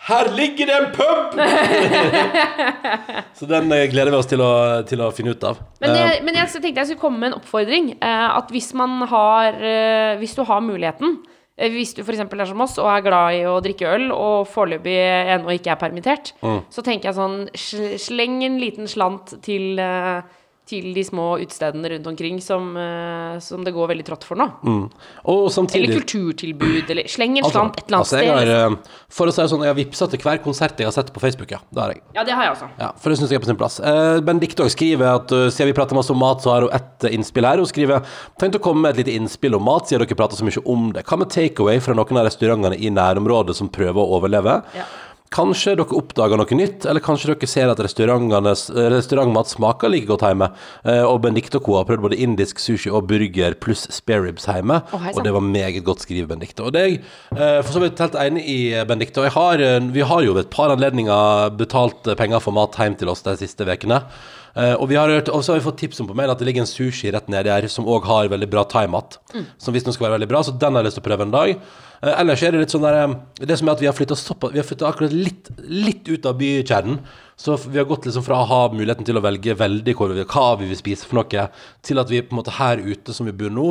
Her 0.03 0.33
ligger 0.35 0.67
det 0.67 0.75
en 0.81 0.89
pub! 0.97 1.37
så 3.39 3.47
den 3.47 3.71
eh, 3.75 3.85
gleder 3.93 4.11
vi 4.11 4.19
oss 4.19 4.27
til 4.31 4.41
å, 4.43 4.49
til 4.89 5.03
å 5.05 5.11
finne 5.15 5.35
ut 5.37 5.45
av. 5.47 5.61
Men, 5.83 5.93
det, 5.95 6.01
jeg, 6.01 6.23
men 6.27 6.39
jeg 6.41 6.51
tenkte 6.57 6.83
jeg 6.83 6.89
skulle 6.91 7.03
komme 7.05 7.21
med 7.23 7.31
en 7.33 7.39
oppfordring. 7.39 7.93
Eh, 8.03 8.25
at 8.41 8.51
hvis 8.55 8.73
man 8.79 8.97
har 9.13 9.61
eh, 9.63 10.17
Hvis 10.23 10.35
du 10.39 10.43
har 10.49 10.61
muligheten 10.65 11.21
eh, 11.57 11.71
hvis 11.71 11.95
du 11.95 12.03
f.eks. 12.03 12.25
er 12.25 12.51
som 12.51 12.65
oss 12.67 12.75
og 12.83 12.91
er 12.91 13.05
glad 13.07 13.39
i 13.39 13.45
å 13.47 13.61
drikke 13.63 13.93
øl, 13.95 14.09
og 14.17 14.51
foreløpig 14.51 14.99
ennå 15.37 15.55
ikke 15.55 15.77
er 15.77 15.83
permittert, 15.85 16.35
Mm. 16.43 16.61
så 16.75 16.83
tenker 16.83 17.13
jeg 17.13 17.19
sånn 17.21 17.39
Sleng 18.03 18.41
en 18.47 18.59
liten 18.59 18.91
slant 18.91 19.37
til, 19.47 19.79
eh, 19.79 20.23
til 20.73 20.89
de 20.97 21.05
små 21.07 21.29
utestedene 21.43 21.93
rundt 21.93 22.09
omkring 22.13 22.41
som, 22.43 22.73
eh, 22.81 23.37
som 23.45 23.63
det 23.65 23.75
går 23.77 23.93
veldig 23.93 24.07
trått 24.09 24.25
for 24.25 24.41
nå. 24.41 24.49
og 25.29 25.51
samtidig 25.53 25.85
Eller 25.85 26.01
kulturtilbud, 26.01 26.91
eller 26.91 27.05
sleng 27.13 27.37
en 27.39 27.45
Altså- 27.45 27.53
slant 27.53 27.77
et 27.79 27.85
eller 27.87 27.99
annet 27.99 28.07
altså, 28.07 28.19
jeg 28.19 28.29
sted. 28.33 28.49
har, 28.49 28.71
eh, 28.73 28.77
For 29.13 29.27
å 29.27 29.33
si 29.33 29.43
det 29.43 29.51
sånn, 29.51 29.63
jeg 29.63 29.75
har 29.75 29.79
vippsa 29.85 30.11
til 30.11 30.19
hver 30.25 30.39
konsert 30.43 30.79
jeg 30.79 30.87
har 30.89 30.93
sett 30.97 31.13
på 31.13 31.21
Facebook, 31.21 31.51
ja. 31.51 31.59
Det 31.73 31.81
har 31.83 31.93
jeg. 31.93 32.03
Ja, 32.15 32.25
det 32.25 32.33
har 32.33 32.45
jeg 32.45 32.53
også. 32.57 32.69
Ja, 32.81 32.93
for 32.97 33.11
det 33.11 33.19
syns 33.19 33.29
jeg 33.31 33.37
er 33.37 33.45
på 33.45 33.51
sin 33.53 33.57
plass. 33.61 33.79
Eh, 33.81 34.21
Benedicte 34.21 34.65
skriver 34.73 35.15
at 35.15 35.33
uh, 35.33 35.51
siden 35.53 35.69
vi 35.73 35.77
prater 35.79 35.95
masse 35.95 36.11
om 36.11 36.19
mat, 36.19 36.39
så 36.41 36.51
har 36.55 36.61
hun 36.63 36.71
ett 36.73 37.13
innspill 37.13 37.45
her. 37.45 37.57
Hun 37.57 37.67
skriver 37.67 38.03
Tenk 38.41 38.55
å 38.55 38.61
komme 38.63 38.83
med 38.83 38.97
et 38.99 39.05
lite 39.05 39.15
innspill 39.19 39.55
om 39.55 39.63
mat, 39.65 39.85
siden 39.87 40.07
dere 40.07 40.17
prater 40.17 40.37
så 40.37 40.45
mye 40.49 40.63
om 40.67 40.93
det. 40.93 41.05
Hva 41.05 41.19
med 41.19 41.29
takeaway 41.29 41.81
fra 41.81 41.95
noen 41.95 42.17
av 42.19 42.27
restaurantene 42.27 42.79
i 42.81 42.89
nærområdet 42.91 43.55
som 43.55 43.69
prøver 43.69 44.01
å 44.01 44.21
overleve? 44.21 44.63
Ja. 44.75 44.85
Kanskje 45.33 45.75
dere 45.79 45.97
oppdager 45.97 46.41
noe 46.41 46.59
nytt, 46.59 46.85
eller 46.89 47.03
kanskje 47.05 47.33
dere 47.33 47.49
ser 47.49 47.73
at 47.73 47.81
eh, 47.81 48.89
restaurantmat 48.93 49.49
smaker 49.49 49.93
like 49.93 50.09
godt 50.11 50.27
hjemme. 50.27 50.51
Eh, 50.85 51.01
og 51.07 51.23
Benedicte 51.25 51.61
og 51.61 51.67
co. 51.67 51.79
har 51.79 51.89
prøvd 51.89 52.05
både 52.09 52.21
indisk 52.21 52.61
sushi 52.61 52.93
og 52.93 53.09
burger 53.11 53.57
pluss 53.63 53.87
spareribs 53.91 54.49
hjemme, 54.51 54.83
Oh, 54.93 55.05
og 55.15 55.23
det 55.25 55.33
var 55.33 55.45
meget 55.45 55.85
godt 55.85 56.03
skrevet, 56.05 56.29
Benedicte. 56.29 56.63
Og 56.65 56.73
det 56.75 56.81
er 56.81 56.89
jeg 56.91 57.01
eh, 57.37 57.63
for 57.63 57.73
så 57.73 57.81
vidt 57.83 58.01
helt 58.03 58.19
enig 58.19 58.45
i, 58.45 58.61
Benedicte. 58.89 59.23
Og 59.23 59.29
jeg 59.29 59.37
har, 59.37 59.65
vi 59.95 60.05
har 60.07 60.23
jo 60.27 60.37
ved 60.37 60.47
et 60.47 60.53
par 60.53 60.73
anledninger 60.75 61.57
betalt 61.57 62.13
penger 62.19 62.43
for 62.43 62.57
mat 62.57 62.77
hjem 62.77 62.99
til 63.01 63.13
oss 63.13 63.25
de 63.25 63.37
siste 63.41 63.67
ukene. 63.69 64.03
Uh, 64.53 64.75
og, 64.77 64.85
vi 64.91 64.99
har 65.01 65.09
hørt, 65.09 65.31
og 65.33 65.41
så 65.41 65.55
har 65.55 65.63
vi 65.63 65.65
fått 65.65 65.79
tips 65.81 66.03
om 66.03 66.09
på 66.11 66.17
mail 66.17 66.29
at 66.29 66.41
det 66.41 66.45
ligger 66.45 66.67
en 66.67 66.69
sushi 66.69 67.09
rett 67.15 67.31
nedi 67.33 67.49
her 67.49 67.65
som 67.73 67.87
òg 67.89 68.05
har 68.05 68.29
veldig 68.29 68.51
bra 68.53 68.67
thaimat. 68.69 69.17
Som 69.57 69.73
visstnok 69.73 69.97
skal 69.97 70.11
være 70.11 70.19
veldig 70.19 70.29
bra, 70.29 70.43
så 70.45 70.53
den 70.53 70.77
har 70.77 70.85
jeg 70.85 70.91
lyst 70.91 71.01
til 71.01 71.05
å 71.05 71.07
prøve 71.07 71.25
en 71.25 71.33
dag. 71.33 71.55
Uh, 72.03 72.11
ellers 72.19 72.43
er 72.45 72.53
det 72.53 72.65
litt 72.65 72.75
sånn 72.75 72.85
der 72.85 73.15
Det 73.39 73.57
som 73.57 73.71
er 73.71 73.79
at 73.79 73.83
vi 73.83 73.89
har 73.89 73.97
flytta 73.97 74.91
akkurat 74.91 75.15
litt, 75.23 75.51
litt 75.63 76.09
ut 76.11 76.27
av 76.29 76.39
bykjernen. 76.41 76.99
Så 77.43 77.57
vi 77.65 77.79
har 77.81 77.87
gått 77.91 78.05
liksom 78.07 78.23
fra 78.23 78.37
å 78.39 78.47
ha 78.47 78.61
muligheten 78.71 79.07
til 79.07 79.19
å 79.19 79.23
velge 79.25 79.57
veldig 79.59 79.95
hva 79.99 80.07
vi, 80.13 80.25
hva 80.31 80.45
vi 80.61 80.69
vil 80.71 80.79
spise 80.79 81.09
for 81.09 81.19
noe, 81.19 81.47
til 81.83 81.99
at 81.99 82.11
vi 82.13 82.21
på 82.23 82.35
en 82.35 82.39
måte 82.39 82.55
her 82.55 82.79
ute 82.79 83.15
som 83.17 83.27
vi 83.27 83.35
bor 83.35 83.51
nå, 83.51 83.65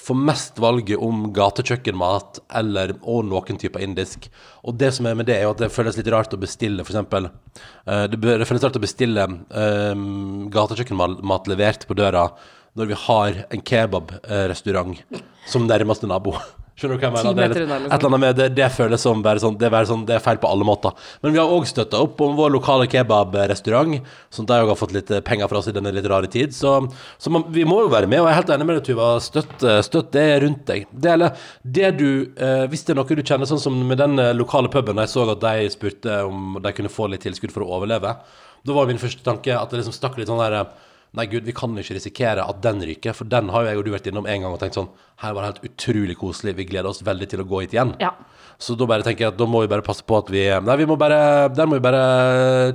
får 0.00 0.18
mest 0.18 0.58
valget 0.62 0.98
om 0.98 1.28
gatekjøkkenmat 1.36 2.40
eller, 2.58 2.96
og 3.02 3.28
noen 3.28 3.60
typer 3.60 3.84
indisk. 3.84 4.26
Og 4.66 4.74
det 4.80 4.90
som 4.96 5.06
er 5.06 5.18
med 5.18 5.28
det, 5.30 5.36
er 5.36 5.46
jo 5.46 5.52
at 5.54 5.62
det 5.62 5.70
føles 5.74 5.98
litt 6.00 6.10
rart 6.10 6.34
å 6.34 6.40
bestille, 6.40 6.82
for 6.82 6.96
eksempel 6.96 7.28
eh, 7.28 8.08
det, 8.10 8.18
det 8.18 8.48
føles 8.48 8.64
rart 8.64 8.80
å 8.80 8.82
bestille 8.82 9.28
um, 9.28 10.48
gatekjøkkenmat 10.50 11.52
levert 11.52 11.86
på 11.86 11.98
døra 11.98 12.30
når 12.78 12.88
vi 12.88 12.98
har 13.04 13.38
en 13.52 13.62
kebabrestaurant 13.68 14.98
som 15.46 15.68
nærmeste 15.68 16.08
nabo. 16.08 16.34
Skjønner 16.82 16.98
du 16.98 17.04
hva 17.06 17.08
jeg 17.08 17.14
mener? 17.14 17.34
Det 17.38 17.44
er 17.44 17.52
litt- 17.54 17.70
liksom. 17.70 17.86
Et 17.86 17.92
eller 17.94 18.10
annet 18.10 18.22
med 18.26 18.36
det, 18.42 18.48
det 18.58 18.68
føles 18.74 19.00
som 19.06 19.22
bare 19.22 19.38
sånn 19.42 19.56
det, 19.60 19.68
er 19.68 19.74
bare 19.76 19.88
sånn 19.88 20.04
det 20.08 20.16
er 20.18 20.24
feil 20.24 20.40
på 20.42 20.50
alle 20.50 20.66
måter. 20.66 20.92
Men 21.22 21.32
vi 21.36 21.38
har 21.38 21.46
òg 21.54 21.66
støtta 21.70 22.00
opp 22.02 22.20
om 22.26 22.34
vår 22.36 22.50
lokale 22.56 22.88
kebabrestaurant, 22.90 24.00
som 24.34 24.46
de 24.48 24.58
òg 24.58 24.72
har 24.72 24.78
fått 24.80 24.92
litt 24.96 25.10
eh, 25.14 25.22
penger 25.24 25.48
fra 25.48 25.62
oss 25.62 25.70
i 25.70 25.74
denne 25.76 25.92
litt 25.94 26.08
rare 26.10 26.26
tid. 26.32 26.52
Så, 26.56 26.74
så 27.22 27.30
man, 27.32 27.44
vi 27.54 27.64
må 27.68 27.80
jo 27.84 27.92
være 27.92 28.10
med, 28.10 28.20
og 28.20 28.26
jeg 28.28 28.34
er 28.34 28.40
helt 28.42 28.52
enig 28.56 28.66
med 28.68 28.80
deg, 28.80 28.84
Tuva. 28.90 29.08
Støtt, 29.22 29.56
eh, 29.62 29.80
støtt 29.86 30.12
det 30.16 30.26
rundt 30.42 30.64
deg. 30.66 30.86
Det, 30.92 31.12
eller, 31.14 31.36
det 31.62 31.92
du 31.98 32.08
eh, 32.36 32.66
Hvis 32.72 32.84
det 32.86 32.94
er 32.96 33.00
noe 33.00 33.08
du 33.18 33.22
kjenner, 33.22 33.48
sånn 33.48 33.62
som 33.62 33.76
med 33.88 33.98
den 34.02 34.18
eh, 34.18 34.32
lokale 34.36 34.68
puben, 34.72 34.98
jeg 35.02 35.12
så 35.12 35.28
at 35.32 35.40
de 35.44 35.68
spurte 35.72 36.22
om 36.26 36.58
de 36.62 36.72
kunne 36.76 36.90
få 36.92 37.06
litt 37.12 37.22
tilskudd 37.22 37.52
for 37.54 37.64
å 37.64 37.76
overleve, 37.78 38.16
da 38.62 38.74
var 38.76 38.86
min 38.90 38.98
første 39.00 39.22
tanke 39.26 39.54
at 39.54 39.70
det 39.70 39.80
liksom 39.80 39.94
stakk 39.96 40.18
litt 40.18 40.28
sånn 40.30 40.38
der 40.42 40.64
Nei, 41.12 41.26
gud, 41.28 41.44
vi 41.44 41.52
kan 41.52 41.74
ikke 41.76 41.98
risikere 41.98 42.44
at 42.48 42.60
den 42.64 42.78
ryker, 42.88 43.12
for 43.12 43.28
den 43.28 43.50
har 43.52 43.66
jo 43.66 43.68
jeg 43.68 43.80
og 43.80 43.84
du 43.84 43.90
vært 43.92 44.06
innom 44.08 44.24
en 44.24 44.44
gang 44.46 44.54
og 44.54 44.60
tenkt 44.62 44.78
sånn 44.78 44.88
Her 45.20 45.34
var 45.36 45.44
det 45.44 45.50
helt 45.50 45.66
utrolig 45.68 46.14
koselig, 46.16 46.54
vi 46.56 46.64
gleder 46.70 46.88
oss 46.88 47.02
veldig 47.04 47.28
til 47.28 47.42
å 47.42 47.44
gå 47.50 47.60
hit 47.60 47.74
igjen. 47.76 47.92
Ja. 48.00 48.14
Så 48.62 48.76
da 48.78 48.86
bare 48.88 49.04
tenker 49.04 49.26
jeg 49.26 49.32
at 49.32 49.38
da 49.40 49.46
må 49.48 49.60
vi 49.64 49.68
bare 49.68 49.84
passe 49.84 50.04
på 50.06 50.16
at 50.16 50.30
vi 50.32 50.44
Nei, 50.62 50.76
vi 50.78 50.86
må 50.86 50.94
bare 51.00 51.48
Der 51.52 51.66
må 51.68 51.76
vi 51.78 51.82
bare 51.84 52.02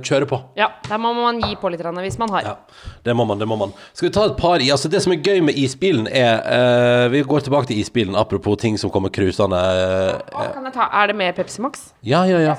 kjøre 0.04 0.28
på. 0.28 0.38
ja, 0.58 0.68
der 0.88 1.00
må 1.02 1.12
man 1.16 1.40
gi 1.42 1.56
på 1.58 1.70
litt 1.72 1.82
hvis 1.82 2.18
man 2.20 2.30
har. 2.34 2.46
Ja, 2.46 2.54
det 3.04 3.14
må 3.16 3.24
man, 3.26 3.38
det 3.40 3.48
må 3.48 3.56
man. 3.58 3.72
Skal 3.92 4.08
vi 4.08 4.14
ta 4.14 4.26
et 4.28 4.36
par 4.38 4.62
i? 4.62 4.70
Altså, 4.70 4.90
det 4.92 5.00
som 5.02 5.14
er 5.14 5.22
gøy 5.22 5.40
med 5.42 5.58
isbilen, 5.58 6.06
er 6.06 6.42
uh, 6.44 7.10
Vi 7.10 7.22
går 7.26 7.46
tilbake 7.46 7.70
til 7.70 7.80
isbilen, 7.82 8.14
apropos 8.14 8.58
ting 8.60 8.78
som 8.78 8.92
kommer 8.94 9.10
cruisende. 9.10 9.58
Uh, 9.58 10.52
Kan 10.54 10.68
jeg 10.68 10.76
ta, 10.76 10.90
er 10.92 11.10
det 11.10 11.16
med 11.18 11.34
Pepsi 11.34 11.62
Max? 11.64 11.88
Ja, 12.06 12.22
ja, 12.28 12.38
ja. 12.38 12.54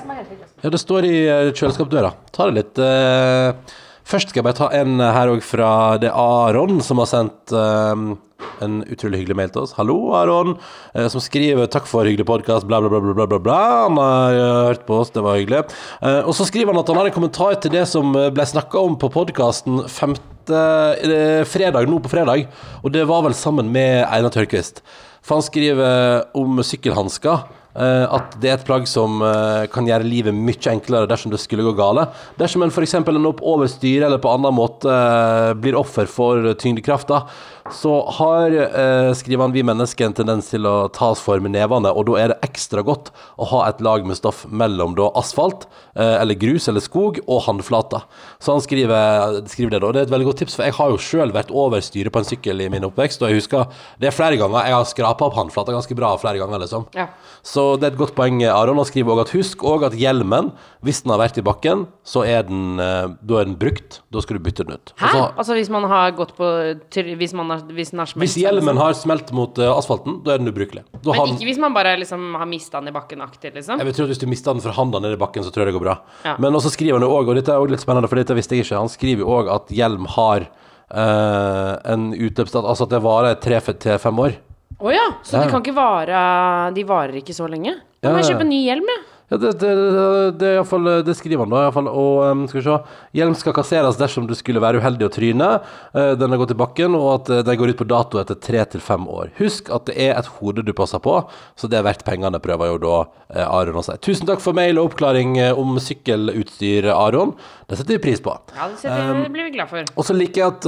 Ja, 0.60 0.70
det 0.70 0.80
står 0.82 1.06
i 1.08 1.14
eh, 1.24 1.52
kjøleskapsdøra. 1.56 2.10
Ta 2.34 2.50
det 2.50 2.58
litt 2.58 2.80
eh, 2.84 3.78
Først 4.10 4.32
skal 4.32 4.40
jeg 4.40 4.46
bare 4.48 4.58
ta 4.58 4.66
en 4.74 4.98
her 4.98 5.30
òg 5.30 5.44
fra 5.46 5.70
Det 6.02 6.10
Aron 6.10 6.80
som 6.82 6.98
har 6.98 7.06
sendt 7.06 7.52
um, 7.54 8.16
en 8.64 8.80
utrolig 8.90 9.20
hyggelig 9.20 9.36
mail 9.38 9.52
til 9.54 9.62
oss. 9.62 9.74
Hallo, 9.76 10.10
Aron. 10.18 10.56
Uh, 10.96 11.06
som 11.12 11.22
skriver 11.22 11.70
'takk 11.70 11.86
for 11.86 12.02
hyggelig 12.02 12.26
podkast', 12.26 12.66
bla, 12.66 12.80
bla, 12.82 12.90
bla, 12.90 13.14
bla, 13.14 13.26
bla, 13.30 13.38
bla. 13.38 13.58
Han 13.84 14.00
har 14.02 14.34
uh, 14.34 14.66
hørt 14.72 14.82
på 14.88 14.98
oss, 14.98 15.14
det 15.14 15.22
var 15.22 15.38
hyggelig. 15.38 15.62
Uh, 16.02 16.26
og 16.26 16.34
så 16.34 16.48
skriver 16.48 16.74
han 16.74 16.82
at 16.82 16.90
han 16.90 16.98
har 16.98 17.06
en 17.06 17.14
kommentar 17.14 17.54
til 17.62 17.70
det 17.70 17.86
som 17.86 18.10
eh, 18.16 18.32
ble 18.34 18.48
snakka 18.50 18.82
om 18.82 18.98
på 18.98 19.12
podkasten 19.14 19.84
5. 19.86 20.18
eh, 20.50 21.46
fredag, 21.46 21.86
nå 21.86 22.02
på 22.02 22.10
fredag. 22.10 22.50
Og 22.82 22.90
det 22.90 23.06
var 23.06 23.22
vel 23.22 23.38
sammen 23.38 23.70
med 23.70 24.08
Einar 24.10 24.34
Tørkvist. 24.34 24.82
For 25.22 25.38
han 25.38 25.46
skriver 25.46 26.26
om 26.34 26.58
sykkelhansker. 26.66 27.46
Eh, 27.74 28.06
at 28.06 28.36
det 28.42 28.50
er 28.50 28.58
et 28.58 28.66
plagg 28.66 28.88
som 28.90 29.20
eh, 29.24 29.66
kan 29.72 29.88
gjøre 29.88 30.06
livet 30.06 30.36
mye 30.36 30.72
enklere 30.72 31.08
dersom 31.10 31.32
det 31.32 31.40
skulle 31.42 31.66
gå 31.66 31.74
gale. 31.78 32.08
Dersom 32.40 32.64
en 32.66 32.72
f.eks. 32.72 32.96
ender 33.00 33.30
opp 33.30 33.42
over 33.46 33.70
styret 33.70 34.08
eller 34.08 34.22
på 34.22 34.32
annen 34.32 34.56
måte 34.56 34.90
eh, 34.90 35.52
blir 35.60 35.78
offer 35.78 36.10
for 36.10 36.52
tyngdekrafta, 36.60 37.24
så 37.72 37.92
har, 38.18 38.50
eh, 38.50 39.12
skriver 39.14 39.42
han, 39.46 39.52
vi 39.52 39.62
mennesker 39.62 40.06
en 40.06 40.12
tendens 40.16 40.50
til 40.50 40.66
å 40.68 40.88
ta 40.92 41.10
oss 41.14 41.20
for 41.20 41.40
med 41.40 41.52
nevene, 41.52 41.90
og 41.94 42.06
da 42.06 42.16
er 42.20 42.28
det 42.32 42.40
ekstra 42.42 42.82
godt 42.84 43.10
å 43.38 43.46
ha 43.52 43.68
et 43.68 43.80
lag 43.80 44.04
med 44.06 44.16
stoff 44.18 44.44
mellom 44.46 44.94
da 44.98 45.10
asfalt, 45.20 45.66
eh, 45.96 46.20
eller 46.20 46.34
grus 46.34 46.68
eller 46.68 46.80
skog, 46.80 47.20
og 47.26 47.42
håndflata. 47.46 48.02
Så 48.40 48.52
han 48.52 48.60
skriver, 48.60 49.40
skriver 49.48 49.70
det 49.76 49.80
da, 49.80 49.92
det 49.92 50.00
er 50.02 50.06
et 50.08 50.14
veldig 50.14 50.26
godt 50.30 50.38
tips, 50.44 50.56
for 50.56 50.64
jeg 50.64 50.74
har 50.74 50.90
jo 50.90 50.96
selv 50.98 51.32
vært 51.34 51.50
over 51.50 51.80
styret 51.80 52.12
på 52.12 52.18
en 52.22 52.24
sykkel 52.28 52.60
i 52.60 52.68
min 52.68 52.84
oppvekst, 52.88 53.22
og 53.22 53.30
jeg 53.30 53.40
husker, 53.40 53.66
det 54.00 54.08
er 54.08 54.16
flere 54.16 54.36
ganger, 54.40 54.64
jeg 54.66 54.74
har 54.78 54.84
skrapet 54.84 55.26
opp 55.28 55.34
håndflata 55.40 55.72
ganske 55.72 55.96
bra 55.96 56.16
flere 56.20 56.38
ganger, 56.38 56.60
liksom. 56.64 56.86
Ja. 56.94 57.08
Så 57.42 57.78
det 57.80 57.88
er 57.88 57.92
et 57.94 57.98
godt 58.00 58.14
poeng, 58.14 58.42
Aron. 58.44 58.76
Han 58.76 58.84
skriver 58.88 59.14
også 59.14 59.20
at 59.28 59.34
husk 59.38 59.62
òg 59.64 59.84
at 59.86 59.92
hjelmen, 59.96 60.52
hvis 60.84 61.02
den 61.04 61.12
har 61.14 61.20
vært 61.22 61.38
i 61.38 61.44
bakken, 61.46 61.86
så 62.04 62.24
er 62.26 62.42
den, 62.48 62.78
eh, 62.80 63.08
da 63.22 63.40
er 63.40 63.44
den 63.44 63.56
brukt. 63.56 64.00
Da 64.12 64.20
skal 64.20 64.38
du 64.38 64.42
bytte 64.44 64.64
den 64.66 64.74
ut. 64.74 64.92
Hæ? 64.98 65.06
Og 65.06 65.10
så- 65.12 65.32
Altså 65.40 65.54
hvis 65.54 65.70
man 65.70 65.84
har 65.84 66.10
gått 66.12 66.36
på 66.36 66.50
Hvis, 66.90 67.32
man 67.32 67.48
har, 67.50 67.59
hvis 67.68 67.90
den 67.92 67.98
har 68.02 68.06
smelt 68.10 68.22
hvis 68.24 68.36
hjelmen 68.40 68.76
har 68.80 68.92
smelt 68.98 69.32
mot 69.36 69.58
uh, 69.58 69.76
asfalten, 69.76 70.22
da 70.24 70.34
er 70.34 70.38
den 70.42 70.48
ubrukelig. 70.52 70.82
Da 71.04 71.12
har 71.12 71.26
Men 71.26 71.34
den- 71.34 71.36
ikke 71.40 71.48
hvis 71.50 71.58
man 71.60 71.74
bare 71.74 71.96
liksom 72.00 72.34
har 72.40 72.46
mista 72.46 72.80
den 72.80 72.88
i 72.88 72.92
bakken 72.96 73.20
aktivt, 73.20 73.54
liksom? 73.54 73.78
Jeg 73.78 73.86
vil 73.86 73.94
tro 73.94 74.04
at 74.04 74.10
Hvis 74.14 74.18
du 74.22 74.26
mister 74.26 74.52
den 74.54 74.62
fra 74.62 74.72
handa 74.72 74.98
ned 75.00 75.12
i 75.12 75.20
bakken, 75.20 75.42
så 75.44 75.50
tror 75.52 75.64
jeg 75.66 75.72
det 75.74 75.78
går 75.80 75.84
bra. 75.86 75.98
Ja. 76.24 76.36
Men 76.38 76.52
også 76.54 76.70
skriver 76.72 76.98
han 76.98 77.02
jo 77.06 77.12
òg, 77.14 77.28
og 77.28 77.34
dette 77.36 77.52
er 77.52 77.58
også 77.60 77.70
litt 77.76 77.80
spennende, 77.84 78.08
for 78.08 78.16
dette 78.16 78.34
visste 78.34 78.56
jeg 78.56 78.64
ikke, 78.64 78.78
han 78.80 78.88
skriver 78.88 79.20
jo 79.24 79.28
òg 79.28 79.50
at 79.54 79.68
hjelm 79.68 80.06
har 80.16 80.48
uh, 80.90 81.76
en 81.92 82.10
utløpsdato, 82.14 82.66
altså 82.66 82.86
at 82.88 82.94
det 82.96 83.02
varer 83.04 83.36
tre 83.40 83.60
til 83.74 83.98
fem 84.02 84.18
år. 84.18 84.36
Å 84.80 84.92
ja, 84.94 85.06
så 85.22 85.36
Ja. 85.36 85.44
de 85.44 85.50
kan 85.50 85.60
ikke 85.62 85.74
vare 85.76 86.72
De 86.72 86.84
varer 86.88 87.18
ikke 87.20 87.34
så 87.36 87.44
lenge? 87.50 87.74
Da 88.00 88.08
må 88.14 88.22
jeg 88.22 88.30
kjøpe 88.32 88.46
en 88.46 88.48
ny 88.48 88.64
hjelm, 88.64 88.86
jeg. 88.88 89.00
Ja, 89.04 89.09
det, 89.30 89.52
det, 89.60 89.60
det, 89.60 90.30
det, 90.40 90.46
er 90.48 90.56
i 90.56 90.58
hvert 90.58 90.66
fall, 90.66 90.88
det 91.06 91.14
skriver 91.14 91.44
han 91.44 91.52
da. 91.52 91.60
i 91.60 91.66
hvert 91.68 91.76
fall, 91.76 91.88
Og 91.94 92.16
um, 92.26 92.40
skal 92.50 92.58
vi 92.58 92.64
se 92.66 92.78
Hjelm 93.14 93.36
skal 93.38 93.54
kasseres 93.54 93.98
dersom 94.00 94.26
du 94.26 94.34
skulle 94.34 94.62
være 94.62 94.80
uheldig 94.82 95.06
å 95.06 95.12
tryne. 95.14 95.50
Uh, 95.94 96.16
den 96.18 96.34
har 96.34 96.40
gått 96.40 96.54
i 96.54 96.58
bakken, 96.58 96.96
og 96.98 97.10
at 97.12 97.30
uh, 97.30 97.42
den 97.46 97.60
går 97.60 97.70
ut 97.70 97.78
på 97.78 97.86
dato 97.86 98.18
etter 98.18 98.38
tre 98.42 98.64
til 98.72 98.82
fem 98.82 99.06
år. 99.06 99.30
Husk 99.38 99.70
at 99.70 99.86
det 99.86 99.94
er 100.02 100.16
et 100.18 100.30
hode 100.40 100.64
du 100.66 100.72
passer 100.74 101.02
på, 101.04 101.14
så 101.54 101.70
det 101.70 101.78
er 101.78 101.86
verdt 101.86 102.02
pengene, 102.08 102.42
prøver 102.42 102.72
jo 102.72 102.80
da 102.82 102.96
uh, 103.06 103.44
Aron 103.46 103.78
å 103.78 103.84
si. 103.86 103.94
Tusen 104.02 104.26
takk 104.26 104.42
for 104.42 104.56
mail 104.56 104.82
og 104.82 104.90
oppklaring 104.90 105.38
om 105.54 105.78
sykkelutstyr, 105.78 106.90
Aron. 106.96 107.36
Det 107.70 107.78
setter 107.78 108.00
vi 108.00 108.02
pris 108.08 108.22
på. 108.24 108.34
Ja, 108.56 108.66
det, 108.66 108.80
setter, 108.82 109.14
det 109.14 109.30
blir 109.30 109.46
vi 109.46 109.54
glad 109.60 109.70
for. 109.70 109.86
Og 109.94 110.06
så 110.08 110.16
liker 110.16 110.42
jeg 110.42 110.56
at, 110.56 110.66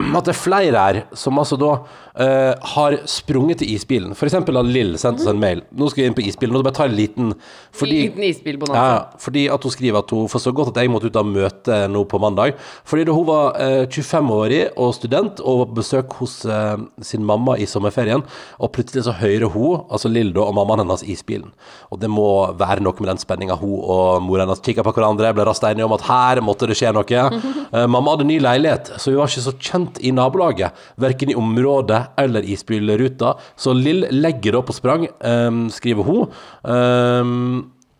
at 0.00 0.24
det 0.24 0.32
er 0.32 0.38
flere 0.38 0.86
her 0.86 1.02
som 1.12 1.36
altså 1.36 1.60
da 1.60 1.74
har 2.16 2.96
sprunget 3.10 3.60
til 3.60 3.74
isbilen. 3.74 4.14
For 4.16 4.24
eksempel 4.24 4.56
har 4.56 4.64
Lill 4.64 4.94
sendt 4.96 5.20
oss 5.20 5.28
en 5.28 5.42
mail. 5.42 5.60
Nå 5.76 5.90
skal 5.92 6.06
vi 6.06 6.08
inn 6.08 6.16
på 6.16 6.24
isbilen, 6.24 6.56
og 6.56 6.64
bare 6.64 6.78
ta 6.78 6.86
en 6.88 6.96
liten 6.96 7.34
fordi, 7.76 7.98
Liten 8.06 8.24
isbilbonanza. 8.26 8.82
ja, 8.82 9.20
fordi 9.22 9.46
at 9.52 9.62
hun 9.66 9.74
skriver 9.74 10.00
at 10.00 10.10
hun 10.14 10.28
forstår 10.32 10.54
godt 10.56 10.72
at 10.72 10.82
jeg 10.82 10.92
måtte 10.92 11.10
ut 11.10 11.18
av 11.20 11.26
møte 11.28 11.78
nå 11.92 12.04
på 12.08 12.20
mandag. 12.22 12.56
Fordi 12.88 13.04
da 13.08 13.14
hun 13.16 13.26
var 13.28 13.58
eh, 13.60 13.84
25-årig 13.86 14.62
og 14.76 14.94
student 14.96 15.40
og 15.44 15.60
var 15.62 15.70
på 15.70 15.78
besøk 15.80 16.16
hos 16.20 16.38
eh, 16.48 16.76
sin 17.04 17.24
mamma 17.26 17.56
i 17.60 17.66
sommerferien, 17.68 18.24
og 18.58 18.72
plutselig 18.76 19.06
så 19.06 19.14
hører 19.20 19.48
hun, 19.52 19.84
altså 19.90 20.08
Lill 20.12 20.32
da, 20.36 20.44
og 20.46 20.56
mammaen 20.56 20.84
hennes 20.84 21.04
isbilen. 21.06 21.52
Og 21.92 22.00
det 22.02 22.10
må 22.12 22.26
være 22.56 22.84
noe 22.84 22.96
med 23.00 23.10
den 23.12 23.20
spenninga 23.22 23.58
hun 23.60 23.76
og 23.82 24.22
mor 24.24 24.40
hennes 24.42 24.62
kikka 24.64 24.84
på 24.86 24.94
hverandre, 24.96 25.34
ble 25.36 25.46
raskt 25.48 25.66
enige 25.68 25.86
om 25.88 25.94
at 25.96 26.06
her 26.08 26.42
måtte 26.44 26.68
det 26.70 26.78
skje 26.78 26.94
noe. 26.96 27.04
Eh, 27.76 27.82
mamma 27.90 28.12
hadde 28.14 28.24
ny 28.28 28.36
leilighet, 28.40 28.92
så 29.02 29.10
hun 29.10 29.18
var 29.18 29.30
ikke 29.30 29.42
så 29.42 29.52
kjent 29.58 29.98
i 30.06 30.12
nabolaget, 30.14 30.76
verken 31.02 31.32
i 31.32 31.34
området 31.36 31.98
eller 32.22 32.46
isbilruta, 32.46 33.32
så 33.58 33.74
Lill 33.74 34.06
legger 34.14 34.56
opp 34.60 34.68
på 34.70 34.76
sprang, 34.76 35.06
eh, 35.06 35.58
skriver 35.74 36.06
hun. 36.06 36.30
Eh, 36.62 37.32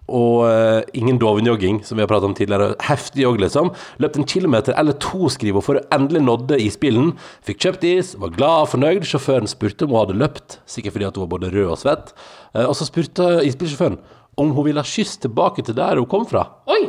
og 0.06 0.44
uh, 0.46 0.80
ingen 0.94 1.18
dovenjogging, 1.18 1.80
som 1.86 1.98
vi 1.98 2.04
har 2.04 2.10
pratet 2.10 2.28
om 2.28 2.36
tidligere. 2.38 2.74
Heftig 2.86 3.24
jogg, 3.24 3.40
liksom. 3.42 3.72
Løpt 4.02 4.20
en 4.20 4.28
kilometer 4.28 4.76
eller 4.78 4.96
to, 5.02 5.26
skriver 5.32 5.58
hun, 5.58 5.66
for 5.66 5.80
å 5.80 5.84
endelig 5.94 6.22
nådde 6.26 6.60
isbilen. 6.62 7.12
Fikk 7.46 7.64
kjøpt 7.66 7.88
is, 7.88 8.14
var 8.22 8.34
glad 8.36 8.66
og 8.66 8.72
fornøyd. 8.76 9.08
Sjåføren 9.08 9.50
spurte 9.50 9.86
om 9.86 9.94
hun 9.94 10.04
hadde 10.04 10.20
løpt, 10.22 10.60
sikkert 10.70 10.96
fordi 10.96 11.10
at 11.10 11.18
hun 11.18 11.26
var 11.26 11.34
både 11.36 11.52
rød 11.54 11.74
og 11.74 11.82
svett. 11.82 12.14
Uh, 12.54 12.68
og 12.68 12.74
så 12.78 12.88
spurte 12.88 13.30
isbilsjåføren 13.50 14.00
om 14.36 14.50
hun 14.52 14.68
ville 14.68 14.82
ha 14.82 14.94
kyss 14.96 15.16
tilbake 15.22 15.64
til 15.66 15.78
der 15.78 15.98
hun 15.98 16.10
kom 16.10 16.26
fra. 16.28 16.48
Oi! 16.70 16.82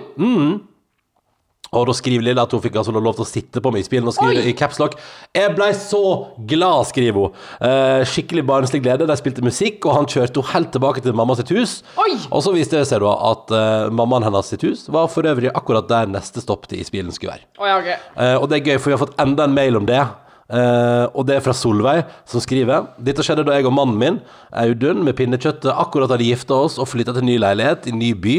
Og 1.78 1.90
da 1.90 1.96
skriver 1.98 2.26
Lille 2.26 2.44
at 2.44 2.54
hun 2.54 2.63
fikk 2.63 2.80
altså 2.82 2.94
lov 2.96 3.18
til 3.18 3.26
å 3.26 3.30
sitte 3.30 3.63
på 3.63 3.72
med 3.74 3.86
i 3.86 3.90
bilen 3.92 4.10
og 4.10 4.16
skriver 4.16 4.42
Oi! 4.42 4.52
i 4.52 4.56
capslock 4.58 4.98
Jeg 5.36 5.54
blei 5.58 5.70
så 5.78 6.04
glad, 6.50 6.90
skriver 6.92 7.28
hun. 7.28 7.40
Eh, 7.70 8.04
skikkelig 8.10 8.46
barnslig 8.48 8.84
glede. 8.86 9.08
De 9.10 9.18
spilte 9.20 9.46
musikk, 9.46 9.82
og 9.86 9.98
han 9.98 10.10
kjørte 10.10 10.42
henne 10.42 10.54
helt 10.54 10.72
tilbake 10.76 11.04
til 11.04 11.16
mamma 11.18 11.36
sitt 11.38 11.52
hus. 11.56 11.80
Oi! 12.02 12.13
Og 12.32 12.44
så 12.46 12.54
viste 12.56 12.80
det 12.80 12.88
seg 12.90 13.04
da 13.04 13.13
at 13.32 13.54
eh, 13.56 13.90
mammaen 13.94 14.26
hennes 14.28 14.54
sitt 14.54 14.63
hus 14.68 14.86
var 14.94 15.10
for 15.12 15.28
øvrig 15.28 15.52
akkurat 15.54 15.90
der 15.90 16.10
neste 16.12 16.44
stopp 16.44 16.70
til 16.72 16.82
isbilen 16.82 17.13
skulle 17.16 17.38
være. 17.38 17.48
Oi, 17.60 17.74
okay. 17.74 17.98
ok. 17.98 18.22
Eh, 18.24 18.36
og 18.38 18.48
det 18.50 18.62
er 18.62 18.72
gøy, 18.72 18.80
for 18.80 18.92
vi 18.92 18.98
har 18.98 19.04
fått 19.04 19.20
enda 19.22 19.48
en 19.48 19.58
mail 19.58 19.80
om 19.80 19.88
det. 19.90 20.06
Eh, 20.48 21.06
og 21.12 21.26
det 21.28 21.36
er 21.36 21.44
fra 21.44 21.52
Solveig, 21.52 22.06
som 22.24 22.40
skriver 22.40 22.86
Dette 23.04 23.20
skjedde 23.26 23.44
da 23.44 23.58
jeg 23.58 23.66
og 23.68 23.74
mannen 23.76 23.98
min, 24.00 24.20
Audun, 24.56 25.02
med 25.04 25.18
pinnekjøttet 25.18 25.68
akkurat 25.74 26.14
hadde 26.14 26.24
gifta 26.24 26.56
oss 26.64 26.78
og 26.80 26.88
flytta 26.88 27.12
til 27.18 27.26
ny 27.28 27.36
leilighet 27.42 27.90
i 27.92 27.94
ny 27.96 28.14
by. 28.16 28.36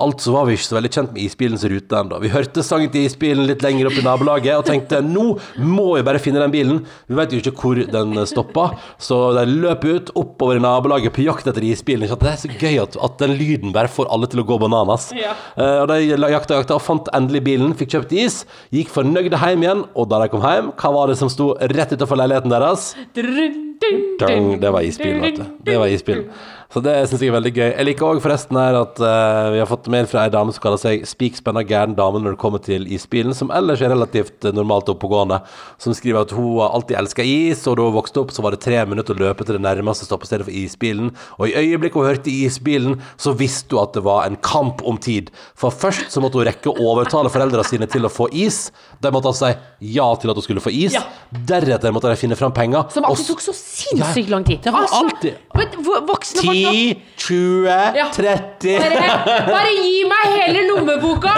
Altså 0.00 0.32
var 0.32 0.48
vi 0.48 0.56
ikke 0.56 0.68
så 0.70 0.78
veldig 0.78 0.92
kjent 0.94 1.12
med 1.12 1.26
isbilens 1.26 1.66
rute 1.68 1.98
ennå. 2.00 2.20
Vi 2.24 2.32
hørte 2.32 2.64
sangen 2.64 2.92
til 2.94 3.04
isbilen 3.04 3.44
litt 3.48 3.64
lenger 3.64 3.90
opp 3.90 3.98
i 4.00 4.04
nabolaget 4.06 4.56
og 4.56 4.64
tenkte 4.70 5.02
nå 5.04 5.26
må 5.60 5.86
vi 5.98 6.06
bare 6.06 6.22
finne 6.22 6.40
den 6.40 6.54
bilen. 6.54 6.80
Vi 7.10 7.18
vet 7.18 7.34
jo 7.36 7.42
ikke 7.42 7.54
hvor 7.60 7.82
den 7.92 8.22
stoppa, 8.30 8.70
så 9.02 9.20
de 9.36 9.44
løp 9.50 9.84
ut 9.84 10.14
oppover 10.16 10.56
i 10.56 10.64
nabolaget 10.64 11.12
på 11.16 11.26
jakt 11.26 11.50
etter 11.50 11.66
isbilen. 11.68 12.08
Det 12.08 12.32
er 12.32 12.40
så 12.40 12.50
gøy 12.54 12.80
at, 12.86 12.96
at 12.96 13.20
den 13.20 13.36
lyden 13.36 13.76
bare 13.76 13.92
får 13.92 14.08
alle 14.12 14.30
til 14.32 14.40
å 14.42 14.46
gå 14.48 14.56
bananas. 14.62 15.10
Ja. 15.16 15.36
Eh, 15.60 15.76
og 15.82 15.90
de 15.92 16.00
jakta 16.08 16.56
og 16.56 16.64
jakta 16.64 16.80
og 16.80 16.84
fant 16.86 17.12
endelig 17.16 17.44
bilen, 17.50 17.76
fikk 17.76 17.98
kjøpt 17.98 18.16
is, 18.16 18.40
gikk 18.72 18.90
fornøyde 18.94 19.36
hjem 19.40 19.66
igjen, 19.66 19.84
og 19.92 20.08
da 20.10 20.22
de 20.24 20.32
kom 20.32 20.44
hjem, 20.44 20.72
hva 20.80 20.94
var 20.96 21.12
det 21.12 21.18
som 21.20 21.30
sto 21.32 21.49
rett 21.60 21.92
utenfor 21.92 22.16
leiligheten 22.16 22.50
deres? 22.52 22.94
Det 24.60 24.70
var 24.70 24.80
isbilen, 24.84 25.20
vet 25.24 25.36
du. 25.36 25.44
Det 25.64 25.78
var 25.78 25.86
isbilen. 25.86 26.24
Så 26.70 26.78
det 26.84 26.92
syns 27.10 27.22
jeg 27.24 27.32
er 27.32 27.34
veldig 27.34 27.50
gøy. 27.50 27.66
Jeg 27.66 27.86
liker 27.88 28.06
òg 28.06 28.20
forresten 28.22 28.54
her 28.54 28.76
at 28.78 29.00
uh, 29.02 29.48
vi 29.50 29.58
har 29.58 29.66
fått 29.66 29.88
mail 29.90 30.06
fra 30.06 30.22
ei 30.22 30.30
dame 30.30 30.52
som 30.54 30.62
kaller 30.62 30.78
seg 30.78 31.02
spikspenna 31.08 31.64
gæren 31.66 31.96
dame 31.98 32.20
når 32.22 32.36
det 32.36 32.40
kommer 32.42 32.62
til 32.62 32.84
isbilen, 32.94 33.34
som 33.34 33.50
ellers 33.50 33.82
er 33.82 33.90
relativt 33.90 34.46
eh, 34.46 34.54
normalt 34.54 34.86
oppegående, 34.92 35.40
som 35.82 35.96
skriver 35.96 36.22
at 36.22 36.34
hun 36.36 36.60
alltid 36.62 36.94
elska 37.00 37.26
is, 37.26 37.64
og 37.66 37.74
da 37.80 37.88
hun 37.88 37.96
vokste 37.96 38.22
opp, 38.22 38.30
så 38.30 38.44
var 38.46 38.54
det 38.54 38.62
tre 38.62 38.84
minutter 38.86 39.18
å 39.18 39.22
løpe 39.24 39.46
til 39.48 39.58
det 39.58 39.64
nærmeste 39.64 40.06
stoppestedet 40.06 40.46
for 40.46 40.54
isbilen, 40.54 41.10
og 41.40 41.50
i 41.50 41.56
øyeblikket 41.58 41.98
hun 41.98 42.06
hørte 42.06 42.30
isbilen, 42.30 43.00
så 43.18 43.34
visste 43.34 43.74
hun 43.74 43.82
at 43.82 43.98
det 43.98 44.04
var 44.06 44.30
en 44.30 44.38
kamp 44.38 44.84
om 44.86 45.00
tid. 45.02 45.34
For 45.58 45.74
først 45.74 46.14
så 46.14 46.22
måtte 46.22 46.38
hun 46.38 46.46
rekke 46.46 46.70
å 46.70 46.86
overtale 46.92 47.34
foreldrene 47.34 47.66
sine 47.66 47.90
til 47.90 48.06
å 48.06 48.12
få 48.12 48.28
is. 48.30 48.68
De 49.02 49.10
måtte 49.10 49.32
altså 49.32 49.50
si 49.50 49.94
ja 49.96 50.06
til 50.22 50.30
at 50.30 50.38
hun 50.38 50.46
skulle 50.46 50.62
få 50.62 50.70
is. 50.70 50.94
Ja. 50.94 51.02
Deretter 51.50 51.90
måtte 51.94 52.14
de 52.14 52.20
finne 52.20 52.38
fram 52.38 52.54
penger. 52.54 52.86
Som 52.94 53.10
alltid 53.10 53.32
tok 53.32 53.42
så 53.42 53.56
sinnssykt 53.58 54.30
lang 54.30 54.46
tid. 54.46 54.62
Det 54.62 54.70
var 54.70 54.86
Altså, 54.86 55.02
alltid 55.04 55.36
Voksne 56.10 56.42
folk 56.44 56.59
10, 56.66 57.00
20, 57.24 57.96
Ja. 57.96 58.06
30 58.14 58.78
bare, 58.80 59.38
bare 59.48 59.72
gi 59.74 60.04
meg 60.10 60.36
hele 60.36 60.66
lommeboka! 60.68 61.34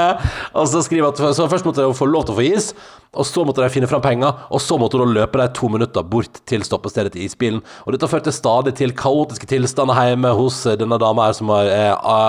Og 0.58 0.70
så 0.70 0.82
skriver 0.86 1.10
at 1.10 1.20
Så 1.36 1.48
først 1.50 1.66
måtte 1.68 1.84
de 1.84 1.96
få 1.96 2.08
lov 2.08 2.26
til 2.28 2.34
å 2.34 2.40
få 2.40 2.46
is, 2.48 2.72
og 3.10 3.26
så 3.26 3.42
måtte 3.42 3.64
de 3.64 3.70
finne 3.74 3.88
fram 3.90 4.02
penger, 4.04 4.44
og 4.54 4.60
så 4.62 4.76
måtte 4.78 4.98
de 5.00 5.06
løpe 5.10 5.38
de 5.40 5.46
to 5.56 5.66
minutter 5.72 6.04
bort 6.06 6.38
til 6.46 6.62
stoppestedet 6.66 7.16
til 7.16 7.24
isbilen. 7.24 7.58
Og 7.82 7.94
dette 7.94 8.06
førte 8.10 8.30
stadig 8.34 8.76
til 8.78 8.94
kaotiske 8.94 9.48
tilstander 9.50 9.98
hjemme 9.98 10.30
hos 10.38 10.60
denne 10.78 10.98
dama 11.02 11.26
her 11.26 11.34
som 11.34 11.50
er, 11.56 11.72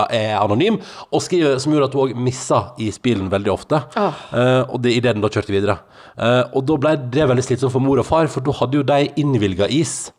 er 0.09 0.39
anonym, 0.39 0.79
og 1.13 1.21
skriver 1.21 1.59
som 1.61 1.75
gjorde 1.75 1.91
at 1.91 1.97
hun 1.97 2.07
òg 2.07 2.23
missa 2.29 2.63
isbilen 2.81 3.29
veldig 3.29 3.53
ofte. 3.53 3.83
Oh. 3.93 4.23
Uh, 4.33 4.61
og 4.73 4.81
det 4.81 4.95
idet 4.97 5.13
den 5.13 5.21
da 5.21 5.29
kjørte 5.29 5.53
videre. 5.53 5.77
Uh, 6.17 6.49
og 6.57 6.65
da 6.65 6.79
ble 6.81 6.95
det 7.13 7.29
veldig 7.29 7.45
slitsomt 7.45 7.75
for 7.75 7.83
mor 7.83 8.01
og 8.01 8.09
far, 8.09 8.31
for 8.31 8.45
da 8.45 8.57
hadde 8.63 8.81
jo 8.81 8.87
de 8.87 9.05
innvilga 9.21 9.69
is. 9.69 10.09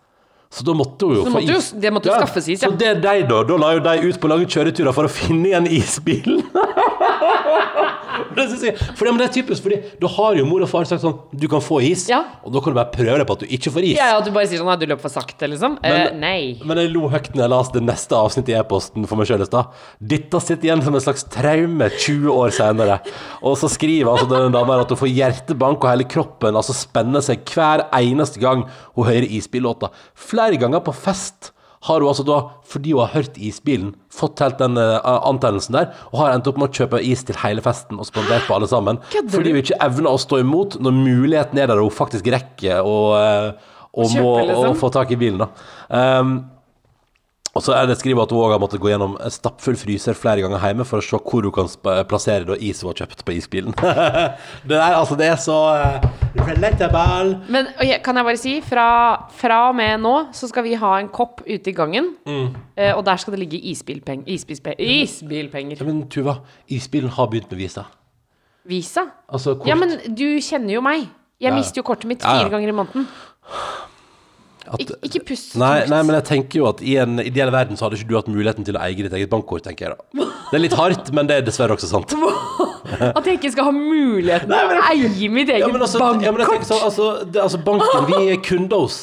Så 0.52 0.64
da 0.68 0.74
måtte 0.76 1.06
hun 1.08 1.16
jo 1.16 1.22
få 1.32 1.40
jo- 1.40 1.56
is. 1.56 1.70
det 1.80 1.88
måtte 1.96 2.10
jo 2.10 2.16
skaffes 2.20 2.48
is, 2.52 2.60
ja. 2.60 2.68
Så 2.68 2.76
det 2.76 2.88
er 2.90 2.98
de 3.00 3.22
da, 3.30 3.38
da 3.48 3.56
la 3.56 3.70
jo 3.72 3.80
de 3.86 3.94
ut 4.10 4.18
på 4.20 4.28
lange 4.28 4.44
kjøreturer 4.52 4.92
for 4.92 5.08
å 5.08 5.12
finne 5.12 5.48
igjen 5.48 5.66
isbilen. 5.78 6.42
det 8.36 8.44
synes 8.50 8.62
jeg, 8.66 8.76
for 8.96 9.04
det, 9.06 9.12
men 9.14 9.20
det 9.22 9.28
er 9.30 9.34
typisk, 9.42 9.62
fordi 9.64 9.78
da 10.02 10.10
har 10.16 10.36
jo 10.38 10.44
mor 10.48 10.62
og 10.64 10.70
far 10.70 10.84
sagt 10.88 11.02
sånn 11.04 11.18
Du 11.32 11.46
kan 11.48 11.60
få 11.64 11.80
is, 11.84 12.06
Ja. 12.10 12.22
og 12.44 12.52
da 12.54 12.60
kan 12.64 12.72
du 12.74 12.78
bare 12.78 12.92
prøve 12.94 13.18
deg 13.20 13.26
på 13.28 13.36
at 13.38 13.44
du 13.44 13.46
ikke 13.58 13.72
får 13.74 13.86
is. 13.90 13.96
Ja, 13.98 14.10
ja, 14.14 14.20
du 14.24 14.30
bare 14.34 14.46
sier 14.50 14.60
sånn 14.62 14.70
at 14.72 14.80
du 14.82 14.86
løper 14.86 15.06
for 15.06 15.14
sakte, 15.14 15.48
liksom. 15.50 15.78
Men, 15.82 15.92
Men- 16.12 16.20
nei. 16.20 16.58
Men 16.64 16.78
jeg 16.82 16.92
lo 16.92 17.08
høyt 17.12 17.30
når 17.34 17.44
jeg 17.46 17.52
leste 17.54 17.72
det 17.78 17.84
neste 17.88 18.18
avsnittet 18.18 18.52
i 18.54 18.58
e-posten 18.60 19.06
for 19.08 19.16
meg 19.20 19.26
sjøl 19.30 19.42
i 19.44 19.48
stad. 19.48 19.66
Dette 20.00 20.40
sitter 20.44 20.68
igjen 20.70 20.82
som 20.84 20.94
en 20.94 21.00
slags 21.04 21.24
traume 21.32 21.88
20 21.90 22.28
år 22.32 22.50
senere. 22.52 23.00
Og 23.42 23.56
så 23.58 23.70
skriver 23.72 24.10
altså 24.12 24.28
denne 24.30 24.52
dama 24.52 24.80
at 24.80 24.88
hun 24.92 25.00
får 25.02 25.12
hjertebank 25.14 25.82
og 25.84 25.90
hele 25.90 26.04
kroppen 26.08 26.54
altså 26.58 26.74
spenner 26.76 27.20
seg 27.24 27.44
hver 27.54 27.86
eneste 27.98 28.40
gang 28.42 28.66
hun 28.96 29.04
hører 29.08 29.26
isbillåta. 29.28 29.90
Flere 30.14 30.56
ganger 30.60 30.80
på 30.84 30.94
fest 30.94 31.52
har 31.88 32.02
hun 32.02 32.12
altså 32.12 32.24
da, 32.26 32.38
fordi 32.68 32.94
hun 32.94 33.04
har 33.04 33.14
hørt 33.16 33.38
isbilen, 33.42 33.92
fått 34.12 34.42
helt 34.44 34.60
den 34.62 34.78
uh, 34.78 35.00
antennelsen 35.28 35.78
der, 35.78 35.90
og 36.12 36.22
har 36.22 36.36
endt 36.36 36.48
opp 36.50 36.60
med 36.60 36.70
å 36.70 36.80
kjøpe 36.82 37.02
is 37.02 37.24
til 37.26 37.38
hele 37.42 37.64
festen 37.64 37.98
og 37.98 38.06
spandert 38.08 38.46
på 38.46 38.56
alle 38.56 38.70
sammen. 38.70 39.00
Kødder 39.14 39.34
Fordi 39.34 39.54
hun 39.54 39.62
ikke 39.64 39.80
evner 39.82 40.14
å 40.14 40.22
stå 40.22 40.42
imot 40.44 40.78
når 40.82 40.98
muligheten 41.00 41.58
er 41.58 41.72
der 41.72 41.82
og 41.82 41.90
hun 41.90 42.00
faktisk 42.02 42.30
rekker 42.32 42.86
å 42.86 42.96
eh, 43.18 43.70
og 43.92 44.08
Kjøpe, 44.08 44.24
må 44.24 44.36
liksom? 44.48 44.76
få 44.80 44.88
tak 44.94 45.10
i 45.12 45.18
bilen, 45.20 45.42
da. 45.42 45.48
Um, 45.92 46.36
og 47.52 47.60
så 47.60 47.74
er 47.76 47.84
det 47.90 47.98
skrevet 48.00 48.22
at 48.24 48.30
hun 48.32 48.40
også 48.40 48.54
har 48.54 48.60
måttet 48.62 48.80
gå 48.80 48.88
gjennom 48.88 49.16
en 49.20 49.32
stappfull 49.32 49.76
fryser 49.76 50.16
flere 50.16 50.40
ganger 50.40 50.62
hjemme 50.64 50.86
for 50.88 51.02
å 51.02 51.04
se 51.04 51.18
hvor 51.20 51.44
hun 51.44 51.52
kan 51.52 51.68
plassere 52.08 52.46
da 52.48 52.56
is 52.56 52.80
hun 52.80 52.88
har 52.92 53.02
kjøpt 53.02 53.24
på 53.28 53.34
isbilen. 53.36 53.74
det 54.68 54.78
er 54.78 54.96
altså, 54.96 55.18
det 55.20 55.26
er 55.28 55.36
så 55.36 55.58
uh, 55.76 56.06
relatable. 56.48 57.36
Men 57.52 57.68
kan 58.04 58.16
jeg 58.16 58.28
bare 58.30 58.40
si, 58.40 58.54
fra, 58.64 58.86
fra 59.36 59.58
og 59.68 59.76
med 59.76 60.00
nå 60.00 60.14
så 60.32 60.48
skal 60.48 60.64
vi 60.64 60.72
ha 60.80 60.94
en 61.02 61.10
kopp 61.12 61.42
ute 61.44 61.74
i 61.74 61.76
gangen. 61.76 62.14
Mm. 62.24 62.54
eh, 62.76 62.94
og 62.96 63.04
der 63.04 63.20
skal 63.20 63.36
det 63.36 63.42
ligge 63.44 63.60
isbilpeng, 63.72 64.24
isbilspe, 64.32 64.72
isbilpenger. 64.80 65.82
Ja, 65.82 65.88
men 65.90 66.06
Tuva, 66.12 66.38
isbilen 66.72 67.12
har 67.12 67.28
begynt 67.32 67.52
med 67.52 67.60
Visa. 67.60 67.84
Visa? 68.64 69.04
Altså. 69.28 69.58
Ja, 69.68 69.76
men 69.76 69.98
du 70.08 70.26
kjenner 70.40 70.78
jo 70.78 70.80
meg. 70.84 71.04
Jeg 71.42 71.50
Ja. 71.50 71.56
mister 71.58 71.82
jo 71.82 71.84
kortet 71.84 72.06
mitt 72.06 72.22
Ja, 72.22 72.32
ja. 72.36 72.42
fire 72.44 72.50
ganger 72.54 72.68
i 72.68 72.76
måneden. 72.80 73.08
At- 74.68 74.80
Ik 74.80 74.90
ikke 75.08 75.24
pust 75.32 75.56
Nei, 75.56 75.80
tungt. 75.80 75.90
nei, 75.90 76.02
men 76.06 76.14
jeg 76.20 76.24
tenker 76.24 76.58
jo 76.60 76.66
at 76.68 76.82
i 76.82 76.96
en 77.02 77.18
ideell 77.18 77.50
verden 77.50 77.76
så 77.76 77.86
hadde 77.88 77.96
ikke 77.98 78.08
du 78.08 78.14
hatt 78.16 78.28
muligheten 78.28 78.64
til 78.64 78.76
å 78.78 78.82
eie 78.84 78.94
ditt 78.94 79.12
eget 79.12 79.30
bankkort, 79.32 79.64
tenker 79.66 79.88
jeg 79.88 79.96
da. 79.96 80.26
Det 80.52 80.58
er 80.58 80.62
litt 80.62 80.76
hardt, 80.78 81.12
men 81.12 81.26
det 81.26 81.36
er 81.40 81.42
dessverre 81.48 81.74
også 81.76 81.88
sant. 81.90 82.12
At 83.16 83.24
jeg 83.26 83.38
ikke 83.40 83.50
skal 83.54 83.64
ha 83.70 83.72
muligheten 83.72 84.48
til 84.52 84.76
å 84.78 84.84
eie 84.92 85.28
mitt 85.32 85.48
eget 85.48 85.64
Ja, 85.64 85.68
men 85.72 85.80
altså, 85.82 85.98
ja, 85.98 86.12
men 86.12 86.22
jeg 86.22 86.30
tenker 86.30 86.46
bankkort. 86.46 86.68
sånn, 86.68 86.84
altså, 86.86 87.08
det, 87.32 87.42
altså 87.42 87.58
banken 87.64 88.06
vi 88.10 88.20
er 88.34 88.40
kunder 88.44 88.84
hos 88.84 89.00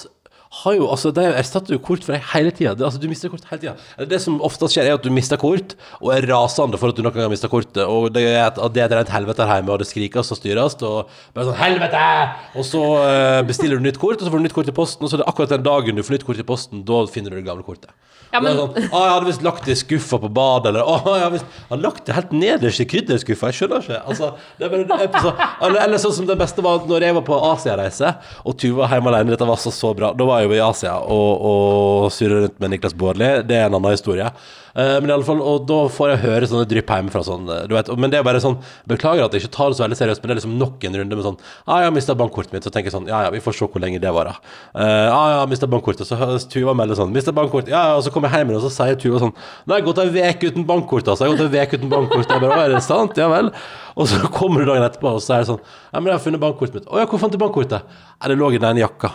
har 0.49 0.73
jo, 0.73 0.87
altså 0.89 1.11
De 1.13 1.23
erstatter 1.37 1.75
jo 1.75 1.81
kort 1.83 2.01
for 2.05 2.15
deg 2.15 2.23
hele 2.31 2.49
tida. 2.55 2.73
Altså, 2.73 2.97
du 3.01 3.05
mister 3.09 3.29
kort 3.29 3.45
hele 3.51 3.61
tida. 3.61 3.75
Det 4.09 4.17
som 4.23 4.39
oftest 4.45 4.73
skjer, 4.73 4.89
er 4.89 4.97
at 4.97 5.05
du 5.05 5.11
mister 5.13 5.37
kort, 5.37 5.75
og 5.99 6.09
er 6.15 6.25
rasende 6.31 6.79
for 6.81 6.89
at 6.89 6.97
du 6.97 7.03
noen 7.05 7.13
gang 7.13 7.27
har 7.27 7.33
mista 7.33 7.51
kortet. 7.51 7.83
Og 7.85 8.09
det 8.15 8.25
er, 8.25 8.41
et, 8.47 8.57
det 8.73 8.81
er 8.81 8.89
et 8.89 8.97
rent 8.97 9.13
helvete 9.13 9.45
her 9.45 9.61
hjemme, 9.61 9.75
og 9.75 9.83
det 9.83 9.89
skrikes 9.91 10.33
og 10.33 10.39
styres. 10.41 10.77
Og 10.81 11.13
bare 11.35 11.51
sånn 11.51 11.59
'Helvete!' 11.59 12.57
Og 12.57 12.65
så 12.65 12.83
eh, 13.05 13.41
bestiller 13.45 13.77
du 13.77 13.85
nytt 13.85 14.01
kort, 14.01 14.17
og 14.17 14.25
så 14.25 14.33
får 14.33 14.41
du 14.41 14.47
nytt 14.47 14.57
kort 14.57 14.73
i 14.73 14.77
posten, 14.81 15.05
og 15.05 15.11
så 15.11 15.19
er 15.19 15.23
det 15.23 15.29
akkurat 15.29 15.53
den 15.53 15.67
dagen 15.69 15.95
du 15.95 16.03
får 16.03 16.17
nytt 16.17 16.25
kort 16.25 16.41
i 16.41 16.49
posten, 16.53 16.81
da 16.83 17.05
finner 17.05 17.29
du 17.29 17.37
det 17.37 17.45
gamle 17.45 17.65
kortet. 17.67 17.93
Ja, 18.31 18.39
men- 18.39 18.55
sånn, 18.57 18.73
'Å, 18.75 18.99
'Jeg 18.99 19.11
hadde 19.13 19.25
visst 19.25 19.41
lagt 19.43 19.65
det 19.65 19.71
i 19.73 19.79
skuffa 19.79 20.19
på 20.21 20.29
badet', 20.29 20.67
eller 20.69 20.83
'Å, 20.83 20.95
jeg 21.15 21.23
hadde 21.23 21.33
visst 21.33 21.45
har 21.69 21.77
lagt 21.77 22.05
det 22.05 22.13
helt 22.15 22.31
nederst 22.31 22.79
i 22.79 22.85
krydderskuffa'. 22.85 23.49
Jeg 23.49 23.57
skjønner 23.57 23.81
ikke. 23.81 24.01
Altså, 24.05 24.33
bare, 24.59 25.21
så, 25.21 25.33
eller, 25.65 25.79
eller 25.81 25.97
sånn 25.97 26.13
som 26.13 26.25
det 26.29 26.37
beste 26.37 26.61
var 26.61 26.79
når 26.85 27.01
jeg 27.01 27.13
var 27.15 27.21
på 27.25 27.39
Asiareise, 27.53 28.15
og 28.45 28.57
Tuva 28.57 28.85
var 28.87 28.89
hjemme 28.99 29.07
alene. 29.13 29.29
Dette 29.33 29.47
var 29.47 29.55
så, 29.57 29.71
så 29.73 29.95
bra. 29.95 30.13
Da 30.13 30.25
var 30.25 30.41
jeg 30.41 30.49
jo 30.49 30.55
i 30.55 30.69
Asia 30.69 30.93
og, 30.99 31.41
og 31.41 32.11
surra 32.11 32.43
rundt 32.45 32.59
med 32.59 32.69
Niklas 32.71 32.93
Baarli. 32.93 33.41
Det 33.47 33.55
er 33.57 33.65
en 33.65 33.73
annen 33.79 33.91
historie. 33.97 34.29
Eh, 34.75 34.95
men 35.01 35.09
i 35.09 35.13
alle 35.13 35.25
fall, 35.25 35.41
og 35.41 35.65
da 35.69 35.79
får 35.91 36.13
jeg 36.13 36.21
høre 36.25 36.49
sånne 36.49 36.67
drypp 36.69 36.91
hjemmefra. 36.93 37.23
Sånn, 37.25 37.47
eh, 37.49 37.65
du 37.69 37.75
vet, 37.75 37.89
men 37.97 38.11
det 38.11 38.19
er 38.19 38.27
bare 38.27 38.41
sånn 38.43 38.57
Beklager 38.89 39.25
at 39.25 39.33
jeg 39.33 39.43
ikke 39.43 39.55
tar 39.55 39.71
det 39.71 39.79
så 39.79 39.85
veldig 39.85 39.97
seriøst, 39.99 40.21
men 40.21 40.29
det 40.29 40.35
er 40.35 40.39
liksom 40.41 40.57
nok 40.59 40.85
en 40.85 40.97
runde 40.99 41.17
med 41.17 41.25
sånn 41.25 41.37
ah, 41.65 41.79
'Jeg 41.79 41.89
har 41.89 41.95
mista 41.95 42.15
bankkortet 42.15 42.53
mitt.' 42.53 42.63
Så 42.63 42.71
tenker 42.73 42.89
jeg 42.89 42.97
sånn 42.97 43.07
Ja 43.07 43.23
ja, 43.23 43.29
vi 43.29 43.41
får 43.41 43.53
se 43.55 43.65
hvor 43.65 43.81
lenge 43.81 44.01
det 44.01 44.11
varer. 44.13 44.37
Uh, 44.75 45.09
ah, 45.09 45.27
'Jeg 45.29 45.39
har 45.41 45.47
mista 45.47 45.67
bankkortet.' 45.67 46.07
Så 46.07 46.17
høres 46.17 46.47
Tuva 46.49 46.73
melder 46.73 46.95
sånn 46.95 47.13
'Mista 47.13 47.31
bankkortet.' 47.31 47.69
Ja, 47.69 47.93
ja, 47.93 47.95
og 47.97 48.03
så 48.03 48.11
kommer 48.11 48.29
jeg 48.29 48.45
hjem 48.45 48.55
og 48.55 48.63
så 48.65 48.71
sier 48.73 48.95
Tuva 48.95 49.19
sånn 49.19 49.33
'Nå 49.33 49.69
har 49.73 49.81
jeg 49.81 49.87
gått 49.89 49.99
ei 49.99 50.29
uke 50.29 50.51
uten 50.51 50.65
bankkort, 50.65 51.07
altså. 51.07 51.25
Jeg 51.25 51.37
har 51.37 51.37
gått 51.37 51.53
ei 51.53 51.65
uke 51.65 51.77
uten 51.77 51.89
bankkort.' 51.89 52.29
Jeg 52.29 52.41
bare 52.41 52.57
'Å, 52.57 52.65
er 52.65 52.69
det 52.75 52.83
sant? 52.83 53.17
Ja 53.17 53.29
vel.' 53.29 53.51
Og 53.99 54.07
så 54.07 54.15
kommer 54.31 54.63
du 54.63 54.65
dagen 54.71 54.83
etterpå, 54.83 55.11
og 55.15 55.21
så 55.21 55.35
er 55.35 55.39
det 55.43 55.49
sånn 55.51 55.59
'Ja, 55.93 55.99
men 55.99 56.13
jeg 56.13 56.17
har 56.19 56.25
funnet 56.25 56.41
bankkortet 56.41 56.73
mitt.' 56.73 56.87
'Å 56.87 56.99
ja, 56.99 57.05
hvor 57.05 57.19
fant 57.19 57.31
du 57.31 57.37
bankkortet?' 57.37 57.83
'Ja, 57.83 58.27
det 58.27 58.37
lå 58.37 58.53
i 58.53 58.57
den 58.57 58.77
jakka.' 58.77 59.13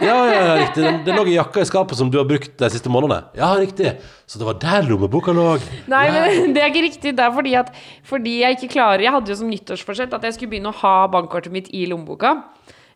Ja, 0.00 0.18
ja, 0.26 0.40
ja, 0.46 0.54
riktig. 0.62 1.04
Det 1.04 1.14
lå 1.14 1.24
i 1.26 1.34
jakka 1.34 1.62
i 1.62 1.66
skapet 1.66 1.98
som 1.98 2.10
du 2.10 2.18
har 2.20 2.26
brukt 2.28 2.54
de 2.60 2.70
siste 2.70 2.90
månedene. 2.92 3.32
Ja, 3.34 3.50
riktig. 3.58 3.96
Så 4.26 4.38
det 4.38 4.46
var 4.46 4.58
der 4.62 4.86
lommeboka 4.90 5.34
lå. 5.36 5.46
Nei, 5.90 6.04
men 6.14 6.52
det 6.56 6.62
er 6.62 6.70
ikke 6.72 6.86
riktig. 6.88 7.14
Det 7.18 7.24
er 7.24 7.34
fordi 7.34 7.54
at 7.60 7.72
Fordi 8.08 8.38
jeg 8.42 8.58
ikke 8.58 8.72
klarer 8.76 9.04
Jeg 9.06 9.14
hadde 9.14 9.32
jo 9.32 9.38
som 9.40 9.50
nyttårsforsett 9.50 10.14
at 10.16 10.28
jeg 10.28 10.36
skulle 10.38 10.54
begynne 10.56 10.72
å 10.72 10.80
ha 10.82 10.94
bankkortet 11.12 11.54
mitt 11.54 11.70
i 11.74 11.86
lommeboka. 11.90 12.36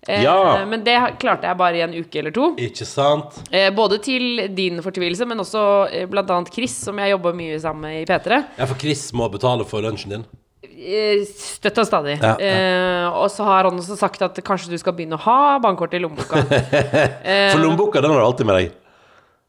Eh, 0.09 0.23
Ja. 0.25 0.65
Men 0.67 0.83
det 0.85 0.97
klarte 1.23 1.47
jeg 1.47 1.59
bare 1.61 1.79
i 1.79 1.85
en 1.85 1.95
uke 1.95 2.19
eller 2.19 2.35
to. 2.35 2.53
Ikke 2.59 2.87
sant? 2.89 3.39
Eh, 3.55 3.71
både 3.71 4.01
til 4.03 4.49
din 4.55 4.83
fortvilelse, 4.83 5.27
men 5.29 5.39
også 5.45 5.65
eh, 5.93 6.07
annet 6.11 6.53
Chris, 6.55 6.75
som 6.89 6.99
jeg 6.99 7.15
jobber 7.15 7.37
mye 7.39 7.59
sammen 7.63 7.87
med 7.87 8.03
i 8.03 8.07
P3. 8.11 8.45
Ja, 8.59 8.67
for 8.67 8.79
Chris 8.81 9.13
må 9.15 9.31
betale 9.31 9.65
for 9.69 9.85
lunsjen 9.85 10.17
din. 10.17 10.27
Eh, 10.63 11.23
Støtt 11.27 11.79
og 11.79 11.87
stadig. 11.87 12.19
Ja, 12.19 12.35
ja. 12.35 12.51
Eh, 12.51 13.09
og 13.15 13.31
så 13.31 13.47
har 13.47 13.69
han 13.69 13.79
også 13.79 13.97
sagt 13.99 14.23
at 14.27 14.43
kanskje 14.43 14.75
du 14.75 14.79
skal 14.79 14.95
begynne 14.99 15.19
å 15.19 15.23
ha 15.23 15.59
bankkortet 15.63 16.01
i 16.01 16.03
lommeboka. 16.03 16.43
For 17.53 17.63
lommeboka, 17.63 18.03
den 18.03 18.11
har 18.11 18.23
du 18.23 18.27
alltid 18.27 18.49
med 18.49 18.59
deg. 18.59 18.79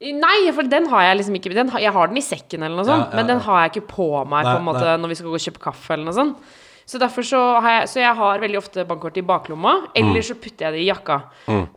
Nei, 0.04 0.51
for 0.51 0.68
den 0.68 0.86
har 0.91 1.01
jeg 1.08 1.18
liksom 1.22 1.36
ikke 1.39 1.54
den, 1.56 1.70
har- 1.72 1.80
Jeg 1.80 1.93
har 1.95 2.08
den 2.12 2.18
i 2.18 2.26
sekken 2.26 2.64
eller 2.66 2.76
noe 2.76 2.86
sånt, 2.86 3.06
Ja, 3.08 3.10
ja, 3.12 3.16
men 3.22 3.28
den 3.28 3.39
har 3.45 3.62
jeg 3.64 3.72
ikke 3.76 3.88
på 3.93 4.08
meg 4.28 4.43
Nei, 4.43 4.54
på 4.54 4.60
en 4.60 4.66
måte 4.68 4.84
nei. 4.84 4.97
når 4.97 5.08
vi 5.14 5.16
skal 5.16 5.30
gå 5.32 5.38
og 5.39 5.45
kjøpe 5.47 5.62
kaffe 5.64 5.93
eller 5.95 6.06
noe 6.10 6.14
sånt. 6.18 6.38
Så 6.86 6.99
derfor 6.99 7.24
så 7.24 7.39
har 7.64 7.70
jeg 7.80 7.88
Så 7.88 7.99
jeg 8.01 8.16
har 8.16 8.39
veldig 8.43 8.58
ofte 8.60 8.84
bankkort 8.86 9.18
i 9.18 9.22
baklomma, 9.22 9.88
eller 9.95 10.22
så 10.22 10.36
putter 10.36 10.66
jeg 10.68 10.74
det 10.74 10.82
i 10.84 10.89
jakka. 10.91 11.22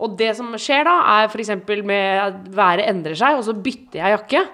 Og 0.00 0.16
det 0.18 0.32
som 0.36 0.50
skjer 0.58 0.82
da, 0.84 0.96
er 1.22 1.28
f.eks. 1.30 1.50
med 1.84 2.18
at 2.24 2.34
været 2.50 2.88
endrer 2.88 3.14
seg, 3.14 3.36
og 3.38 3.44
så 3.44 3.54
bytter 3.54 4.02
jeg 4.02 4.18
jakke. 4.18 4.46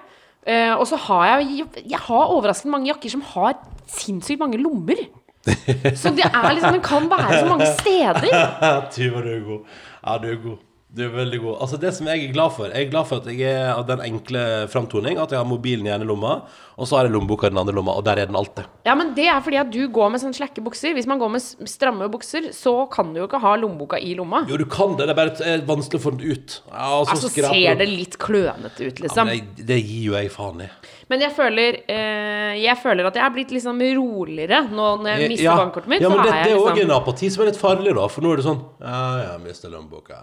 Uh, 0.45 0.75
og 0.77 0.85
så 0.85 0.97
har 0.97 1.39
jeg 1.39 1.65
Jeg 1.89 1.99
har 1.99 2.27
overraskende 2.27 2.71
mange 2.75 2.87
jakker 2.91 3.09
som 3.09 3.21
har 3.21 3.55
sinnssykt 3.87 4.39
mange 4.39 4.57
lommer. 4.61 4.99
Så 5.95 6.11
det 6.15 6.23
er 6.23 6.53
liksom 6.53 6.71
Den 6.77 6.81
kan 6.81 7.09
være 7.09 7.39
så 7.39 7.45
mange 7.49 7.65
steder. 7.79 8.27
Ja, 8.61 8.79
Tuva, 8.91 9.21
du 9.23 9.29
er 9.33 9.41
god. 9.43 9.65
Ja, 10.05 10.17
du 10.17 10.27
er 10.31 10.35
god. 10.43 10.57
Du 10.93 11.01
er 11.01 11.13
veldig 11.15 11.39
god. 11.41 11.55
Altså, 11.65 11.77
det 11.81 11.89
som 11.97 12.05
jeg 12.05 12.21
er 12.21 12.33
glad 12.35 12.51
for, 12.53 12.69
jeg 12.69 12.85
er 12.85 12.91
glad 12.91 13.07
for 13.09 13.23
at 13.23 13.29
jeg 13.33 13.49
er 13.49 13.71
av 13.73 13.87
den 13.89 14.03
enkle 14.05 14.43
framtoning, 14.69 15.17
at 15.17 15.31
jeg 15.33 15.41
har 15.41 15.47
mobilen 15.49 15.87
i 15.89 15.93
ene 15.95 16.05
lomma, 16.05 16.35
og 16.77 16.87
så 16.89 16.97
har 16.97 17.05
jeg 17.07 17.13
lommeboka 17.13 17.47
i 17.47 17.53
den 17.53 17.59
andre 17.61 17.75
lomma, 17.77 17.93
og 17.99 18.05
der 18.07 18.21
er 18.23 18.29
den 18.29 18.37
alltid. 18.39 18.65
Ja, 18.87 18.95
men 18.97 19.13
det 19.17 19.27
er 19.29 19.41
fordi 19.45 19.59
at 19.61 19.69
du 19.73 19.81
går 19.93 20.09
med 20.13 20.23
sånne 20.23 20.37
slakke 20.37 20.63
bukser. 20.65 20.95
Hvis 20.97 21.07
man 21.09 21.19
går 21.21 21.29
med 21.35 21.69
stramme 21.69 22.07
bukser, 22.13 22.49
så 22.55 22.73
kan 22.91 23.13
du 23.13 23.21
jo 23.21 23.27
ikke 23.29 23.41
ha 23.43 23.53
lommeboka 23.61 23.99
i 24.01 24.15
lomma. 24.17 24.43
Jo, 24.49 24.57
du 24.57 24.65
kan 24.69 24.95
det, 24.97 25.05
det 25.07 25.13
er 25.13 25.19
bare 25.21 25.35
det 25.37 25.51
er 25.53 25.65
vanskelig 25.69 26.01
å 26.01 26.05
få 26.07 26.15
den 26.17 26.33
ut. 26.33 26.57
Ja, 26.71 26.89
Altså 27.03 27.29
skraper 27.29 27.53
ser 27.59 27.79
det 27.83 27.87
litt 27.91 28.17
klønete 28.21 28.87
ut, 28.89 28.97
ja, 28.99 29.05
liksom. 29.05 29.29
men 29.29 29.37
jeg, 29.39 29.67
Det 29.69 29.79
gir 29.83 30.03
jo 30.09 30.17
jeg 30.17 30.31
faen 30.33 30.65
i. 30.65 30.69
Men 31.11 31.21
jeg 31.21 31.33
føler, 31.35 31.77
eh, 31.91 32.53
jeg 32.63 32.77
føler 32.81 33.05
at 33.09 33.17
jeg 33.19 33.25
er 33.25 33.33
blitt 33.35 33.51
liksom 33.53 33.81
roligere 33.99 34.61
nå 34.71 34.85
når 35.03 35.09
jeg 35.11 35.29
mister 35.33 35.45
ja. 35.49 35.55
bankkortet 35.59 35.91
mitt. 35.91 36.01
Ja, 36.01 36.09
men 36.09 36.23
det, 36.23 36.31
det 36.31 36.53
er 36.53 36.57
òg 36.57 36.69
liksom 36.71 36.87
en 36.87 36.95
apati 36.95 37.29
som 37.33 37.43
er 37.43 37.49
litt 37.51 37.59
farlig, 37.59 37.93
da. 37.97 38.07
For 38.09 38.25
nå 38.25 38.31
er 38.33 38.41
det 38.41 38.45
sånn 38.47 38.61
Ja, 38.81 39.01
jeg 39.27 39.43
mister 39.43 39.73
lommeboka. 39.73 40.19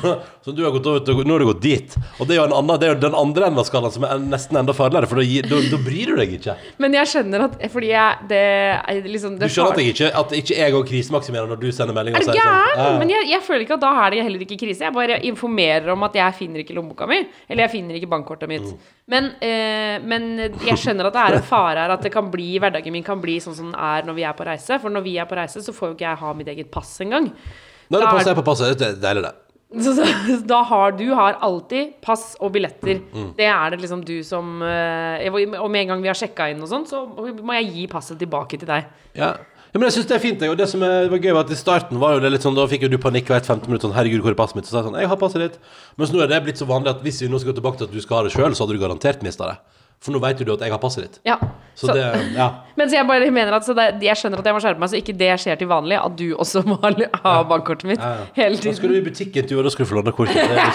så, 0.00 0.12
så 0.44 0.52
du 0.56 0.62
har 0.64 0.74
gått 0.74 0.86
over 0.90 1.04
til 1.06 1.22
Nå 1.26 1.36
har 1.36 1.44
du 1.44 1.48
gått 1.52 1.62
dit. 1.64 1.96
Og 2.20 2.26
det 2.28 2.36
er 2.36 2.40
jo 2.42 2.46
en 2.48 2.56
annen, 2.58 2.80
det 2.80 2.88
er 2.88 2.94
jo 2.94 3.00
den 3.06 3.16
andre 3.18 3.48
enden 3.50 3.62
av 3.62 3.68
skalaen 3.68 3.94
som 3.94 4.04
er 4.08 4.20
nesten 4.22 4.58
enda 4.60 4.74
farligere, 4.76 5.08
for 5.10 5.20
da, 5.22 5.26
gir- 5.26 5.45
da, 5.50 5.60
da 5.72 5.78
bryr 5.86 6.10
du 6.12 6.16
deg 6.20 6.32
ikke. 6.38 6.54
Men 6.82 6.96
jeg 6.98 7.10
skjønner 7.12 7.44
at 7.46 7.56
Fordi 7.72 7.88
jeg 7.92 8.28
det 8.28 8.40
er 8.40 9.00
liksom 9.08 9.38
Du 9.38 9.46
skjønner 9.48 9.72
at 9.72 9.80
jeg 9.82 9.94
ikke 9.94 10.10
At 10.20 10.34
ikke 10.40 10.56
jeg 10.58 10.74
òg 10.78 10.86
krisemaksimerer 10.90 11.48
når 11.50 11.60
du 11.62 11.68
sender 11.72 11.96
melding 11.96 12.16
Er 12.16 12.24
du 12.24 12.30
sier 12.30 12.40
gæren? 12.40 12.76
sånn 12.80 12.98
Men 13.02 13.12
jeg, 13.14 13.28
jeg 13.30 13.42
føler 13.46 13.64
ikke 13.66 13.78
at 13.78 13.84
da 13.86 13.92
er 14.04 14.10
det 14.16 14.22
heller 14.26 14.44
ikke 14.46 14.58
krise. 14.64 14.84
Jeg 14.86 14.92
bare 14.96 15.20
informerer 15.30 15.88
om 15.94 16.02
at 16.08 16.18
jeg 16.20 16.34
finner 16.38 16.64
ikke 16.64 16.76
lommeboka 16.76 17.06
mi. 17.10 17.20
Eller 17.48 17.66
jeg 17.66 17.74
finner 17.76 17.98
ikke 18.00 18.10
bankkortet 18.12 18.48
mitt. 18.50 18.66
Mm. 18.66 18.92
Men, 19.14 19.30
eh, 19.40 19.96
men 20.02 20.28
jeg 20.66 20.76
skjønner 20.82 21.06
at 21.10 21.16
det 21.16 21.22
er 21.24 21.38
en 21.40 21.46
fare 21.46 21.78
her. 21.86 21.94
At 21.96 22.02
det 22.02 22.12
kan 22.12 22.30
bli, 22.32 22.58
hverdagen 22.58 22.92
min 22.92 23.06
kan 23.06 23.20
bli 23.22 23.38
sånn 23.42 23.54
som 23.54 23.70
den 23.72 23.78
er 23.78 24.06
når 24.08 24.18
vi 24.18 24.26
er 24.26 24.36
på 24.38 24.46
reise. 24.48 24.80
For 24.82 24.90
når 24.92 25.04
vi 25.06 25.16
er 25.22 25.28
på 25.30 25.38
reise, 25.38 25.62
så 25.62 25.74
får 25.76 25.92
jo 25.92 25.96
ikke 25.98 26.08
jeg 26.10 26.22
ha 26.24 26.32
mitt 26.34 26.48
eget 26.52 26.70
pass 26.74 26.96
engang. 27.04 27.30
Nei, 27.30 28.00
det 28.00 28.02
er- 28.02 28.10
passer 28.10 28.32
jeg 28.34 28.38
på 28.40 28.46
passet, 28.50 28.78
det 28.78 28.88
er 28.88 29.00
deilig, 29.02 29.22
det. 29.28 29.34
Så, 29.82 29.92
så 29.96 30.36
da 30.48 30.60
har 30.68 30.94
du 30.96 31.06
har 31.16 31.36
alltid 31.44 31.96
pass 32.04 32.34
og 32.40 32.52
billetter. 32.54 33.00
Mm. 33.12 33.32
Det 33.36 33.48
er 33.48 33.74
det 33.74 33.80
liksom 33.82 34.04
du 34.06 34.14
som 34.26 34.62
eh, 34.64 35.26
Og 35.28 35.68
med 35.70 35.82
en 35.82 35.92
gang 35.92 36.04
vi 36.04 36.10
har 36.10 36.18
sjekka 36.18 36.48
inn 36.52 36.62
og 36.64 36.70
sånn, 36.70 36.86
så 36.88 37.04
må 37.16 37.58
jeg 37.58 37.68
gi 37.74 37.86
passet 37.90 38.18
tilbake 38.20 38.60
til 38.60 38.70
deg. 38.70 38.88
Ja. 39.16 39.34
ja, 39.36 39.76
men 39.76 39.88
jeg 39.88 39.98
synes 39.98 40.10
det 40.10 40.16
er 40.16 40.24
fint. 40.24 40.42
jeg, 40.44 40.52
Og 40.52 40.58
det 40.60 40.68
som 40.70 40.84
er, 40.86 41.10
var 41.12 41.20
gøy, 41.22 41.32
var 41.36 41.44
at 41.44 41.52
i 41.52 41.58
starten 41.58 42.00
var 42.02 42.16
jo 42.16 42.24
det 42.24 42.32
litt 42.34 42.46
sånn 42.46 42.56
Da 42.56 42.66
fikk 42.70 42.86
jo 42.86 42.92
du 42.92 42.98
panikk 43.02 43.32
hvert 43.32 43.48
15 43.48 43.66
minutter. 43.68 43.88
Sånn, 43.88 43.96
'Herregud, 43.96 44.24
hvor 44.24 44.36
er 44.36 44.40
passet 44.40 44.60
mitt?' 44.60 44.68
Så 44.68 44.76
sa 44.76 44.82
jeg 44.82 44.90
sånn 44.90 45.00
'Jeg 45.00 45.12
har 45.12 45.20
passet 45.20 45.42
ditt'. 45.44 45.58
Mens 46.00 46.12
nå 46.14 46.22
er 46.22 46.32
det 46.32 46.44
blitt 46.46 46.60
så 46.62 46.68
vanlig 46.68 46.94
at 46.94 47.02
hvis 47.04 47.22
vi 47.22 47.32
nå 47.32 47.40
skal 47.40 47.52
gå 47.52 47.60
tilbake 47.60 47.78
til 47.82 47.88
at 47.90 47.96
du 47.96 48.00
skal 48.00 48.16
ha 48.16 48.22
det 48.28 48.34
sjøl, 48.36 48.52
så 48.54 48.64
hadde 48.64 48.78
du 48.78 48.82
garantert 48.82 49.22
mista 49.26 49.50
det. 49.52 49.58
For 50.04 50.14
nå 50.14 50.20
vet 50.22 50.40
jo 50.40 50.46
du 50.46 50.52
at 50.54 50.62
jeg 50.62 50.72
har 50.72 50.80
passet 50.80 51.06
ditt. 51.06 51.16
Ja. 51.26 51.38
Så, 51.76 51.88
det 51.92 52.04
Ja. 52.36 52.48
Men 52.78 52.88
så 52.88 52.96
jeg 52.98 53.06
bare 53.08 53.30
mener 53.32 53.52
at 53.56 53.64
så 53.66 53.74
det, 53.76 54.02
Jeg 54.04 54.16
skjønner 54.16 54.40
at 54.40 54.46
jeg 54.48 54.56
må 54.56 54.60
skjerpe 54.64 54.80
meg, 54.80 54.90
så 54.92 54.96
ikke 55.00 55.14
det 55.16 55.28
skjer 55.42 55.58
til 55.60 55.68
vanlig. 55.68 55.98
At 56.00 56.16
du 56.16 56.26
også 56.36 56.62
må 56.68 56.78
ha, 56.80 57.34
bankkortet 57.48 57.88
mitt 57.90 58.00
Ja, 58.00 58.28
hele 58.36 58.60
Da 58.60 58.74
skulle 58.76 58.96
du 58.96 59.02
i 59.02 59.06
butikken, 59.08 59.48
du, 59.48 59.56
og 59.58 59.64
da 59.66 59.72
skulle 59.72 59.88
du 59.88 59.92
få 59.92 59.98
låne 60.00 60.14
kortet. 60.16 60.36
Det, 60.36 60.66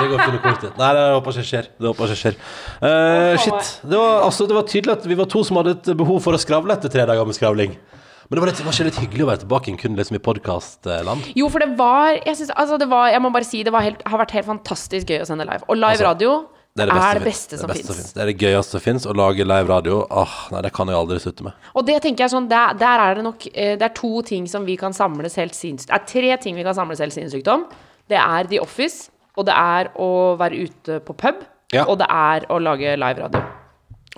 det, 0.00 0.08
går 0.12 0.24
fint 0.24 0.42
kortet. 0.44 0.76
Nei, 0.80 0.90
det 0.96 1.06
håper 1.16 1.40
ikke 1.40 1.48
skjer. 1.52 1.70
Det 1.76 1.92
håper 1.92 2.12
ikke 2.12 2.20
skjer. 2.22 2.38
Uh, 2.80 3.36
shit. 3.40 3.72
Det 3.84 3.96
var, 3.96 4.26
altså, 4.28 4.48
det 4.48 4.56
var 4.56 4.68
tydelig 4.68 4.96
at 4.98 5.08
vi 5.08 5.18
var 5.18 5.30
to 5.32 5.44
som 5.46 5.60
hadde 5.60 5.76
et 5.78 5.90
behov 6.00 6.20
for 6.24 6.36
å 6.36 6.40
skravle 6.40 6.76
etter 6.76 6.92
tre 6.92 7.08
dager 7.08 7.28
med 7.28 7.36
skravling. 7.36 7.76
Men 8.30 8.38
det 8.38 8.42
var, 8.44 8.52
litt, 8.52 8.60
var 8.62 8.76
ikke 8.76 8.84
litt 8.86 8.98
hyggelig 9.02 9.24
å 9.24 9.28
være 9.32 9.42
tilbake 9.42 9.72
kun 9.80 9.96
liksom 9.98 10.16
i 10.16 10.22
podkastland? 10.22 11.24
Jo, 11.34 11.48
for 11.50 11.64
det 11.64 11.72
var 11.74 12.14
Jeg 12.14 12.36
synes, 12.38 12.52
altså 12.54 12.78
det 12.78 12.86
var, 12.92 13.08
jeg 13.10 13.22
må 13.24 13.32
bare 13.34 13.48
si 13.48 13.64
det 13.66 13.72
var 13.74 13.82
helt, 13.82 14.04
har 14.06 14.22
vært 14.22 14.36
helt 14.36 14.46
fantastisk 14.46 15.10
gøy 15.10 15.24
å 15.24 15.26
sende 15.26 15.48
live. 15.48 15.66
Og 15.66 15.80
live 15.80 15.98
Altså, 15.98 16.06
radio 16.06 16.36
Det 16.76 16.84
er 16.86 16.90
er 16.94 17.18
det 17.18 17.20
det 17.20 17.26
beste, 17.26 17.58
som, 17.58 17.66
som 17.66 17.70
det 17.74 17.82
fins. 17.82 18.12
Det 18.14 18.22
er 18.22 18.28
det 18.30 18.36
gøyeste 18.38 18.76
som 18.76 18.80
fins, 18.84 19.06
å 19.10 19.14
lage 19.16 19.42
live 19.44 19.66
radio. 19.68 20.00
Åh, 20.06 20.34
nei, 20.54 20.60
det 20.62 20.70
kan 20.72 20.86
jeg 20.88 20.96
aldri 20.96 21.18
slutte 21.18 21.42
med. 21.48 21.52
Og 21.74 21.86
det 21.88 21.96
tenker 22.04 22.24
jeg 22.24 22.30
sånn, 22.30 22.46
der, 22.48 22.76
der 22.78 23.02
er 23.04 23.14
det 23.18 23.24
nok 23.26 23.46
eh, 23.50 23.72
Det 23.80 23.88
er 23.88 23.94
to 23.98 24.22
ting 24.22 24.46
som 24.48 24.64
vi 24.68 24.76
kan 24.80 24.94
samles 24.94 25.34
helt 25.40 25.54
sinnssykt 25.58 25.90
Det 25.90 25.96
er 25.98 26.06
tre 26.06 26.36
ting 26.44 26.54
vi 26.56 26.62
kan 26.66 26.76
samles 26.78 27.02
helt 27.02 27.16
sinnssykt 27.16 27.50
om. 27.50 27.66
Det 28.10 28.18
er 28.22 28.46
The 28.50 28.60
Office, 28.62 29.10
og 29.36 29.46
det 29.50 29.54
er 29.58 29.90
å 29.98 30.10
være 30.38 30.62
ute 30.68 31.00
på 31.06 31.14
pub, 31.18 31.42
Ja. 31.74 31.84
og 31.86 31.98
det 31.98 32.06
er 32.10 32.46
å 32.50 32.58
lage 32.62 32.96
live 32.98 33.18
radio. 33.26 33.42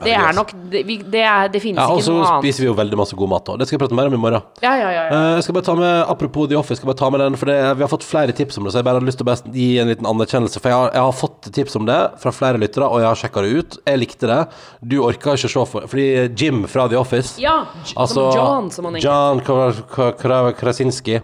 Det 0.03 0.15
er 0.17 0.33
nok 0.33 0.51
Det, 0.73 0.81
vi, 0.89 0.97
det, 1.05 1.21
er, 1.21 1.49
det 1.53 1.61
finnes 1.61 1.77
Ja, 1.79 1.85
Og 1.93 1.99
ikke 2.01 2.07
så 2.07 2.13
noe 2.17 2.25
annet. 2.25 2.41
spiser 2.47 2.63
vi 2.65 2.69
jo 2.71 2.75
veldig 2.79 2.97
masse 2.97 3.15
god 3.15 3.29
mat 3.29 3.51
òg. 3.53 3.59
Det 3.61 3.67
skal 3.69 3.77
jeg 3.77 3.83
prate 3.83 3.95
mer 3.99 4.09
om 4.09 4.15
i 4.17 4.21
morgen. 4.23 4.43
Ja, 4.65 4.73
ja, 4.81 4.89
ja, 4.89 5.03
ja. 5.05 5.11
Eh, 5.13 5.35
Jeg 5.37 5.43
skal 5.45 5.55
bare 5.59 5.67
ta 5.69 5.75
med, 5.77 6.07
Apropos 6.09 6.49
The 6.49 6.57
Office, 6.57 6.81
skal 6.81 6.89
bare 6.89 6.97
ta 7.03 7.11
med 7.13 7.21
den, 7.21 7.37
for 7.37 7.47
det, 7.53 7.59
vi 7.77 7.85
har 7.85 7.91
fått 7.93 8.07
flere 8.09 8.33
tips 8.33 8.57
om 8.59 8.65
det. 8.65 8.73
Så 8.73 8.81
jeg 8.81 8.85
bare 8.89 8.97
hadde 8.99 9.07
lyst 9.11 9.21
til 9.21 9.29
å 9.29 9.37
gi 9.53 9.69
en 9.83 9.93
liten 9.93 10.09
anerkjennelse. 10.09 10.63
For 10.65 10.73
jeg 10.73 10.79
har, 10.81 10.91
jeg 10.97 11.05
har 11.05 11.13
fått 11.21 11.51
tips 11.53 11.77
om 11.77 11.85
det 11.87 12.01
fra 12.25 12.33
flere 12.33 12.59
lyttere, 12.63 12.89
og 12.89 13.05
jeg 13.05 13.11
har 13.11 13.21
sjekka 13.21 13.45
det 13.45 13.53
ut. 13.61 13.79
Jeg 13.93 14.01
likte 14.01 14.27
det. 14.33 14.41
Du 14.81 14.97
orka 15.05 15.37
ikke 15.37 15.53
se 15.53 15.67
for 15.77 15.87
Fordi 15.93 16.09
Jim 16.41 16.65
fra 16.73 16.89
The 16.89 16.97
Office 16.99 17.37
ja 17.43 17.59
Altså, 17.95 18.31
som 18.33 18.39
John, 18.41 18.71
som 18.73 18.85
han 18.89 18.97
egentlig 18.97 19.11
John 19.13 19.41
Kra- 19.45 19.87
Kra- 19.93 20.13
Kra- 20.17 20.53
Krasinski. 20.57 21.21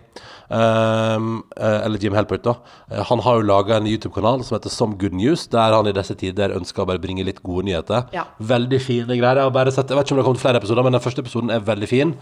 Um, 0.48 1.42
eh, 1.60 1.84
eller 1.84 2.00
Jim 2.00 2.14
Halpert, 2.16 2.42
da. 2.46 2.54
Eh, 2.90 3.02
han 3.04 3.20
har 3.20 3.36
jo 3.36 3.44
laga 3.44 3.76
en 3.76 3.86
YouTube-kanal 3.86 4.40
som 4.46 4.56
heter 4.56 4.72
Some 4.72 4.96
Good 5.00 5.12
News, 5.12 5.46
der 5.52 5.76
han 5.76 5.86
i 5.90 5.92
disse 5.92 6.16
tider 6.16 6.54
ønsker 6.56 6.84
å 6.84 6.88
bare 6.88 7.02
bringe 7.02 7.26
litt 7.26 7.42
gode 7.44 7.66
nyheter. 7.68 8.08
Ja. 8.16 8.24
Veldig 8.40 8.80
fine 8.80 9.18
greier. 9.18 9.42
Jeg, 9.42 9.52
har 9.52 9.72
sett, 9.74 9.92
jeg 9.92 9.98
vet 9.98 10.08
ikke 10.08 10.16
om 10.16 10.20
det 10.20 10.24
har 10.24 10.30
kommet 10.30 10.44
flere 10.44 10.62
episoder, 10.62 10.86
men 10.86 10.96
den 10.96 11.04
første 11.04 11.24
episoden 11.24 11.52
er 11.52 11.66
veldig 11.68 11.90
fin. 11.90 12.14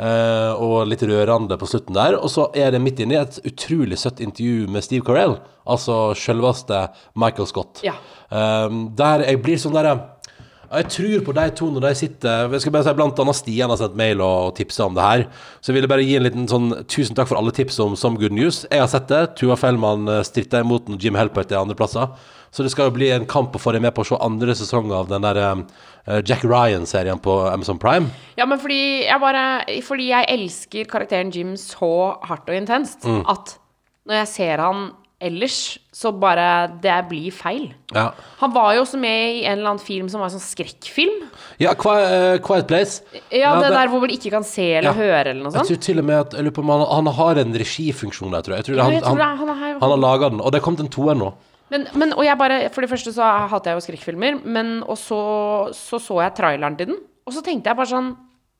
Uh, 0.00 0.54
og 0.62 0.86
litt 0.88 1.02
rørende 1.04 1.56
på 1.60 1.66
slutten 1.68 1.96
der. 1.96 2.14
Og 2.20 2.30
så 2.32 2.46
er 2.56 2.70
det 2.72 2.82
midt 2.84 3.00
inni 3.02 3.18
et 3.18 3.40
utrolig 3.48 3.98
søtt 4.00 4.20
intervju 4.22 4.68
med 4.70 4.84
Steve 4.86 5.04
Carell, 5.04 5.34
altså 5.68 6.12
selveste 6.16 6.86
Michael 7.18 7.48
Scott. 7.50 7.82
Ja. 7.84 7.96
Um, 8.30 8.90
der 8.96 9.26
jeg 9.26 9.42
blir 9.42 9.58
sånn 9.60 9.74
derre 9.74 9.96
jeg 10.78 10.86
tror 10.94 11.24
på 11.26 11.32
de 11.34 11.44
to 11.58 11.66
når 11.74 11.82
de 11.88 11.90
sitter 11.98 12.52
Jeg 12.54 12.60
skal 12.62 12.72
bare 12.76 12.86
si 12.86 12.92
Blant 12.94 13.18
annet 13.18 13.38
Stian 13.40 13.70
har 13.72 13.78
sendt 13.80 13.96
mail 13.98 14.20
og, 14.22 14.50
og 14.50 14.54
tipsa 14.54 14.84
om 14.86 14.94
det 14.94 15.02
her. 15.02 15.24
Så 15.60 15.72
jeg 15.72 15.80
ville 15.80 15.90
bare 15.90 16.04
gi 16.06 16.14
en 16.18 16.22
liten 16.28 16.46
sånn 16.50 16.68
Tusen 16.86 17.16
takk 17.18 17.26
for 17.32 17.40
alle 17.40 17.50
tips 17.56 17.80
om 17.82 17.96
Some 17.98 18.20
Good 18.20 18.36
News. 18.36 18.62
Jeg 18.70 18.78
har 18.84 18.90
sett 18.92 19.08
det. 19.10 19.22
Tuva 19.40 19.56
Fellmann 19.58 20.06
eh, 20.08 20.20
stritta 20.26 20.60
imot 20.62 20.86
Jim 21.02 21.18
Helpert 21.18 21.50
er 21.50 21.58
andreplasser. 21.64 22.12
Så 22.50 22.62
det 22.66 22.70
skal 22.72 22.88
jo 22.88 22.94
bli 22.96 23.10
en 23.14 23.26
kamp 23.30 23.54
å 23.54 23.60
få 23.62 23.70
deg 23.76 23.82
med 23.84 23.94
på 23.94 24.02
å 24.02 24.08
se 24.08 24.16
andre 24.26 24.54
sesong 24.58 24.90
av 24.94 25.10
den 25.10 25.22
der 25.26 25.38
eh, 25.42 26.20
Jack 26.26 26.42
Ryan-serien 26.46 27.18
på 27.22 27.34
Amazon 27.50 27.78
Prime. 27.78 28.10
Ja, 28.38 28.46
men 28.50 28.58
fordi 28.62 28.80
jeg 29.06 29.20
bare 29.22 29.44
Fordi 29.86 30.08
jeg 30.10 30.26
elsker 30.34 30.88
karakteren 30.90 31.30
Jim 31.34 31.56
så 31.60 31.92
hardt 32.26 32.50
og 32.50 32.56
intenst 32.58 33.06
Mm. 33.06 33.22
at 33.30 33.56
når 34.06 34.22
jeg 34.22 34.28
ser 34.32 34.58
han 34.62 34.90
ellers, 35.20 35.78
så 35.92 36.10
bare 36.16 36.70
Det 36.80 36.94
blir 37.10 37.30
feil. 37.30 37.74
Ja, 37.94 38.10
Han 38.40 38.52
var 38.54 38.74
jo 38.74 38.82
også 38.82 38.98
med 38.98 39.34
i 39.36 39.44
en 39.44 39.58
eller 39.58 39.70
annen 39.74 39.84
film 39.84 40.08
som 40.08 40.20
var 40.20 40.30
en 40.30 40.38
sånn 40.38 40.44
skrekkfilm. 40.46 41.26
ja 41.60 41.72
eh, 41.74 42.38
Quiet 42.40 42.66
Place. 42.66 43.02
Ja, 43.30 43.54
det, 43.60 43.68
det- 43.68 43.74
der 43.76 43.88
hvor 43.92 44.00
man 44.00 44.10
ikke 44.10 44.30
kan 44.30 44.44
se 44.44 44.64
eller 44.78 44.90
Ja. 44.90 44.96
høre 44.96 45.26
eller 45.30 45.42
noe 45.44 45.52
Jeg 45.52 45.66
tror 45.66 45.80
til 45.80 45.98
og 45.98 46.04
med 46.04 46.20
at 46.20 46.32
jeg 46.32 46.44
lurer 46.44 46.56
på 46.56 46.64
om 46.64 46.68
han, 46.72 46.86
han 47.04 47.14
har 47.14 47.38
en 47.38 47.52
regifunksjon 47.52 48.30
der, 48.32 48.40
tror 48.42 48.56
jeg. 48.56 48.64
jeg 48.64 48.64
tror 48.66 48.76
Ja, 48.76 48.82
han, 48.84 48.92
jeg 48.92 49.02
tror 49.02 49.16
det 49.16 49.20
er- 49.20 49.36
han, 49.36 49.48
han 49.48 49.80
han 49.80 49.90
har 49.90 49.96
laga 49.98 50.30
den, 50.30 50.40
og 50.40 50.52
det 50.52 50.60
er 50.60 50.64
kommet 50.64 50.80
en 50.80 50.88
toer 50.88 51.14
nå. 51.14 51.32
Men, 51.70 51.86
men, 51.94 52.12
og 52.14 52.24
jeg 52.24 52.36
bare, 52.38 52.68
for 52.70 52.80
det 52.80 52.90
første 52.90 53.12
så 53.14 53.22
hater 53.48 53.70
jeg 53.70 53.76
jo 53.78 53.86
skrekkfilmer, 53.86 54.40
men 54.44 54.82
og 54.82 54.96
så, 54.98 55.70
så 55.72 56.00
så 56.02 56.18
jeg 56.22 56.34
traileren 56.34 56.76
til 56.76 56.86
den, 56.86 56.96
og 57.26 57.32
så 57.32 57.42
tenkte 57.44 57.66
jeg 57.70 57.76
bare 57.76 57.86
sånn 57.86 58.16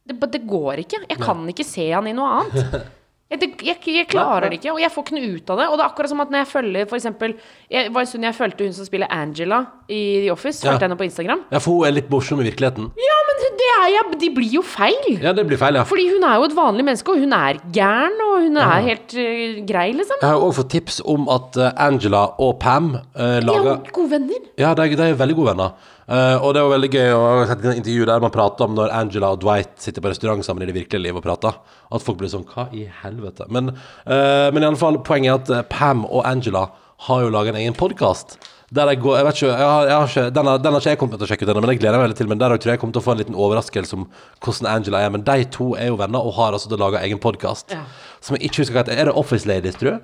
Det, 0.07 0.17
det 0.33 0.47
går 0.47 0.79
ikke. 0.85 1.05
Jeg 1.09 1.19
kan 1.19 1.47
ikke 1.49 1.65
se 1.65 1.91
han 1.91 2.07
i 2.07 2.13
noe 2.13 2.41
annet. 2.45 2.83
Jeg, 3.31 3.51
jeg, 3.63 3.77
jeg 3.87 4.07
klarer 4.11 4.49
det 4.51 4.59
ikke, 4.59 4.73
og 4.75 4.81
jeg 4.83 4.91
får 4.91 5.07
ikke 5.07 5.17
noe 5.17 5.29
ut 5.37 5.51
av 5.55 5.61
det. 5.61 5.67
Og 5.71 5.77
det 5.79 5.85
er 5.85 5.91
akkurat 5.93 6.11
som 6.11 6.23
at 6.25 6.33
når 6.33 6.43
jeg 6.43 6.51
følger 6.51 6.89
for 6.91 6.99
eksempel 6.99 7.37
Jeg 7.71 7.93
var 7.95 8.03
en 8.03 8.11
stund 8.11 8.27
jeg 8.27 8.35
fulgte 8.35 8.67
hun 8.67 8.75
som 8.75 8.89
spiller 8.89 9.13
Angela 9.15 9.61
i 9.87 10.03
The 10.25 10.33
Office. 10.35 10.67
Ja. 10.67 10.75
Henne 10.81 10.99
på 10.99 11.07
Instagram. 11.07 11.45
Ja, 11.53 11.63
for 11.63 11.79
hun 11.79 11.87
er 11.87 11.95
litt 11.95 12.11
morsom 12.11 12.43
i 12.43 12.49
virkeligheten. 12.49 12.91
Ja, 12.99 13.19
men 13.29 13.45
det 13.61 13.71
er 13.71 13.91
de 14.21 14.31
blir 14.35 14.51
jo 14.59 14.63
feil! 14.67 15.19
Ja, 15.21 15.33
det 15.37 15.47
blir 15.49 15.61
feil, 15.61 15.79
ja. 15.79 15.85
Fordi 15.89 16.07
hun 16.11 16.25
er 16.27 16.41
jo 16.41 16.49
et 16.49 16.57
vanlig 16.57 16.87
menneske, 16.87 17.15
og 17.15 17.23
hun 17.23 17.33
er 17.37 17.61
gæren, 17.75 18.19
og 18.27 18.45
hun 18.45 18.61
er 18.61 18.85
helt 18.87 19.15
uh, 19.17 19.61
grei, 19.69 19.87
liksom. 19.97 20.21
Jeg 20.21 20.29
har 20.29 20.45
òg 20.45 20.55
fått 20.59 20.73
tips 20.75 21.01
om 21.09 21.29
at 21.33 21.57
eh, 21.61 21.73
Angela 21.81 22.27
og 22.43 22.59
Pam 22.63 22.93
uh, 22.97 23.39
De 23.41 23.55
er 23.55 23.71
jo 23.71 23.79
gode 23.95 24.11
venner. 24.13 24.45
Ja, 24.61 24.75
de, 24.77 24.91
de 24.97 25.09
er 25.09 25.19
veldig 25.19 25.39
gode 25.39 25.55
venner. 25.55 25.97
Eh, 26.11 26.37
og 26.43 26.55
det 26.57 26.63
var 26.65 26.73
veldig 26.73 26.91
gøy 26.91 27.13
å 27.15 27.19
ha 27.23 27.43
sett 27.47 27.61
et 27.63 27.79
intervju 27.79 28.07
der 28.09 28.23
man 28.23 28.33
prater 28.35 28.67
om 28.67 28.75
når 28.75 28.91
Angela 28.99 29.29
og 29.37 29.43
Dwight 29.45 29.77
sitter 29.79 30.03
på 30.03 30.11
restaurant 30.11 30.43
sammen 30.43 30.65
i 30.65 30.71
det 30.71 30.75
virkelige 30.75 31.05
livet 31.05 31.23
og 31.23 31.27
prater. 31.29 31.59
At 31.95 32.03
folk 32.03 32.19
blir 32.19 32.33
sånn 32.33 32.47
Hva 32.51 32.67
i 32.75 32.89
helvete? 33.05 33.47
Men, 33.55 33.71
uh, 34.09 34.49
men 34.51 34.65
i 34.65 34.67
alle 34.67 34.81
fall, 34.81 34.99
poenget 35.07 35.31
er 35.31 35.39
at 35.39 35.53
eh, 35.55 35.69
Pam 35.71 36.03
og 36.09 36.25
Angela 36.27 36.67
har 37.07 37.23
jo 37.23 37.31
laga 37.33 37.55
en 37.55 37.61
egen 37.63 37.79
podkast. 37.79 38.41
Der 38.71 38.87
jeg 38.93 39.01
går 39.03 39.17
Jeg 39.17 39.27
vet 39.27 39.39
ikke, 39.39 39.47
jeg 39.51 39.67
har, 39.67 39.87
jeg 39.89 39.97
har 39.97 40.11
ikke 40.11 40.27
den, 40.35 40.47
har, 40.47 40.59
den 40.63 40.75
har 40.75 40.83
ikke 40.83 40.93
jeg 40.93 40.99
kommet 41.01 41.19
til 41.19 41.27
å 41.27 41.31
sjekke 41.31 41.47
ut 41.47 41.51
ennå, 41.51 41.63
men 41.65 41.73
jeg 41.73 41.81
gleder 41.81 41.99
meg 41.99 42.09
veldig 42.09 42.19
til. 42.21 42.29
Men 42.31 42.43
der 42.43 42.53
tror 42.55 42.71
jeg 42.71 42.77
jeg 42.77 42.83
kommer 42.83 42.95
til 42.95 43.03
å 43.03 43.07
få 43.07 43.15
en 43.15 43.23
liten 43.23 43.39
overraskelse 43.47 43.97
om 43.99 44.05
hvordan 44.45 44.69
Angela 44.71 45.01
er. 45.07 45.11
Men 45.15 45.25
de 45.27 45.47
to 45.57 45.73
er 45.79 45.91
jo 45.91 45.99
venner 45.99 46.27
og 46.27 46.37
har 46.39 46.55
altså 46.59 46.79
laga 46.79 47.03
egen 47.07 47.23
podkast 47.23 47.75
Ja. 47.75 47.85
som 48.23 48.37
jeg 48.37 48.51
ikke 48.51 48.63
husker 48.63 48.79
hva 48.79 48.85
heter. 48.85 48.99
Er 48.99 49.11
det 49.11 49.17
Office 49.19 49.47
Ladies, 49.51 49.79
tror 49.79 49.97
jeg? 49.97 50.01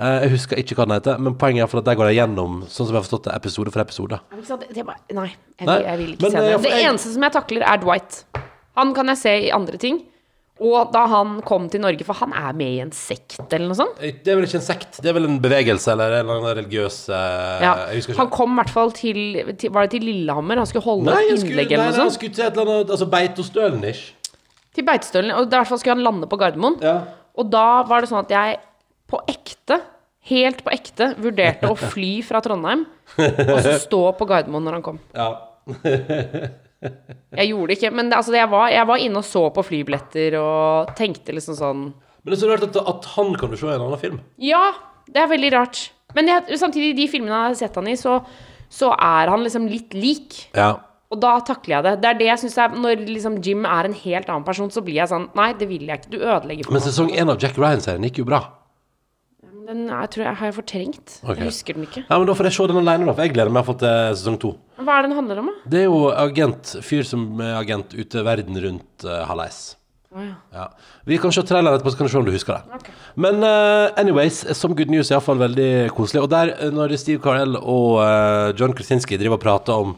Eh, 0.00 0.18
jeg 0.24 0.30
husker 0.32 0.56
ikke 0.62 0.76
hva 0.78 0.86
den 0.88 0.96
heter, 0.96 1.18
men 1.20 1.34
poenget 1.36 1.66
er 1.66 1.68
for 1.68 1.82
at 1.82 1.88
der 1.90 1.96
går 1.98 2.08
jeg 2.10 2.20
gjennom 2.22 2.60
sånn 2.64 2.86
som 2.88 2.94
jeg 2.94 3.00
har 3.02 3.04
forstått 3.04 3.26
det, 3.28 3.34
episode 3.36 3.72
for 3.74 3.82
episode. 3.84 4.20
Ikke 4.32 4.46
sant? 4.48 4.62
Det 4.70 4.78
er 4.80 4.86
bare, 4.88 5.02
nei, 5.12 5.26
jeg, 5.58 5.66
Nei, 5.68 5.74
vil- 5.76 5.86
jeg 5.90 5.98
vil 5.98 6.12
ikke 6.14 6.22
men, 6.22 6.30
se 6.30 6.38
det. 6.40 6.46
eh, 6.52 6.56
for 6.56 6.62
Det 6.62 6.70
jeg- 6.78 6.88
eneste 6.90 7.12
som 7.12 7.22
jeg 7.22 7.32
takler, 7.32 7.62
er 7.68 7.76
Dwight. 7.82 8.24
Han 8.76 8.94
kan 8.94 9.06
jeg 9.12 9.18
se 9.18 9.34
i 9.48 9.50
andre 9.50 9.76
ting. 9.76 10.00
Og 10.62 10.90
da 10.92 11.06
han 11.06 11.40
kom 11.40 11.70
til 11.70 11.80
Norge, 11.80 12.04
for 12.04 12.12
han 12.12 12.32
er 12.36 12.52
med 12.52 12.66
i 12.68 12.80
en 12.80 12.90
sekt 12.92 13.50
eller 13.50 13.66
noe 13.68 13.74
sånt. 13.76 13.96
Eh, 14.00 14.12
Det 14.24 14.28
er 14.28 14.36
vel 14.36 14.44
ikke 14.44 14.56
en 14.60 14.66
sekt, 14.66 15.00
det 15.00 15.08
er 15.08 15.14
vel 15.14 15.24
en 15.24 15.38
bevegelse 15.40 15.88
eller 15.92 16.12
en 16.20 16.26
eller 16.28 16.36
annen 16.40 16.56
religiøs 16.64 17.08
eh, 17.08 17.60
Ja. 17.64 17.86
Jeg 17.88 17.96
husker 18.02 18.16
Han 18.16 18.28
kom 18.28 18.52
i 18.52 18.62
hvert 18.62 18.68
fall 18.70 18.90
til, 18.92 19.54
til 19.56 19.70
Var 19.70 19.82
det 19.86 19.90
til 19.92 20.00
Lillehammer? 20.04 20.56
Han 20.56 20.66
skulle 20.66 20.84
holde 20.84 21.04
Nei, 21.06 21.28
et 21.32 21.38
skulle, 21.40 21.52
innlegg 21.56 21.70
nei, 21.70 21.74
eller 21.74 21.84
nei, 21.84 21.92
noe 21.92 22.00
han 22.00 22.10
sånt. 22.10 22.18
skulle 22.18 22.34
til 22.34 22.44
et 22.44 22.52
eller 22.58 22.72
annet 22.74 22.90
Altså 22.90 23.08
Beitostølen-ish. 23.10 24.12
Til 24.74 24.84
Beitostølen. 24.84 25.32
Og 25.34 25.46
i 25.46 25.48
hvert 25.48 25.66
fall 25.66 25.78
skulle 25.78 25.96
han 25.96 26.04
lande 26.04 26.26
på 26.28 26.36
Gardermoen. 26.38 26.76
Ja. 26.82 27.04
Og 27.36 27.50
da 27.50 27.82
var 27.84 28.00
det 28.02 28.10
sånn 28.10 28.20
at 28.20 28.28
jeg 28.28 28.58
på 29.10 29.20
ekte, 29.30 29.80
helt 30.30 30.64
på 30.64 30.72
ekte, 30.74 31.12
vurderte 31.20 31.70
å 31.70 31.76
fly 31.78 32.10
fra 32.26 32.42
Trondheim 32.44 32.84
og 33.18 33.56
så 33.64 33.76
stå 33.82 34.02
på 34.18 34.28
Gardermoen 34.30 34.66
når 34.68 34.78
han 34.78 34.86
kom. 34.90 35.00
ja. 35.16 35.30
Jeg 36.80 37.50
gjorde 37.50 37.66
det 37.68 37.74
ikke, 37.76 37.90
men 37.92 38.08
det, 38.08 38.16
altså, 38.16 38.32
jeg, 38.32 38.48
var, 38.48 38.70
jeg 38.72 38.86
var 38.88 39.02
inne 39.04 39.20
og 39.20 39.26
så 39.28 39.42
på 39.52 39.64
flybilletter 39.66 40.36
og 40.40 40.92
tenkte 40.96 41.34
liksom 41.36 41.58
sånn 41.58 41.82
Men 41.90 42.32
det 42.32 42.38
er 42.38 42.40
så 42.40 42.48
rart 42.48 42.64
at, 42.64 42.78
at 42.94 43.08
han 43.18 43.34
kan 43.36 43.52
du 43.52 43.56
se 43.60 43.68
i 43.68 43.74
en 43.74 43.84
annen 43.84 44.00
film. 44.00 44.20
Ja, 44.40 44.62
det 45.10 45.20
er 45.20 45.28
veldig 45.28 45.50
rart. 45.52 45.82
Men 46.16 46.30
jeg, 46.30 46.58
samtidig, 46.60 46.94
de 46.98 47.08
filmene 47.12 47.34
jeg 47.34 47.50
har 47.50 47.58
sett 47.60 47.76
han 47.76 47.90
i, 47.90 47.96
så, 48.00 48.16
så 48.72 48.94
er 48.96 49.30
han 49.32 49.44
liksom 49.44 49.68
litt 49.70 49.92
lik. 49.96 50.38
Ja. 50.56 50.72
Og 51.10 51.18
da 51.22 51.34
takler 51.44 51.76
jeg 51.76 51.86
det. 51.86 51.94
Det 52.02 52.10
er 52.10 52.18
det 52.20 52.28
jeg 52.28 52.40
synes 52.44 52.56
er 52.62 52.74
Når 52.78 53.00
liksom 53.08 53.40
Jim 53.42 53.64
er 53.66 53.88
en 53.88 53.96
helt 53.98 54.28
annen 54.30 54.46
person, 54.46 54.70
så 54.70 54.82
blir 54.86 55.00
jeg 55.00 55.10
sånn 55.10 55.24
Nei, 55.34 55.48
det 55.58 55.66
vil 55.66 55.88
jeg 55.88 56.02
ikke. 56.04 56.12
Du 56.12 56.20
ødelegger 56.20 56.68
for 56.68 56.76
Men 56.76 56.84
sesong 56.84 57.10
én 57.10 57.32
av 57.32 57.40
Jack 57.42 57.58
Ryan-serien 57.58 58.06
gikk 58.06 58.22
jo 58.22 58.28
bra. 58.30 58.44
Den 59.70 59.84
jeg 59.86 60.10
tror 60.10 60.24
jeg 60.26 60.38
har 60.40 60.48
jeg 60.48 60.54
fortrengt. 60.56 61.12
Okay. 61.22 61.36
Jeg 61.38 61.46
husker 61.52 61.76
den 61.76 61.84
ikke. 61.86 62.02
Ja, 62.08 62.16
men 62.18 62.26
Da 62.26 62.34
får 62.34 62.48
jeg 62.48 62.56
se 62.56 62.64
den 62.72 62.80
alene, 62.82 63.06
da. 63.06 63.12
For 63.14 63.22
jeg 63.22 63.34
gleder 63.36 63.52
meg 63.54 63.60
iallfall 63.60 63.76
til 63.78 64.16
sesong 64.18 64.38
to. 64.42 64.54
Hva 64.80 64.96
er 64.96 65.04
det 65.04 65.10
den 65.12 65.18
handler 65.20 65.42
om, 65.42 65.50
da? 65.52 65.70
Det 65.74 65.82
er 65.84 65.86
jo 65.86 66.00
agent, 66.10 66.72
fyr 66.86 67.06
som 67.06 67.28
er 67.44 67.54
agent 67.60 67.94
ute 67.94 68.24
verden 68.26 68.58
rundt 68.64 69.06
uh, 69.06 69.20
halvveis. 69.30 69.60
Oh, 70.10 70.24
ja. 70.26 70.34
Ja. 70.50 70.66
Vi 71.06 71.20
kan 71.22 71.30
se 71.30 71.44
traileren 71.46 71.78
etterpå, 71.78 71.92
så 71.94 72.00
kan 72.00 72.08
du 72.08 72.10
se 72.10 72.18
om 72.18 72.26
du 72.26 72.32
husker 72.34 72.58
det. 72.58 72.94
Men 73.14 73.44
uh, 73.46 73.94
anyways, 74.00 74.42
som 74.58 74.74
Good 74.74 74.90
News 74.90 75.12
er 75.12 75.20
iallfall 75.20 75.38
veldig 75.38 75.70
koselig. 75.94 76.24
Og 76.24 76.32
der, 76.32 76.50
eh, 76.56 76.72
når 76.74 76.96
Steve 76.98 77.22
Carell 77.22 77.54
og 77.60 78.00
uh, 78.02 78.50
John 78.58 78.74
Krasinski 78.74 79.20
driver 79.20 79.38
og 79.38 79.44
prater 79.44 79.84
om 79.86 79.94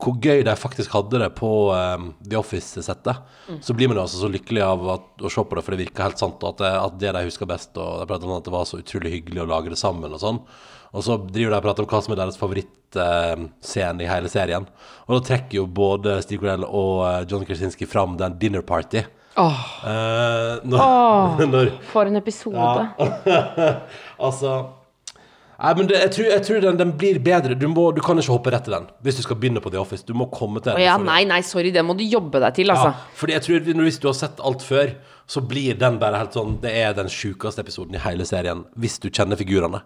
hvor 0.00 0.16
gøy 0.22 0.42
de 0.46 0.54
faktisk 0.58 0.92
hadde 0.96 1.20
det 1.22 1.28
på 1.38 1.50
eh, 1.76 2.08
The 2.24 2.38
Office-settet, 2.40 3.22
så 3.60 3.76
blir 3.76 3.90
man 3.90 3.98
jo 4.00 4.04
altså 4.06 4.22
så 4.22 4.30
lykkelig 4.32 4.64
av 4.64 4.84
at, 4.96 5.06
å 5.20 5.30
se 5.32 5.44
på 5.44 5.58
det, 5.58 5.64
for 5.66 5.76
det 5.76 5.84
virker 5.84 6.06
helt 6.06 6.22
sant, 6.22 6.42
og 6.42 6.54
at 6.54 6.62
det, 6.62 6.72
at 6.80 6.98
det 7.02 7.14
de 7.16 7.24
husker 7.28 7.50
best, 7.50 7.72
og 7.76 8.02
de 8.02 8.08
prater 8.10 8.28
om 8.28 8.36
at 8.38 8.46
det 8.46 8.54
var 8.54 8.68
så 8.68 8.80
utrolig 8.80 9.14
hyggelig 9.18 9.44
å 9.44 9.48
lage 9.50 9.72
det 9.72 9.80
sammen 9.80 10.16
og 10.16 10.22
sånn. 10.22 10.42
Og 10.90 11.06
så 11.06 11.16
driver 11.22 11.54
de 11.54 11.60
og 11.60 11.66
prater 11.68 11.86
om 11.86 11.90
hva 11.92 12.02
som 12.02 12.14
er 12.14 12.20
deres 12.22 12.40
favorittscene 12.40 14.02
i 14.02 14.10
hele 14.10 14.30
serien. 14.32 14.66
Og 15.06 15.16
da 15.16 15.20
trekker 15.28 15.60
jo 15.60 15.68
både 15.70 16.18
Steve 16.24 16.42
Carell 16.42 16.66
og 16.66 17.04
uh, 17.04 17.20
John 17.30 17.46
Krasinski 17.46 17.86
fram 17.86 18.16
den 18.18 18.34
dinner 18.42 18.64
party. 18.66 19.04
Åh, 19.38 19.60
oh. 19.86 20.64
uh, 20.66 20.74
oh, 20.74 21.68
for 21.92 22.10
en 22.10 22.18
episode. 22.18 22.88
Altså 24.26 24.56
Nei, 25.60 25.70
men 25.76 25.88
det, 25.90 25.98
jeg 26.00 26.12
tror, 26.14 26.26
jeg 26.32 26.42
tror 26.46 26.62
den, 26.64 26.76
den 26.80 26.92
blir 26.96 27.18
bedre. 27.20 27.56
Du, 27.58 27.66
må, 27.68 27.90
du 27.92 28.00
kan 28.04 28.16
ikke 28.16 28.32
hoppe 28.32 28.52
rett 28.54 28.64
til 28.64 28.72
den 28.78 28.86
hvis 29.04 29.18
du 29.18 29.22
skal 29.26 29.36
begynne 29.36 29.60
på 29.60 29.68
The 29.72 29.80
Office. 29.82 30.06
Du 30.08 30.14
må 30.16 30.26
komme 30.32 30.62
til 30.64 30.72
Å 30.72 30.78
den. 30.78 30.86
ja, 30.86 30.94
nei, 30.96 31.18
nei, 31.28 31.42
sorry, 31.44 31.68
det 31.74 31.82
må 31.84 31.92
du 31.98 32.04
jobbe 32.06 32.40
deg 32.40 32.54
til, 32.56 32.72
altså. 32.72 32.94
Ja, 32.94 33.16
fordi 33.20 33.36
jeg 33.36 33.44
tror 33.44 33.82
Hvis 33.84 33.98
du 34.00 34.06
har 34.08 34.16
sett 34.16 34.40
alt 34.40 34.64
før, 34.64 34.94
så 35.30 35.42
blir 35.46 35.76
den 35.78 35.98
bare 36.00 36.18
helt 36.18 36.34
sånn 36.34 36.56
Det 36.62 36.72
er 36.80 36.94
den 36.96 37.10
sjukeste 37.12 37.60
episoden 37.62 37.94
i 37.94 38.00
hele 38.02 38.24
serien, 38.26 38.64
hvis 38.80 38.96
du 39.02 39.10
kjenner 39.10 39.36
figurene. 39.38 39.82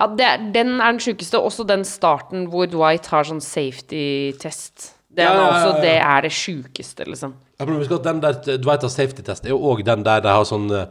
Ja, 0.00 0.08
det, 0.10 0.32
den 0.56 0.74
er 0.80 0.90
den 0.90 1.00
sjukeste. 1.04 1.38
Også 1.38 1.64
den 1.68 1.86
starten 1.86 2.48
hvor 2.50 2.66
Dwight 2.72 3.06
har 3.12 3.28
sånn 3.28 3.40
safety-test. 3.44 4.90
Det 5.12 5.22
er 5.22 5.28
Ja, 5.28 5.38
ja, 5.38 5.46
ja, 5.46 5.48
også 5.52 5.80
det 5.84 5.96
er 6.00 6.22
det 6.26 6.32
sjukeste, 6.34 7.06
liksom. 7.08 7.34
Jeg 7.62 7.68
men 7.70 7.78
husk 7.78 7.92
at 7.94 8.06
den 8.08 8.20
der 8.22 8.58
Dwight 8.58 8.82
har 8.82 8.90
safety-test, 8.92 9.44
er 9.46 9.54
jo 9.54 9.58
òg 9.70 9.84
den 9.86 10.02
der 10.06 10.20
de 10.24 10.28
har 10.34 10.44
sånn 10.48 10.66
uh, 10.74 10.86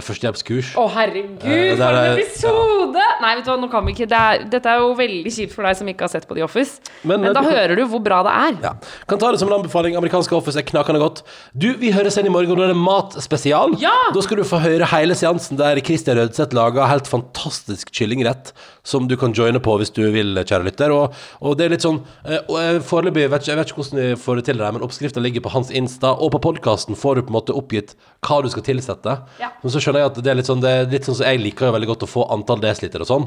førstehjelpskurs. 0.00 0.72
Å, 0.80 0.86
herregud, 0.94 1.44
Eh, 1.44 1.76
for 1.76 1.84
en 1.84 1.98
er- 2.00 2.18
episode! 2.22 3.04
Nei, 3.20 3.34
vet 3.36 3.44
du 3.44 3.50
hva, 3.52 3.56
nå 3.60 3.68
kan 3.72 3.84
vi 3.86 3.92
ikke 3.94 4.08
det 4.08 4.18
er, 4.18 4.44
Dette 4.50 4.70
er 4.72 4.78
jo 4.80 4.94
veldig 4.98 5.32
kjipt 5.36 5.52
for 5.54 5.66
deg 5.68 5.76
som 5.78 5.88
ikke 5.92 6.06
har 6.06 6.12
sett 6.14 6.26
på 6.28 6.36
The 6.38 6.44
Office. 6.46 6.80
Men, 7.02 7.20
Men, 7.20 7.30
eh, 7.30 7.32
da 7.34 7.40
du 7.42 7.48
kan- 7.48 7.56
hører 7.58 7.76
du 7.76 7.84
hvor 7.92 8.02
bra 8.02 8.22
det 8.24 8.32
er. 8.32 8.58
Ja. 8.62 8.72
Kan 9.08 9.18
ta 9.18 9.30
det 9.32 9.40
som 9.40 9.48
en 9.52 9.58
anbefaling. 9.60 9.96
Amerikanske 9.96 10.32
Office 10.36 10.56
er 10.56 10.62
knakende 10.62 11.00
godt. 11.02 11.22
Du, 11.56 11.74
Vi 11.74 11.90
høres 11.92 12.16
igjen 12.16 12.26
i 12.26 12.34
morgen, 12.34 12.56
da 12.56 12.64
er 12.64 12.72
det 12.72 12.76
matspesial. 12.80 13.76
Ja! 13.80 13.92
Da 14.14 14.20
skal 14.22 14.36
du 14.38 14.44
få 14.44 14.60
høre 14.62 14.86
hele 14.86 15.14
seansen 15.14 15.56
der 15.58 15.80
Christian 15.84 16.16
Rødseth 16.16 16.54
lager 16.54 16.86
helt 16.88 17.06
fantastisk 17.10 17.90
kyllingrett 17.92 18.52
som 18.84 19.08
du 19.08 19.16
kan 19.16 19.32
joine 19.32 19.60
på 19.60 19.76
hvis 19.80 19.90
du 19.92 20.10
vil, 20.12 20.34
kjære 20.44 20.64
lytter. 20.64 20.90
Og, 20.94 21.12
og 21.42 21.56
det 21.58 21.66
er 21.66 21.74
litt 21.74 21.82
sånn 21.84 22.02
eh, 22.24 22.38
og 22.48 22.58
jeg 22.60 22.80
Foreløpig 22.84 23.28
vet 23.30 23.42
ikke, 23.42 23.50
jeg 23.52 23.56
vet 23.58 23.70
ikke 23.72 23.80
hvordan 23.82 24.00
vi 24.00 24.14
får 24.24 24.36
det 24.36 24.44
til, 24.44 24.58
det 24.58 24.72
men 24.74 24.82
oppskrifta 24.82 25.20
ligger 25.20 25.40
på 25.44 25.50
hans 25.54 25.70
Insta, 25.70 26.13
og 26.18 26.32
på 26.34 26.40
podkasten 26.46 26.98
får 26.98 27.16
du 27.16 27.22
på 27.24 27.32
en 27.32 27.38
måte 27.38 27.56
oppgitt 27.56 27.94
hva 28.24 28.40
du 28.44 28.48
skal 28.52 28.64
tilsette. 28.66 29.16
Ja. 29.40 29.50
Men 29.62 29.72
så 29.72 29.82
skjønner 29.82 30.04
jeg 30.04 30.12
at 30.12 30.20
det 30.24 30.30
er 30.32 30.38
litt 30.38 30.48
sånn, 30.50 30.62
det 30.64 30.70
er 30.72 30.86
litt 30.90 31.08
sånn 31.08 31.18
som 31.18 31.28
jeg 31.28 31.42
liker 31.42 31.68
jo 31.68 31.74
veldig 31.76 31.90
godt 31.90 32.06
å 32.06 32.10
få 32.10 32.26
antall 32.34 32.62
desiliter 32.62 33.04
og 33.04 33.10
sånn. 33.10 33.26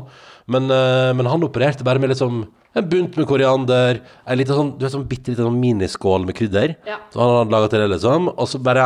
Men, 0.53 0.69
eh, 0.73 1.11
men 1.17 1.29
han 1.29 1.45
opererte 1.45 1.85
bare 1.87 2.01
med 2.01 2.13
liksom 2.13 2.45
en 2.77 2.89
bunt 2.89 3.17
med 3.17 3.27
koriander, 3.29 4.01
en 4.25 4.37
liten 4.37 4.57
sånn, 4.57 4.71
du 4.77 4.85
vet, 4.85 4.93
sånn 4.93 5.07
bitte 5.09 5.31
liten 5.31 5.47
sånn 5.47 5.61
miniskål 5.61 6.27
med 6.27 6.37
krydder. 6.37 6.75
Ja. 6.87 6.99
Så 7.13 7.21
han 7.21 7.33
hadde 7.39 7.55
laget 7.55 7.73
til 7.73 7.83
det, 7.83 7.89
liksom. 7.95 8.29
Og 8.35 8.49
så 8.51 8.61
bare 8.61 8.85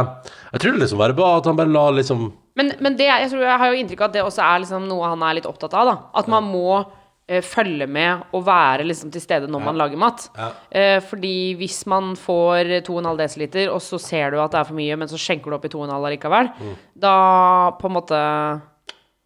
Jeg 0.52 0.62
tror 0.62 0.74
det 0.74 0.84
liksom 0.86 1.02
bare 1.02 1.18
var 1.18 1.38
at 1.39 1.45
han 1.45 1.60
bare 1.60 1.72
la 1.72 1.89
liksom 1.91 2.32
Men, 2.56 2.74
men 2.80 2.95
det, 2.99 3.08
jeg, 3.08 3.30
tror, 3.32 3.43
jeg 3.47 3.60
har 3.60 3.72
jo 3.72 3.80
inntrykk 3.80 4.02
av 4.02 4.10
at 4.10 4.16
det 4.16 4.24
også 4.24 4.43
er 4.43 4.64
liksom 4.64 4.88
noe 4.89 5.08
han 5.08 5.24
er 5.24 5.38
litt 5.39 5.47
opptatt 5.47 5.74
av. 5.74 5.86
da 5.88 5.95
At 6.20 6.28
man 6.28 6.43
må 6.43 6.84
følge 7.39 7.88
med 7.88 8.25
og 8.36 8.43
være 8.45 8.84
liksom 8.88 9.11
til 9.13 9.23
stede 9.23 9.47
når 9.51 9.63
man 9.63 9.79
lager 9.79 9.99
mat. 10.01 10.27
Eh, 10.69 10.99
fordi 11.05 11.53
hvis 11.59 11.86
man 11.88 12.11
får 12.19 12.84
2,5 12.88 13.47
dl, 13.53 13.69
og 13.71 13.79
så 13.84 13.99
ser 14.01 14.34
du 14.34 14.41
at 14.43 14.51
det 14.51 14.59
er 14.59 14.67
for 14.67 14.77
mye, 14.77 14.97
men 14.99 15.07
så 15.07 15.19
skjenker 15.21 15.51
du 15.51 15.57
opp 15.57 15.65
i 15.69 15.71
2,5 15.71 16.09
likevel, 16.15 16.51
da 17.07 17.15
på 17.79 17.89
en 17.89 17.95
måte 17.95 18.21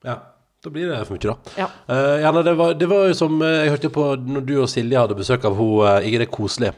Ja, 0.05 0.19
da 0.61 0.73
blir 0.73 0.91
det 0.91 1.01
for 1.07 1.17
mye, 1.17 1.33
da. 1.33 1.55
Ja. 1.63 1.69
Uh, 1.89 2.15
ja, 2.21 2.31
nei, 2.35 2.45
det, 2.45 2.55
var, 2.59 2.77
det 2.77 2.89
var 2.91 3.09
jo 3.09 3.17
som 3.17 3.41
eh, 3.41 3.63
jeg 3.65 3.75
hørte 3.75 3.93
på 3.97 4.07
når 4.21 4.45
du 4.45 4.55
og 4.59 4.69
Silje 4.69 5.01
hadde 5.01 5.17
besøk 5.17 5.45
av 5.49 5.57
hun 5.57 6.05
Ikke 6.05 6.21
det 6.21 6.31
koselig. 6.33 6.75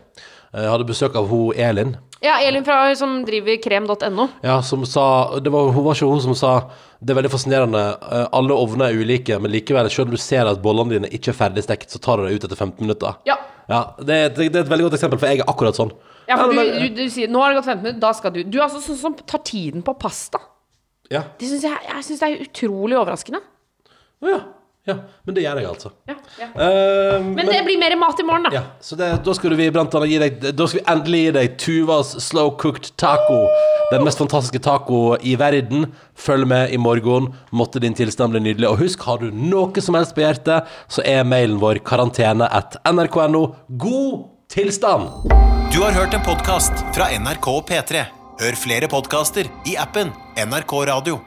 Jeg 0.53 0.71
hadde 0.71 0.87
besøk 0.87 1.15
av 1.19 1.27
hun 1.27 1.51
Elin. 1.59 1.97
Ja, 2.21 2.39
Elin 2.41 2.63
fra, 2.65 2.95
som 2.97 3.19
driver 3.25 3.59
krem.no. 3.61 4.27
Ja, 4.41 4.61
som 4.65 4.85
sa 4.89 5.37
det 5.39 5.51
var, 5.53 5.67
Hun 5.71 5.83
var 5.85 5.93
ikke 5.93 6.07
hun 6.09 6.21
som 6.23 6.33
sa 6.35 6.53
Det 6.99 7.11
er 7.13 7.19
veldig 7.19 7.29
fascinerende. 7.29 7.83
eh, 8.11 8.27
Alle 8.33 8.53
ovner 8.57 8.89
er 8.89 8.97
ulike, 8.97 9.37
men 9.39 9.51
likevel, 9.53 9.89
selv 9.93 10.07
om 10.07 10.15
du 10.15 10.17
ser 10.17 10.47
at 10.49 10.61
bollene 10.63 10.89
dine 10.97 11.11
ikke 11.13 11.29
er 11.29 11.37
ferdigstekt, 11.37 11.91
så 11.93 11.99
tar 12.01 12.17
du 12.17 12.25
det 12.27 12.33
ut 12.39 12.43
etter 12.47 12.55
15 12.57 12.81
minutter. 12.81 13.15
Ja. 13.29 13.35
Ja, 13.69 13.83
det, 14.01 14.09
er 14.15 14.25
et- 14.31 14.35
det 14.51 14.55
er 14.55 14.63
et 14.65 14.69
veldig 14.71 14.89
godt 14.89 14.97
eksempel, 14.97 15.19
for 15.19 15.27
jeg 15.27 15.39
er 15.39 15.45
akkurat 15.51 15.75
sånn. 15.77 15.91
Ja, 16.27 16.35
for 16.37 16.51
du, 16.51 16.57
du, 16.57 16.89
du 16.95 17.09
sier 17.09 17.27
'nå 17.29 17.39
har 17.39 17.53
det 17.53 17.61
gått 17.61 17.69
15 17.69 17.83
minutter', 17.83 17.99
da 18.01 18.11
skal 18.13 18.31
du 18.33 18.43
Du 18.43 18.57
er 18.57 18.63
altså 18.65 18.81
sånn 18.81 18.97
som 18.97 19.13
tar 19.15 19.39
tiden 19.45 19.83
på 19.83 19.93
pasta. 19.99 20.39
Ja. 21.11 21.21
Det 21.37 21.47
synes 21.47 21.61
jeg, 21.63 21.77
jeg 21.87 22.03
synes 22.03 22.19
det 22.19 22.27
er 22.31 22.43
utrolig 22.49 22.97
overraskende. 22.97 23.39
Ja. 24.25 24.39
Ja. 24.87 24.95
Men 25.27 25.35
det 25.35 25.43
gjør 25.43 25.59
jeg, 25.61 25.67
altså. 25.69 25.91
Ja, 26.09 26.15
ja. 26.39 26.47
Eh, 26.47 27.25
Men 27.27 27.49
det 27.51 27.59
blir 27.67 27.79
mer 27.81 27.95
mat 27.99 28.19
i 28.21 28.25
morgen, 28.27 28.47
da. 28.47 28.53
Ja, 28.55 28.63
så 28.83 28.97
det, 28.99 29.09
da 29.25 29.35
skal 29.37 29.55
vi 29.59 29.67
blant 29.75 29.95
annet 29.97 30.11
gi 30.13 30.19
deg 30.23 30.47
Da 30.57 30.67
skal 30.67 30.79
vi 30.81 30.85
endelig 30.93 31.21
gi 31.25 31.33
deg 31.37 31.57
Tuvas 31.61 32.13
slow 32.23 32.53
cooked 32.61 32.93
taco. 33.01 33.43
Den 33.91 34.03
mest 34.07 34.19
fantastiske 34.19 34.59
taco 34.65 35.01
i 35.23 35.35
verden. 35.39 35.89
Følg 36.17 36.47
med 36.49 36.73
i 36.75 36.79
morgen. 36.81 37.31
Måtte 37.55 37.83
din 37.83 37.95
tilstand 37.97 38.35
bli 38.35 38.43
nydelig. 38.49 38.67
Og 38.71 38.81
husk, 38.83 39.05
har 39.07 39.21
du 39.23 39.29
noe 39.31 39.83
som 39.83 39.95
helst 39.99 40.15
på 40.17 40.25
hjertet, 40.25 40.67
så 40.91 41.05
er 41.07 41.27
mailen 41.27 41.59
vår 41.61 41.83
karantene 41.87 42.49
at 42.51 42.79
nrk.no. 42.87 43.45
God 43.79 44.27
tilstand! 44.51 45.27
Du 45.73 45.81
har 45.83 45.91
hørt 45.91 46.15
en 46.15 46.23
podkast 46.25 46.83
fra 46.95 47.11
NRK 47.19 47.49
og 47.51 47.65
P3. 47.69 48.05
Hør 48.37 48.55
flere 48.59 48.87
podkaster 48.91 49.49
i 49.67 49.75
appen 49.81 50.13
NRK 50.37 50.79
Radio. 50.91 51.19